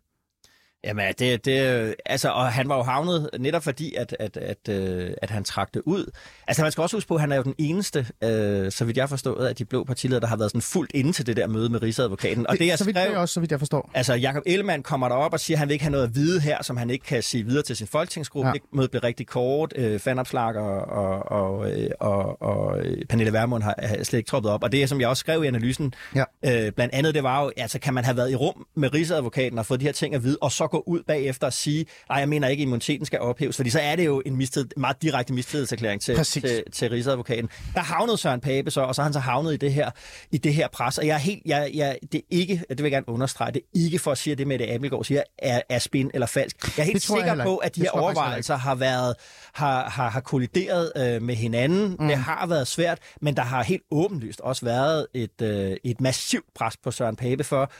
Jamen, 0.84 1.14
det, 1.18 1.44
det, 1.44 1.94
altså, 2.06 2.28
og 2.30 2.52
han 2.52 2.68
var 2.68 2.76
jo 2.76 2.82
havnet 2.82 3.30
netop 3.38 3.62
fordi, 3.62 3.94
at, 3.94 4.16
at, 4.18 4.36
at, 4.36 4.68
øh, 4.68 5.10
at 5.22 5.30
han 5.30 5.44
trak 5.44 5.74
det 5.74 5.82
ud. 5.84 6.10
Altså, 6.46 6.62
man 6.62 6.72
skal 6.72 6.82
også 6.82 6.96
huske 6.96 7.08
på, 7.08 7.14
at 7.14 7.20
han 7.20 7.32
er 7.32 7.36
jo 7.36 7.42
den 7.42 7.54
eneste, 7.58 8.06
øh, 8.24 8.72
så 8.72 8.84
vidt 8.84 8.96
jeg 8.96 9.02
har 9.02 9.08
forstået, 9.08 9.46
af 9.46 9.56
de 9.56 9.64
blå 9.64 9.84
partiledere, 9.84 10.20
der 10.20 10.26
har 10.26 10.36
været 10.36 10.50
sådan 10.50 10.62
fuldt 10.62 10.90
inde 10.94 11.12
til 11.12 11.26
det 11.26 11.36
der 11.36 11.46
møde 11.46 11.68
med 11.68 11.82
Rigsadvokaten. 11.82 12.46
Og 12.46 12.52
det, 12.52 12.60
det 12.60 12.66
jeg 12.66 12.78
så 12.78 12.84
vidt 12.84 12.96
skrev, 12.96 13.18
også, 13.18 13.34
så 13.34 13.40
vidt 13.40 13.50
jeg 13.50 13.58
forstår. 13.58 13.90
Altså, 13.94 14.14
Jakob 14.14 14.42
Ellemann 14.46 14.82
kommer 14.82 15.08
derop 15.08 15.32
og 15.32 15.40
siger, 15.40 15.56
at 15.56 15.58
han 15.58 15.68
vil 15.68 15.72
ikke 15.72 15.84
have 15.84 15.92
noget 15.92 16.04
at 16.04 16.14
vide 16.14 16.40
her, 16.40 16.62
som 16.62 16.76
han 16.76 16.90
ikke 16.90 17.04
kan 17.04 17.22
sige 17.22 17.46
videre 17.46 17.62
til 17.62 17.76
sin 17.76 17.86
folketingsgruppe. 17.86 18.48
Ja. 18.48 18.52
Det 18.52 18.62
møde 18.72 18.88
blev 18.88 19.00
rigtig 19.00 19.26
kort. 19.26 19.72
Øh, 19.76 20.00
Fanopslag 20.00 20.56
og, 20.56 20.80
og, 20.80 21.30
og, 21.30 21.70
øh, 21.72 21.90
og, 22.00 22.42
og 22.42 22.78
øh, 22.78 23.04
Pernille 23.08 23.32
Vermund 23.32 23.62
har, 23.62 23.74
har 23.78 24.04
slet 24.04 24.18
ikke 24.18 24.28
troppet 24.28 24.52
op. 24.52 24.62
Og 24.62 24.72
det, 24.72 24.88
som 24.88 25.00
jeg 25.00 25.08
også 25.08 25.20
skrev 25.20 25.44
i 25.44 25.46
analysen, 25.46 25.94
ja. 26.14 26.24
øh, 26.44 26.72
blandt 26.72 26.94
andet, 26.94 27.14
det 27.14 27.22
var 27.22 27.42
jo, 27.42 27.52
altså, 27.56 27.78
kan 27.78 27.94
man 27.94 28.04
have 28.04 28.16
været 28.16 28.30
i 28.30 28.34
rum 28.34 28.66
med 28.76 28.94
Rigsadvokaten 28.94 29.58
og 29.58 29.66
fået 29.66 29.80
de 29.80 29.84
her 29.84 29.92
ting 29.92 30.14
at 30.14 30.24
vide, 30.24 30.38
og 30.40 30.52
så 30.52 30.66
gå 30.70 30.82
ud 30.86 31.02
bagefter 31.02 31.46
at 31.46 31.52
sige, 31.52 31.86
nej, 32.08 32.18
jeg 32.18 32.28
mener 32.28 32.48
ikke, 32.48 32.60
at 32.60 32.64
immuniteten 32.64 33.06
skal 33.06 33.20
ophæves, 33.20 33.56
fordi 33.56 33.70
så 33.70 33.80
er 33.80 33.96
det 33.96 34.06
jo 34.06 34.22
en 34.26 34.36
mistid, 34.36 34.66
meget 34.76 35.02
direkte 35.02 35.32
mistillidserklæring 35.32 36.00
til, 36.00 36.24
til, 36.24 36.62
til 36.72 36.90
Rigsadvokaten. 36.90 37.48
Der 37.74 37.80
havnede 37.80 38.18
Søren 38.18 38.40
Pape 38.40 38.70
så, 38.70 38.80
og 38.80 38.94
så 38.94 39.02
har 39.02 39.04
han 39.04 39.12
så 39.12 39.18
havnet 39.18 39.54
i 39.54 39.56
det 39.56 39.72
her, 39.72 39.90
i 40.30 40.38
det 40.38 40.54
her 40.54 40.68
pres, 40.68 40.98
og 40.98 41.06
jeg 41.06 41.14
er 41.14 41.18
helt, 41.18 41.42
jeg, 41.46 41.70
jeg, 41.74 41.98
det 42.12 42.18
er 42.18 42.26
ikke, 42.30 42.64
det 42.68 42.78
vil 42.78 42.84
jeg 42.84 42.90
gerne 42.90 43.08
understrege, 43.08 43.52
det 43.52 43.62
er 43.62 43.84
ikke 43.84 43.98
for 43.98 44.12
at 44.12 44.18
sige, 44.18 44.32
at 44.32 44.38
det 44.38 44.46
med 44.46 44.58
det 44.58 44.70
Abelgaard 44.70 45.04
siger, 45.04 45.22
er, 45.38 45.60
er 45.68 45.78
spin 45.78 46.10
eller 46.14 46.26
falsk. 46.26 46.78
Jeg 46.78 46.82
er 46.82 46.86
helt 46.86 47.02
sikker 47.02 47.34
jeg 47.34 47.44
på, 47.44 47.56
at 47.56 47.76
de 47.76 47.80
her 47.80 47.90
overvejelser 47.90 48.56
har 48.56 48.74
været, 48.74 49.14
har, 49.54 49.90
har, 49.90 50.10
har 50.10 50.20
kollideret 50.20 50.92
øh, 50.96 51.22
med 51.22 51.34
hinanden. 51.34 51.96
Mm. 52.00 52.08
Det 52.08 52.16
har 52.16 52.46
været 52.46 52.66
svært, 52.66 52.98
men 53.20 53.36
der 53.36 53.42
har 53.42 53.62
helt 53.62 53.82
åbenlyst 53.90 54.40
også 54.40 54.64
været 54.64 55.06
et, 55.14 55.42
øh, 55.42 55.76
et 55.84 56.00
massivt 56.00 56.54
pres 56.54 56.76
på 56.76 56.90
Søren 56.90 57.16
Pape 57.16 57.44
for, 57.44 57.70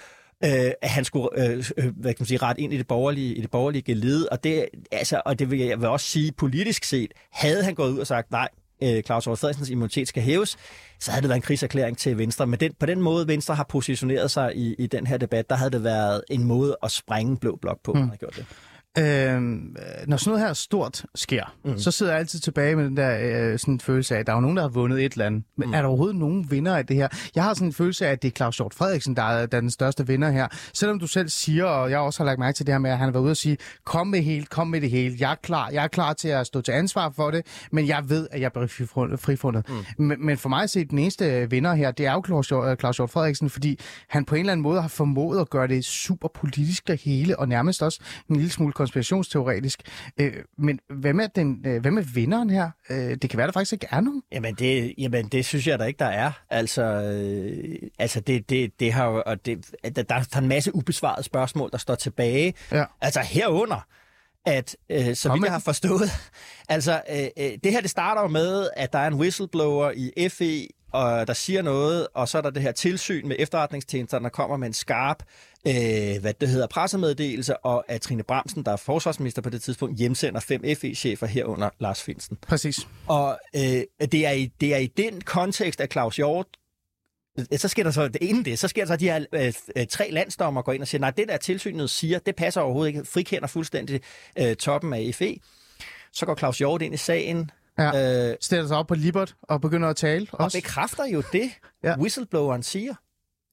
øh, 0.45 0.71
at 0.83 0.91
han 0.91 1.05
skulle 1.05 1.29
øh, 1.37 1.65
øh, 1.77 1.85
hvad 1.97 2.15
kan 2.15 2.17
man 2.21 2.27
sige, 2.27 2.39
ret 2.39 2.59
ind 2.59 2.73
i 2.73 2.77
det 2.77 2.87
borgerlige, 2.87 3.35
i 3.35 3.41
det 3.41 3.51
borgerlige 3.51 3.95
led. 3.95 4.27
Og 4.33 4.45
det, 4.45 4.67
altså, 4.93 5.23
og 5.25 5.39
det 5.39 5.51
vil 5.51 5.59
jeg 5.59 5.81
vil 5.81 5.89
også 5.89 6.07
sige, 6.07 6.33
politisk 6.33 6.85
set, 6.85 7.13
havde 7.33 7.65
han 7.65 7.75
gået 7.75 7.91
ud 7.93 7.99
og 7.99 8.07
sagt, 8.07 8.31
nej, 8.31 8.49
øh, 8.83 9.03
Claus 9.03 9.25
Hjort 9.25 9.39
Frederiksens 9.39 9.71
immunitet 9.71 10.09
skal 10.09 10.23
hæves, 10.23 10.59
så 10.99 11.11
havde 11.11 11.23
det 11.23 11.29
været 11.29 11.39
en 11.39 11.43
krigserklæring 11.43 11.99
til 11.99 12.19
Venstre. 12.19 12.47
Men 12.47 12.61
den, 12.61 12.73
på 12.81 12.87
den 12.87 13.01
måde, 13.03 13.29
Venstre 13.29 13.55
har 13.55 13.65
positioneret 13.65 14.31
sig 14.31 14.57
i, 14.57 14.75
i 14.79 14.87
den 14.87 15.07
her 15.07 15.17
debat, 15.17 15.51
der 15.51 15.57
havde 15.57 15.71
det 15.71 15.85
været 15.85 16.23
en 16.31 16.45
måde 16.45 16.77
at 16.83 16.91
sprænge 16.91 17.37
blå 17.37 17.57
blok 17.63 17.83
på, 17.85 17.93
mm. 17.93 17.99
man 17.99 18.09
har 18.09 18.17
gjort 18.17 18.37
det. 18.37 18.47
Øh, 18.99 19.41
når 19.41 20.17
sådan 20.17 20.31
noget 20.31 20.41
her 20.41 20.53
stort 20.53 21.05
sker, 21.15 21.55
mm. 21.65 21.79
så 21.79 21.91
sidder 21.91 22.13
jeg 22.13 22.21
altid 22.21 22.39
tilbage 22.39 22.77
med 22.77 22.85
den 22.85 22.97
der 22.97 23.19
øh, 23.21 23.59
sådan 23.59 23.81
følelse 23.81 24.15
af, 24.15 24.21
at 24.21 24.27
der 24.27 24.35
er 24.35 24.41
nogen, 24.41 24.57
der 24.57 24.63
har 24.63 24.69
vundet 24.69 25.05
et 25.05 25.13
eller 25.13 25.27
andet. 25.27 25.43
Men 25.57 25.69
mm. 25.69 25.75
er 25.75 25.81
der 25.81 25.89
overhovedet 25.89 26.17
nogen 26.17 26.51
vinder 26.51 26.77
af 26.77 26.87
det 26.87 26.97
her? 26.97 27.09
Jeg 27.35 27.45
har 27.45 27.55
sådan 27.55 27.69
en 27.69 27.73
følelse 27.73 28.07
af, 28.07 28.13
at 28.13 28.23
det 28.23 28.29
er 28.29 28.33
Claus 28.33 28.57
Hjort 28.57 28.75
Frederiksen, 28.75 29.17
der 29.17 29.23
er, 29.23 29.47
der 29.47 29.57
er 29.57 29.61
den 29.61 29.71
største 29.71 30.07
vinder 30.07 30.31
her. 30.31 30.49
Selvom 30.75 30.99
du 30.99 31.07
selv 31.07 31.29
siger, 31.29 31.65
og 31.65 31.91
jeg 31.91 31.99
også 31.99 32.21
har 32.21 32.25
lagt 32.25 32.39
mærke 32.39 32.57
til 32.57 32.67
det 32.67 32.75
her 32.75 32.79
med, 32.79 32.91
at 32.91 32.99
han 32.99 33.05
har 33.05 33.13
været 33.13 33.23
ude 33.23 33.31
og 33.31 33.37
sige, 33.37 33.57
kom 33.85 34.07
med 34.07 34.23
helt, 34.23 34.51
kom 34.51 34.67
med 34.67 34.81
det 34.81 34.91
hele. 34.91 35.17
Jeg 35.21 35.31
er 35.31 35.37
klar, 35.43 35.69
jeg 35.73 35.85
er 35.85 35.89
klar 35.89 36.13
til 36.13 36.29
at 36.29 36.47
stå 36.47 36.61
til 36.61 36.73
ansvar 36.73 37.13
for 37.17 37.31
det, 37.31 37.47
men 37.73 37.87
jeg 37.87 38.09
ved, 38.09 38.29
at 38.31 38.41
jeg 38.41 38.53
bliver 38.53 39.17
frifundet. 39.17 39.69
Mm. 39.69 40.05
Men, 40.05 40.27
men 40.27 40.39
for 40.39 40.49
mig 40.49 40.63
at 40.63 40.71
se, 40.71 40.85
den 40.85 40.99
eneste 40.99 41.51
vinder 41.51 41.75
her, 41.75 41.91
det 41.91 42.07
er 42.07 42.13
jo 42.13 42.23
Claus 42.27 42.49
Hjort, 42.49 42.81
Claus 42.81 42.97
Hjort 42.97 43.11
Frederiksen, 43.11 43.51
fordi 43.51 43.79
han 44.09 44.25
på 44.25 44.35
en 44.35 44.41
eller 44.41 44.53
anden 44.53 44.63
måde 44.63 44.81
har 44.81 44.89
formået 44.89 45.41
at 45.41 45.51
gøre 45.51 45.69
det 45.69 45.85
super 45.85 46.29
politisk 46.35 46.89
det 46.89 47.01
hele, 47.01 47.39
og 47.39 47.49
nærmest 47.49 47.83
også 47.83 48.01
en 48.31 48.37
lille 48.37 48.51
smule 48.51 48.73
konspirationsteoretisk. 48.81 49.83
Øh, 50.21 50.33
men 50.59 50.81
hvad 50.89 51.13
med, 51.13 51.29
den, 51.35 51.65
øh, 51.67 51.81
hvad 51.81 51.91
med 51.91 52.03
vinderen 52.03 52.51
her? 52.51 52.71
Øh, 52.91 52.97
det 53.23 53.31
kan 53.31 53.37
være, 53.37 53.47
der 53.47 53.53
faktisk 53.53 53.73
ikke 53.73 53.87
er 53.91 54.01
nogen. 54.01 54.23
Jamen 54.33 54.55
det, 54.55 54.95
jamen, 54.99 55.29
det 55.29 55.45
synes 55.45 55.67
jeg 55.67 55.79
da 55.79 55.85
ikke, 55.85 55.99
der 55.99 56.07
er. 56.07 56.33
Altså, 56.51 56.83
øh, 56.83 57.89
altså 57.99 58.21
det, 58.21 58.51
det, 58.51 58.81
det 58.81 58.93
har 58.93 59.07
jo, 59.07 59.23
og 59.27 59.47
det, 59.47 59.71
der, 59.97 60.03
der 60.03 60.15
er 60.15 60.39
en 60.39 60.49
masse 60.49 60.75
ubesvarede 60.75 61.23
spørgsmål, 61.23 61.71
der 61.73 61.79
står 61.79 61.95
tilbage. 61.95 62.55
Ja. 62.73 62.85
Altså 63.01 63.21
herunder, 63.21 63.87
at, 64.47 64.77
øh, 64.91 65.15
så 65.15 65.33
vidt 65.33 65.45
jeg 65.45 65.53
har 65.53 65.59
forstået, 65.59 66.11
altså 66.69 67.03
øh, 67.11 67.45
øh, 67.45 67.59
det 67.65 67.73
her 67.73 67.81
det 67.81 67.91
starter 67.91 68.23
jo 68.23 68.29
med, 68.29 68.69
at 68.77 68.93
der 68.93 68.99
er 68.99 69.07
en 69.07 69.15
whistleblower 69.15 69.91
i 69.91 70.29
FE, 70.29 70.67
og 70.93 71.27
der 71.27 71.33
siger 71.33 71.63
noget, 71.63 72.07
og 72.15 72.29
så 72.29 72.39
er 72.39 72.43
der 72.43 72.51
det 72.51 72.63
her 72.63 72.73
tilsyn 72.73 73.29
med 73.29 73.37
efterretningstjenesterne, 73.39 74.23
der 74.23 74.29
kommer 74.29 74.57
med 74.57 74.67
en 74.67 74.73
skarp 74.73 75.23
øh, 75.67 76.21
hvad 76.21 76.35
det 76.41 76.49
hedder, 76.49 76.67
pressemeddelelse, 76.67 77.57
og 77.57 77.85
at 77.89 78.01
Trine 78.01 78.23
Bramsen, 78.23 78.65
der 78.65 78.73
er 78.73 78.77
forsvarsminister 78.77 79.43
på 79.43 79.51
det 79.51 79.63
tidspunkt, 79.63 79.99
hjemsender 79.99 80.41
fem 80.41 80.65
FE-chefer 80.65 81.27
herunder 81.27 81.71
Lars 81.79 82.03
Finsen. 82.03 82.39
Præcis. 82.49 82.89
Og 83.07 83.39
øh, 83.57 83.83
det, 84.13 84.27
er 84.27 84.31
i, 84.31 84.51
det 84.61 84.75
er 84.75 84.79
i 84.79 84.87
den 84.87 85.21
kontekst, 85.21 85.81
at 85.81 85.93
Claus 85.93 86.17
Hjort 86.17 86.47
så 87.57 87.69
sker 87.69 87.83
der 87.83 87.91
så, 87.91 88.11
inden 88.21 88.45
det, 88.45 88.59
så 88.59 88.69
sker 88.69 88.83
der 88.83 88.87
så, 88.87 88.93
at 88.93 89.01
de 89.01 89.05
her 89.05 89.25
øh, 89.33 89.53
øh, 89.77 89.87
tre 89.87 90.11
landsdommer 90.11 90.63
går 90.63 90.73
ind 90.73 90.83
og 90.83 90.89
siger, 90.89 91.01
nej, 91.01 91.11
det 91.11 91.29
der 91.29 91.37
tilsynet 91.37 91.91
siger, 91.91 92.19
det 92.19 92.37
passer 92.37 92.61
overhovedet 92.61 92.89
ikke, 92.89 93.05
frikender 93.05 93.47
fuldstændig 93.47 94.01
øh, 94.39 94.57
toppen 94.57 94.93
af 94.93 95.11
FE. 95.15 95.37
Så 96.13 96.27
går 96.27 96.35
Claus 96.37 96.59
Hjort 96.59 96.83
ind 96.83 96.95
i 96.95 96.97
sagen, 96.97 97.51
Ja. 97.81 98.31
Øh, 98.31 98.37
Stiller 98.41 98.67
sig 98.67 98.77
op 98.77 98.87
på 98.87 98.95
Libert 98.95 99.35
og 99.43 99.61
begynder 99.61 99.89
at 99.89 99.97
tale 99.97 100.27
og 100.33 100.41
også. 100.41 100.59
bekræfter 100.59 101.05
jo 101.05 101.23
det, 101.33 101.51
ja. 101.85 101.89
Ja. 101.89 101.99
whistlebloweren 101.99 102.63
siger. 102.63 102.95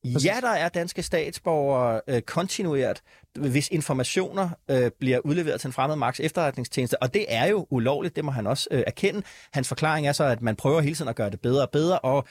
Ja, 0.05 0.37
der 0.41 0.49
er 0.49 0.69
danske 0.69 1.03
statsborgere 1.03 2.01
øh, 2.07 2.21
kontinuert, 2.21 3.01
hvis 3.35 3.67
informationer 3.69 4.49
øh, 4.69 4.91
bliver 4.99 5.19
udleveret 5.19 5.61
til 5.61 5.67
en 5.67 5.73
fremmed 5.73 5.95
magts 5.95 6.19
efterretningstjeneste, 6.19 7.01
og 7.03 7.13
det 7.13 7.25
er 7.27 7.45
jo 7.45 7.67
ulovligt, 7.69 8.15
det 8.15 8.25
må 8.25 8.31
han 8.31 8.47
også 8.47 8.67
øh, 8.71 8.83
erkende. 8.87 9.21
Hans 9.53 9.67
forklaring 9.67 10.07
er 10.07 10.11
så, 10.11 10.23
at 10.23 10.41
man 10.41 10.55
prøver 10.55 10.81
hele 10.81 10.95
tiden 10.95 11.09
at 11.09 11.15
gøre 11.15 11.29
det 11.29 11.41
bedre 11.41 11.61
og 11.61 11.69
bedre, 11.69 11.99
og 11.99 12.27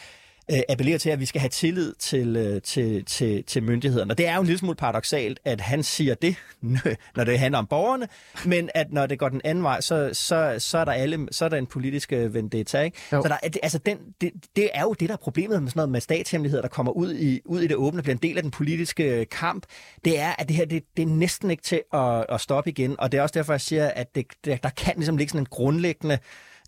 øh, 0.50 0.58
appellerer 0.68 0.98
til, 0.98 1.10
at 1.10 1.20
vi 1.20 1.26
skal 1.26 1.40
have 1.40 1.48
tillid 1.48 1.94
til, 1.98 2.36
øh, 2.36 2.62
til, 2.62 3.04
til, 3.04 3.44
til 3.44 3.62
myndighederne. 3.62 4.12
Og 4.12 4.18
det 4.18 4.26
er 4.26 4.34
jo 4.34 4.40
en 4.40 4.46
lille 4.46 4.58
smule 4.58 4.76
paradoxalt, 4.76 5.40
at 5.44 5.60
han 5.60 5.82
siger 5.82 6.14
det, 6.14 6.36
når 7.16 7.24
det 7.24 7.38
handler 7.38 7.58
om 7.58 7.66
borgerne, 7.66 8.08
men 8.46 8.70
at 8.74 8.86
når 8.92 9.06
det 9.06 9.18
går 9.18 9.28
den 9.28 9.40
anden 9.44 9.64
vej, 9.64 9.80
så, 9.80 10.10
så, 10.12 10.54
så, 10.58 10.78
er, 10.78 10.84
der 10.84 10.92
alle, 10.92 11.28
så 11.30 11.44
er 11.44 11.48
der 11.48 11.56
en 11.56 11.66
politisk 11.66 12.12
øh, 12.12 12.34
vendetta. 12.34 12.80
Ikke? 12.80 12.96
Jo. 13.12 13.22
Så 13.22 13.28
der, 13.28 13.36
er- 13.42 13.48
altså 13.62 13.78
den, 13.78 13.98
det, 14.20 14.30
det 14.56 14.70
er 14.74 14.82
jo 14.82 14.92
det, 14.92 15.08
der 15.08 15.12
er 15.14 15.18
problemet 15.18 15.62
med 15.62 15.70
sådan 15.70 15.78
noget 15.78 15.90
med 15.90 16.00
statshemmeligheder, 16.00 16.62
der 16.62 16.68
kommer 16.68 16.92
ud 16.92 17.14
i, 17.14 17.40
ud 17.44 17.60
i 17.60 17.66
det 17.66 17.76
åbne, 17.76 18.02
bliver 18.02 18.14
en 18.14 18.22
del 18.22 18.36
af 18.36 18.42
den 18.42 18.50
politiske 18.50 19.04
øh, 19.04 19.26
kamp. 19.30 19.66
Det 20.04 20.18
er, 20.20 20.32
at 20.38 20.48
det 20.48 20.56
her 20.56 20.64
det, 20.64 20.82
det 20.96 21.02
er 21.02 21.06
næsten 21.06 21.50
ikke 21.50 21.62
til 21.62 21.82
at, 21.94 22.26
at 22.28 22.40
stoppe 22.40 22.70
igen, 22.70 22.96
og 23.00 23.12
det 23.12 23.18
er 23.18 23.22
også 23.22 23.32
derfor, 23.38 23.52
jeg 23.52 23.60
siger, 23.60 23.88
at 23.88 24.14
det, 24.14 24.26
der, 24.44 24.56
der 24.56 24.70
kan 24.70 24.92
ligesom 24.96 25.16
ligge 25.16 25.30
sådan 25.30 25.42
en 25.42 25.46
grundlæggende 25.50 26.18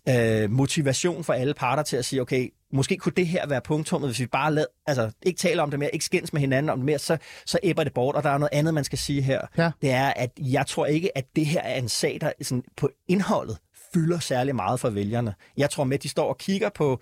øh, 0.09 0.51
motivation 0.51 1.23
for 1.23 1.33
alle 1.33 1.53
parter 1.53 1.83
til 1.83 1.97
at 1.97 2.05
sige, 2.05 2.21
okay, 2.21 2.49
måske 2.73 2.97
kunne 2.97 3.13
det 3.17 3.27
her 3.27 3.47
være 3.47 3.61
punktummet, 3.61 4.09
hvis 4.09 4.19
vi 4.19 4.25
bare 4.25 4.53
lad, 4.53 4.65
altså, 4.87 5.11
ikke 5.23 5.37
taler 5.37 5.63
om 5.63 5.69
det 5.69 5.79
mere, 5.79 5.93
ikke 5.93 6.05
skændes 6.05 6.33
med 6.33 6.41
hinanden 6.41 6.69
om 6.69 6.77
det 6.77 6.85
mere, 6.85 6.99
så, 6.99 7.17
så 7.45 7.59
æbber 7.63 7.83
det 7.83 7.93
bort. 7.93 8.15
Og 8.15 8.23
der 8.23 8.29
er 8.29 8.37
noget 8.37 8.53
andet, 8.53 8.73
man 8.73 8.83
skal 8.83 8.97
sige 8.97 9.21
her. 9.21 9.41
Ja. 9.57 9.71
Det 9.81 9.91
er, 9.91 10.07
at 10.15 10.31
jeg 10.37 10.67
tror 10.67 10.85
ikke, 10.85 11.17
at 11.17 11.25
det 11.35 11.45
her 11.45 11.61
er 11.61 11.75
en 11.75 11.89
sag, 11.89 12.17
der 12.21 12.31
sådan, 12.41 12.63
på 12.77 12.89
indholdet 13.07 13.57
fylder 13.93 14.19
særlig 14.19 14.55
meget 14.55 14.79
for 14.79 14.89
vælgerne. 14.89 15.33
Jeg 15.57 15.69
tror 15.69 15.83
med, 15.83 15.97
at 15.97 16.03
de 16.03 16.09
står 16.09 16.29
og 16.29 16.37
kigger 16.37 16.69
på 16.69 17.01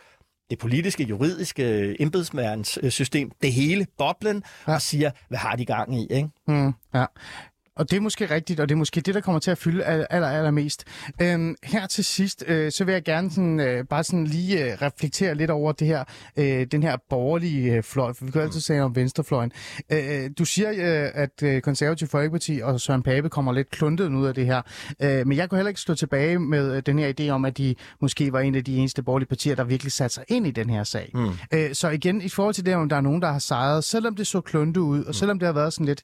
det 0.50 0.60
politiske, 0.60 1.04
juridiske 1.04 1.96
embedsmandssystem, 2.02 3.32
det 3.42 3.54
hele, 3.54 3.88
boblen, 3.98 4.44
ja. 4.68 4.72
Ja. 4.72 4.76
og 4.76 4.82
siger, 4.82 5.12
hvad 5.30 5.38
har 5.38 5.56
de 5.56 5.66
gang 5.66 5.96
i? 6.02 6.08
Ikke? 6.10 6.30
Mm, 6.48 6.74
ja. 6.94 7.06
Og 7.78 7.92
det 7.92 7.98
er 7.98 8.02
måske 8.02 8.26
rigtigt, 8.26 8.60
og 8.60 8.70
det 8.70 8.76
er 8.76 8.78
måske 8.78 9.02
det, 9.02 9.16
der 9.16 9.22
kommer 9.22 9.40
til 9.40 9.52
at 9.52 9.58
fylde 9.58 9.84
al- 9.84 10.08
aller, 10.10 10.28
allermest. 10.28 10.84
Øhm, 11.22 11.56
her 11.64 11.88
til 11.88 12.06
sidst, 12.06 12.44
øh, 12.48 12.72
så 12.72 12.84
vil 12.84 12.92
jeg 12.92 13.04
gerne 13.04 13.32
sådan, 13.32 13.60
øh, 13.60 13.86
bare 13.86 14.04
sådan 14.04 14.24
lige 14.28 14.66
øh, 14.66 14.82
reflektere 14.82 15.36
lidt 15.36 15.52
over 15.52 15.72
det 15.72 15.88
her, 15.88 16.04
øh, 16.38 16.68
den 16.72 16.84
her 16.84 16.98
borgerlige 17.10 17.74
øh, 17.74 17.84
fløj, 17.84 18.14
for 18.14 18.26
vi 18.26 18.32
kan 18.32 18.42
jo 18.42 18.46
altid 18.46 18.60
sige 18.60 18.84
om 18.84 18.96
venstrefløjen. 18.96 19.52
Øh, 19.92 20.30
du 20.38 20.46
siger, 20.46 20.70
øh, 20.70 21.12
at 21.14 21.44
øh, 21.44 21.62
Konservativ 21.62 22.08
Folkeparti 22.08 22.60
og 22.64 22.82
Søren 22.82 23.04
Pape 23.04 23.30
kommer 23.30 23.54
lidt 23.54 23.70
kluntet 23.70 24.10
ud 24.10 24.28
af 24.28 24.34
det 24.34 24.46
her, 24.46 24.62
øh, 25.02 25.28
men 25.28 25.38
jeg 25.38 25.50
kunne 25.50 25.58
heller 25.58 25.70
ikke 25.70 25.82
stå 25.82 25.96
tilbage 25.96 26.40
med 26.40 26.76
øh, 26.76 26.82
den 26.86 27.00
her 27.00 27.14
idé 27.20 27.30
om, 27.30 27.46
at 27.46 27.58
de 27.58 27.76
måske 28.02 28.34
var 28.34 28.40
en 28.40 28.56
af 28.56 28.64
de 28.64 28.78
eneste 28.78 29.04
borgerlige 29.04 29.28
partier, 29.28 29.56
der 29.56 29.64
virkelig 29.64 29.92
satte 29.92 30.14
sig 30.14 30.24
ind 30.28 30.48
i 30.48 30.52
den 30.52 30.70
her 30.70 30.84
sag. 30.84 31.12
Mm. 31.14 31.30
Øh, 31.54 31.74
så 31.74 31.90
igen, 31.90 32.22
i 32.22 32.30
forhold 32.30 32.54
til 32.54 32.66
det, 32.66 32.76
om 32.76 32.90
der 32.90 32.96
er 32.96 33.02
nogen, 33.02 33.22
der 33.22 33.32
har 33.32 33.40
sejret, 33.40 33.84
selvom 33.84 34.16
det 34.16 34.28
så 34.28 34.42
kluntet 34.42 34.82
ud, 34.82 35.04
og 35.04 35.16
selvom 35.16 35.40
det 35.40 35.46
har 35.46 35.54
været 35.54 35.74
sådan 35.74 35.86
lidt 35.86 36.02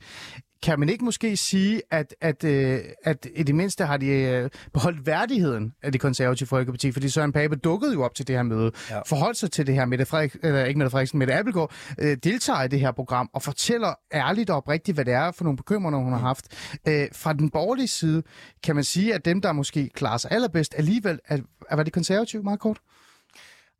kan 0.63 0.79
man 0.79 0.89
ikke 0.89 1.05
måske 1.05 1.37
sige, 1.37 1.81
at, 1.91 2.15
at, 2.21 2.43
øh, 2.43 2.79
at 3.03 3.27
i 3.35 3.43
det 3.43 3.55
mindste 3.55 3.85
har 3.85 3.97
de 3.97 4.07
øh, 4.07 4.49
beholdt 4.73 5.05
værdigheden 5.05 5.73
af 5.83 5.91
det 5.91 6.01
konservative 6.01 6.47
Folkeparti? 6.47 6.91
Fordi 6.91 7.09
Søren 7.09 7.31
Pape 7.31 7.55
dukkede 7.55 7.93
jo 7.93 8.03
op 8.03 8.15
til 8.15 8.27
det 8.27 8.35
her 8.35 8.43
møde, 8.43 8.71
Ja. 8.89 9.01
forholdt 9.05 9.37
sig 9.37 9.51
til 9.51 9.67
det 9.67 9.75
her, 9.75 9.85
Mette 9.85 10.05
Frederik, 10.05 10.35
eller 10.43 10.65
ikke 10.65 10.77
Mette 10.77 10.89
Frederiksen, 10.91 11.19
Mette 11.19 11.33
Appelgaard, 11.33 11.71
øh, 11.99 12.17
deltager 12.23 12.63
i 12.63 12.67
det 12.67 12.79
her 12.79 12.91
program 12.91 13.29
og 13.33 13.41
fortæller 13.41 13.93
ærligt 14.13 14.49
og 14.49 14.57
oprigtigt, 14.57 14.97
hvad 14.97 15.05
det 15.05 15.13
er 15.13 15.31
for 15.31 15.43
nogle 15.43 15.57
bekymringer, 15.57 15.99
hun 15.99 16.11
har 16.11 16.19
haft. 16.19 16.47
Øh, 16.87 17.07
fra 17.13 17.33
den 17.33 17.49
borgerlige 17.49 17.87
side 17.87 18.23
kan 18.63 18.75
man 18.75 18.83
sige, 18.83 19.13
at 19.13 19.25
dem, 19.25 19.41
der 19.41 19.51
måske 19.51 19.89
klarer 19.95 20.17
sig 20.17 20.31
allerbedst 20.31 20.75
alligevel, 20.77 21.19
er, 21.27 21.37
er 21.69 21.75
var 21.75 21.83
det 21.83 21.93
konservative 21.93 22.43
meget 22.43 22.59
kort? 22.59 22.77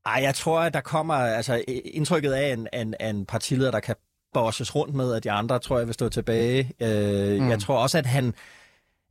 Ej, 0.06 0.20
jeg 0.24 0.36
tror, 0.36 0.60
at 0.60 0.74
der 0.74 0.82
kommer 0.82 1.14
altså, 1.14 1.64
indtrykket 1.86 2.32
af 2.32 2.54
en, 2.54 2.68
en, 2.74 2.94
en 3.02 3.26
partileder, 3.26 3.72
der 3.72 3.80
kan 3.80 3.96
bosses 4.34 4.76
rundt 4.76 4.96
med, 4.96 5.14
at 5.14 5.24
de 5.24 5.32
andre, 5.32 5.60
tror 5.60 5.78
jeg, 5.78 5.88
vil 5.88 5.94
stå 5.94 6.10
tilbage. 6.10 6.72
Øh, 6.80 7.42
mm. 7.42 7.50
Jeg 7.50 7.60
tror 7.60 7.78
også, 7.78 7.98
at 7.98 8.06
han, 8.06 8.34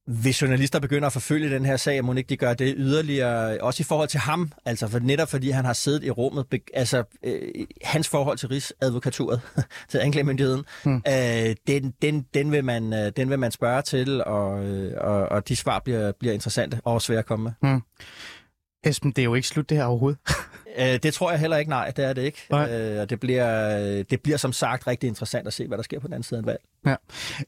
hvis 0.06 0.42
journalister 0.42 0.80
begynder 0.80 1.06
at 1.06 1.12
forfølge 1.12 1.50
den 1.50 1.64
her 1.64 1.76
sag, 1.76 2.04
må 2.04 2.14
ikke 2.14 2.28
de 2.28 2.36
gør 2.36 2.54
det 2.54 2.74
yderligere, 2.76 3.58
også 3.60 3.82
i 3.82 3.84
forhold 3.84 4.08
til 4.08 4.20
ham, 4.20 4.52
altså 4.64 4.88
for 4.88 4.98
netop 4.98 5.28
fordi 5.28 5.50
han 5.50 5.64
har 5.64 5.72
siddet 5.72 6.04
i 6.04 6.10
rummet, 6.10 6.46
altså 6.74 7.04
øh, 7.22 7.66
hans 7.82 8.08
forhold 8.08 8.38
til 8.38 8.48
Rigsadvokaturet, 8.48 9.40
til 9.90 9.98
anklagemyndigheden, 9.98 10.64
mm. 10.84 11.02
øh, 11.08 11.56
den, 11.66 11.94
den, 12.02 12.26
den, 12.34 12.52
vil 12.52 12.64
man, 12.64 12.92
øh, 12.92 13.12
den 13.16 13.30
vil 13.30 13.38
man 13.38 13.50
spørge 13.50 13.82
til, 13.82 14.24
og, 14.24 14.64
øh, 14.64 14.92
og, 15.00 15.28
og 15.28 15.48
de 15.48 15.56
svar 15.56 15.78
bliver, 15.78 16.12
bliver 16.12 16.34
interessante 16.34 16.80
og 16.84 17.02
svære 17.02 17.18
at 17.18 17.26
komme 17.26 17.54
med. 17.62 17.80
Esben, 18.84 19.10
det 19.10 19.22
er 19.22 19.24
jo 19.24 19.34
ikke 19.34 19.48
slut 19.48 19.70
det 19.70 19.76
her 19.76 19.84
overhovedet. 19.84 20.18
Øh, 20.78 20.98
det 21.02 21.14
tror 21.14 21.30
jeg 21.30 21.40
heller 21.40 21.56
ikke, 21.56 21.70
nej, 21.70 21.90
det 21.90 22.04
er 22.04 22.12
det 22.12 22.22
ikke. 22.22 22.46
Nej. 22.50 22.70
Øh, 22.70 23.00
og 23.00 23.10
det 23.10 23.20
bliver, 23.20 24.02
det 24.02 24.20
bliver 24.22 24.36
som 24.36 24.52
sagt 24.52 24.86
rigtig 24.86 25.08
interessant 25.08 25.46
at 25.46 25.52
se, 25.52 25.66
hvad 25.66 25.78
der 25.78 25.84
sker 25.84 26.00
på 26.00 26.06
den 26.06 26.14
anden 26.14 26.22
side 26.22 26.40
af 26.40 26.46
valg. 26.46 26.60
Ja. 26.86 26.94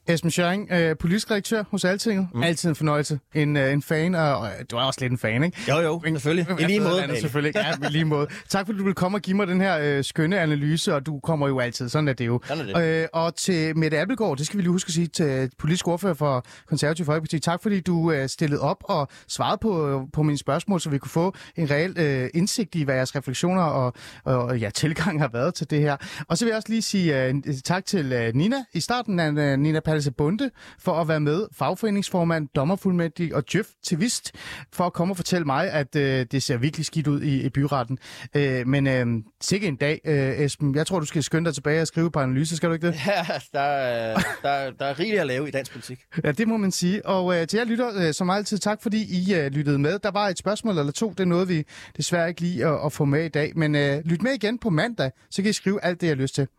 Esben 0.07 0.31
Schøring, 0.31 0.71
øh, 0.71 0.95
politisk 0.97 1.31
redaktør 1.31 1.63
hos 1.71 1.85
Altinget. 1.85 2.27
Mm. 2.33 2.43
Altid 2.43 2.69
en 2.69 2.75
fornøjelse. 2.75 3.19
En, 3.35 3.57
øh, 3.57 3.73
en 3.73 3.81
fan, 3.81 4.15
og, 4.15 4.37
og 4.37 4.49
du 4.71 4.77
er 4.77 4.81
også 4.81 5.01
lidt 5.01 5.11
en 5.11 5.17
fan, 5.17 5.43
ikke? 5.43 5.57
Jo, 5.69 5.79
jo, 5.79 6.01
selvfølgelig. 6.03 6.47
I 6.59 6.63
lige 6.63 6.79
måde. 6.79 7.03
Andet, 7.03 7.17
selvfølgelig. 7.17 7.55
Ja, 7.55 7.87
i 7.87 7.91
lige 7.91 8.05
måde. 8.05 8.27
Tak 8.49 8.65
fordi 8.65 8.79
du 8.79 8.83
vil 8.83 8.93
komme 8.93 9.17
og 9.17 9.21
give 9.21 9.37
mig 9.37 9.47
den 9.47 9.61
her 9.61 9.77
øh, 9.81 10.03
skønne 10.03 10.39
analyse, 10.39 10.95
og 10.95 11.05
du 11.05 11.19
kommer 11.19 11.47
jo 11.47 11.59
altid. 11.59 11.89
Sådan 11.89 12.07
er 12.07 12.13
det 12.13 12.25
jo. 12.25 12.41
Sådan 12.47 12.69
er 12.69 12.79
det. 12.79 13.01
Øh, 13.01 13.07
og 13.13 13.35
til 13.35 13.77
Mette 13.77 13.99
Appelgaard, 13.99 14.37
det 14.37 14.45
skal 14.45 14.57
vi 14.57 14.63
lige 14.63 14.71
huske 14.71 14.87
at 14.89 14.93
sige 14.93 15.07
til 15.07 15.51
politisk 15.59 15.87
ordfører 15.87 16.13
for 16.13 16.45
Konservativ 16.67 17.05
Folkeparti. 17.05 17.39
Tak 17.39 17.63
fordi 17.63 17.79
du 17.79 18.11
øh, 18.11 18.29
stillede 18.29 18.61
op 18.61 18.77
og 18.83 19.07
svarede 19.27 19.57
på, 19.61 20.01
på 20.13 20.23
mine 20.23 20.37
spørgsmål, 20.37 20.81
så 20.81 20.89
vi 20.89 20.97
kunne 20.97 21.11
få 21.11 21.35
en 21.55 21.69
reel 21.71 21.99
øh, 21.99 22.29
indsigt 22.33 22.75
i, 22.75 22.83
hvad 22.83 22.95
jeres 22.95 23.14
refleksioner 23.15 23.61
og, 23.63 23.93
og, 24.23 24.37
og 24.43 24.59
ja, 24.59 24.69
tilgang 24.69 25.21
har 25.21 25.27
været 25.33 25.53
til 25.53 25.69
det 25.69 25.79
her. 25.79 25.97
Og 26.27 26.37
så 26.37 26.45
vil 26.45 26.49
jeg 26.49 26.55
også 26.57 26.69
lige 26.69 26.81
sige 26.81 27.23
øh, 27.25 27.33
tak 27.65 27.85
til 27.85 28.13
øh, 28.13 28.35
Nina 28.35 28.55
i 28.73 28.79
starten 28.79 29.19
af 29.19 29.31
øh, 29.31 29.59
Nina 29.59 29.79
Palse 29.79 30.11
Bunde 30.11 30.49
for 30.79 30.93
at 30.93 31.07
være 31.07 31.19
med, 31.19 31.47
fagforeningsformand, 31.57 32.47
dommerfuldmægtig 32.55 33.35
og 33.35 33.43
Jeff 33.55 33.67
Tivist, 33.83 34.31
for 34.73 34.83
at 34.83 34.93
komme 34.93 35.11
og 35.11 35.15
fortælle 35.17 35.45
mig, 35.45 35.71
at 35.71 35.95
øh, 35.95 36.25
det 36.31 36.43
ser 36.43 36.57
virkelig 36.57 36.85
skidt 36.85 37.07
ud 37.07 37.21
i, 37.21 37.41
i 37.45 37.49
byretten. 37.49 37.97
Øh, 38.35 38.67
men 38.67 38.87
øh, 38.87 39.05
sikke 39.41 39.67
en 39.67 39.75
dag, 39.75 39.99
øh, 40.05 40.39
Esben. 40.39 40.75
Jeg 40.75 40.87
tror, 40.87 40.99
du 40.99 41.05
skal 41.05 41.23
skynde 41.23 41.45
dig 41.45 41.53
tilbage 41.53 41.81
og 41.81 41.87
skrive 41.87 42.11
på 42.11 42.19
analyse, 42.19 42.55
skal 42.57 42.69
du 42.69 42.73
ikke 42.73 42.87
det? 42.87 42.95
Ja, 43.05 43.25
der, 43.53 43.59
er- 43.59 44.19
der, 44.43 44.71
der 44.79 44.85
er 44.85 44.99
rigeligt 44.99 45.21
at 45.21 45.27
lave 45.27 45.47
i 45.47 45.51
dansk 45.51 45.71
politik. 45.71 45.99
Ja, 46.23 46.31
det 46.31 46.47
må 46.47 46.57
man 46.57 46.71
sige. 46.71 47.05
Og 47.05 47.35
øh, 47.41 47.47
til 47.47 47.57
jer 47.57 47.63
lytter, 47.65 47.89
øh, 48.07 48.13
som 48.13 48.29
altid, 48.29 48.57
tak 48.57 48.81
fordi 48.81 48.97
I 49.27 49.33
øh, 49.35 49.51
lyttede 49.51 49.79
med. 49.79 49.99
Der 49.99 50.11
var 50.11 50.27
et 50.27 50.37
spørgsmål 50.37 50.77
eller 50.77 50.91
to, 50.91 51.13
det 51.17 51.27
nåede 51.27 51.47
vi 51.47 51.63
desværre 51.97 52.29
ikke 52.29 52.41
lige 52.41 52.65
at, 52.65 52.79
at 52.85 52.93
få 53.05 53.09
med 53.09 53.25
i 53.25 53.27
dag. 53.27 53.51
Men 53.55 53.75
øh, 53.75 54.01
lyt 54.05 54.23
med 54.23 54.31
igen 54.31 54.57
på 54.57 54.69
mandag, 54.69 55.11
så 55.29 55.41
kan 55.41 55.49
I 55.49 55.53
skrive 55.53 55.83
alt 55.83 56.01
det, 56.01 56.07
jeg 56.07 56.15
har 56.15 56.21
lyst 56.21 56.35
til. 56.35 56.47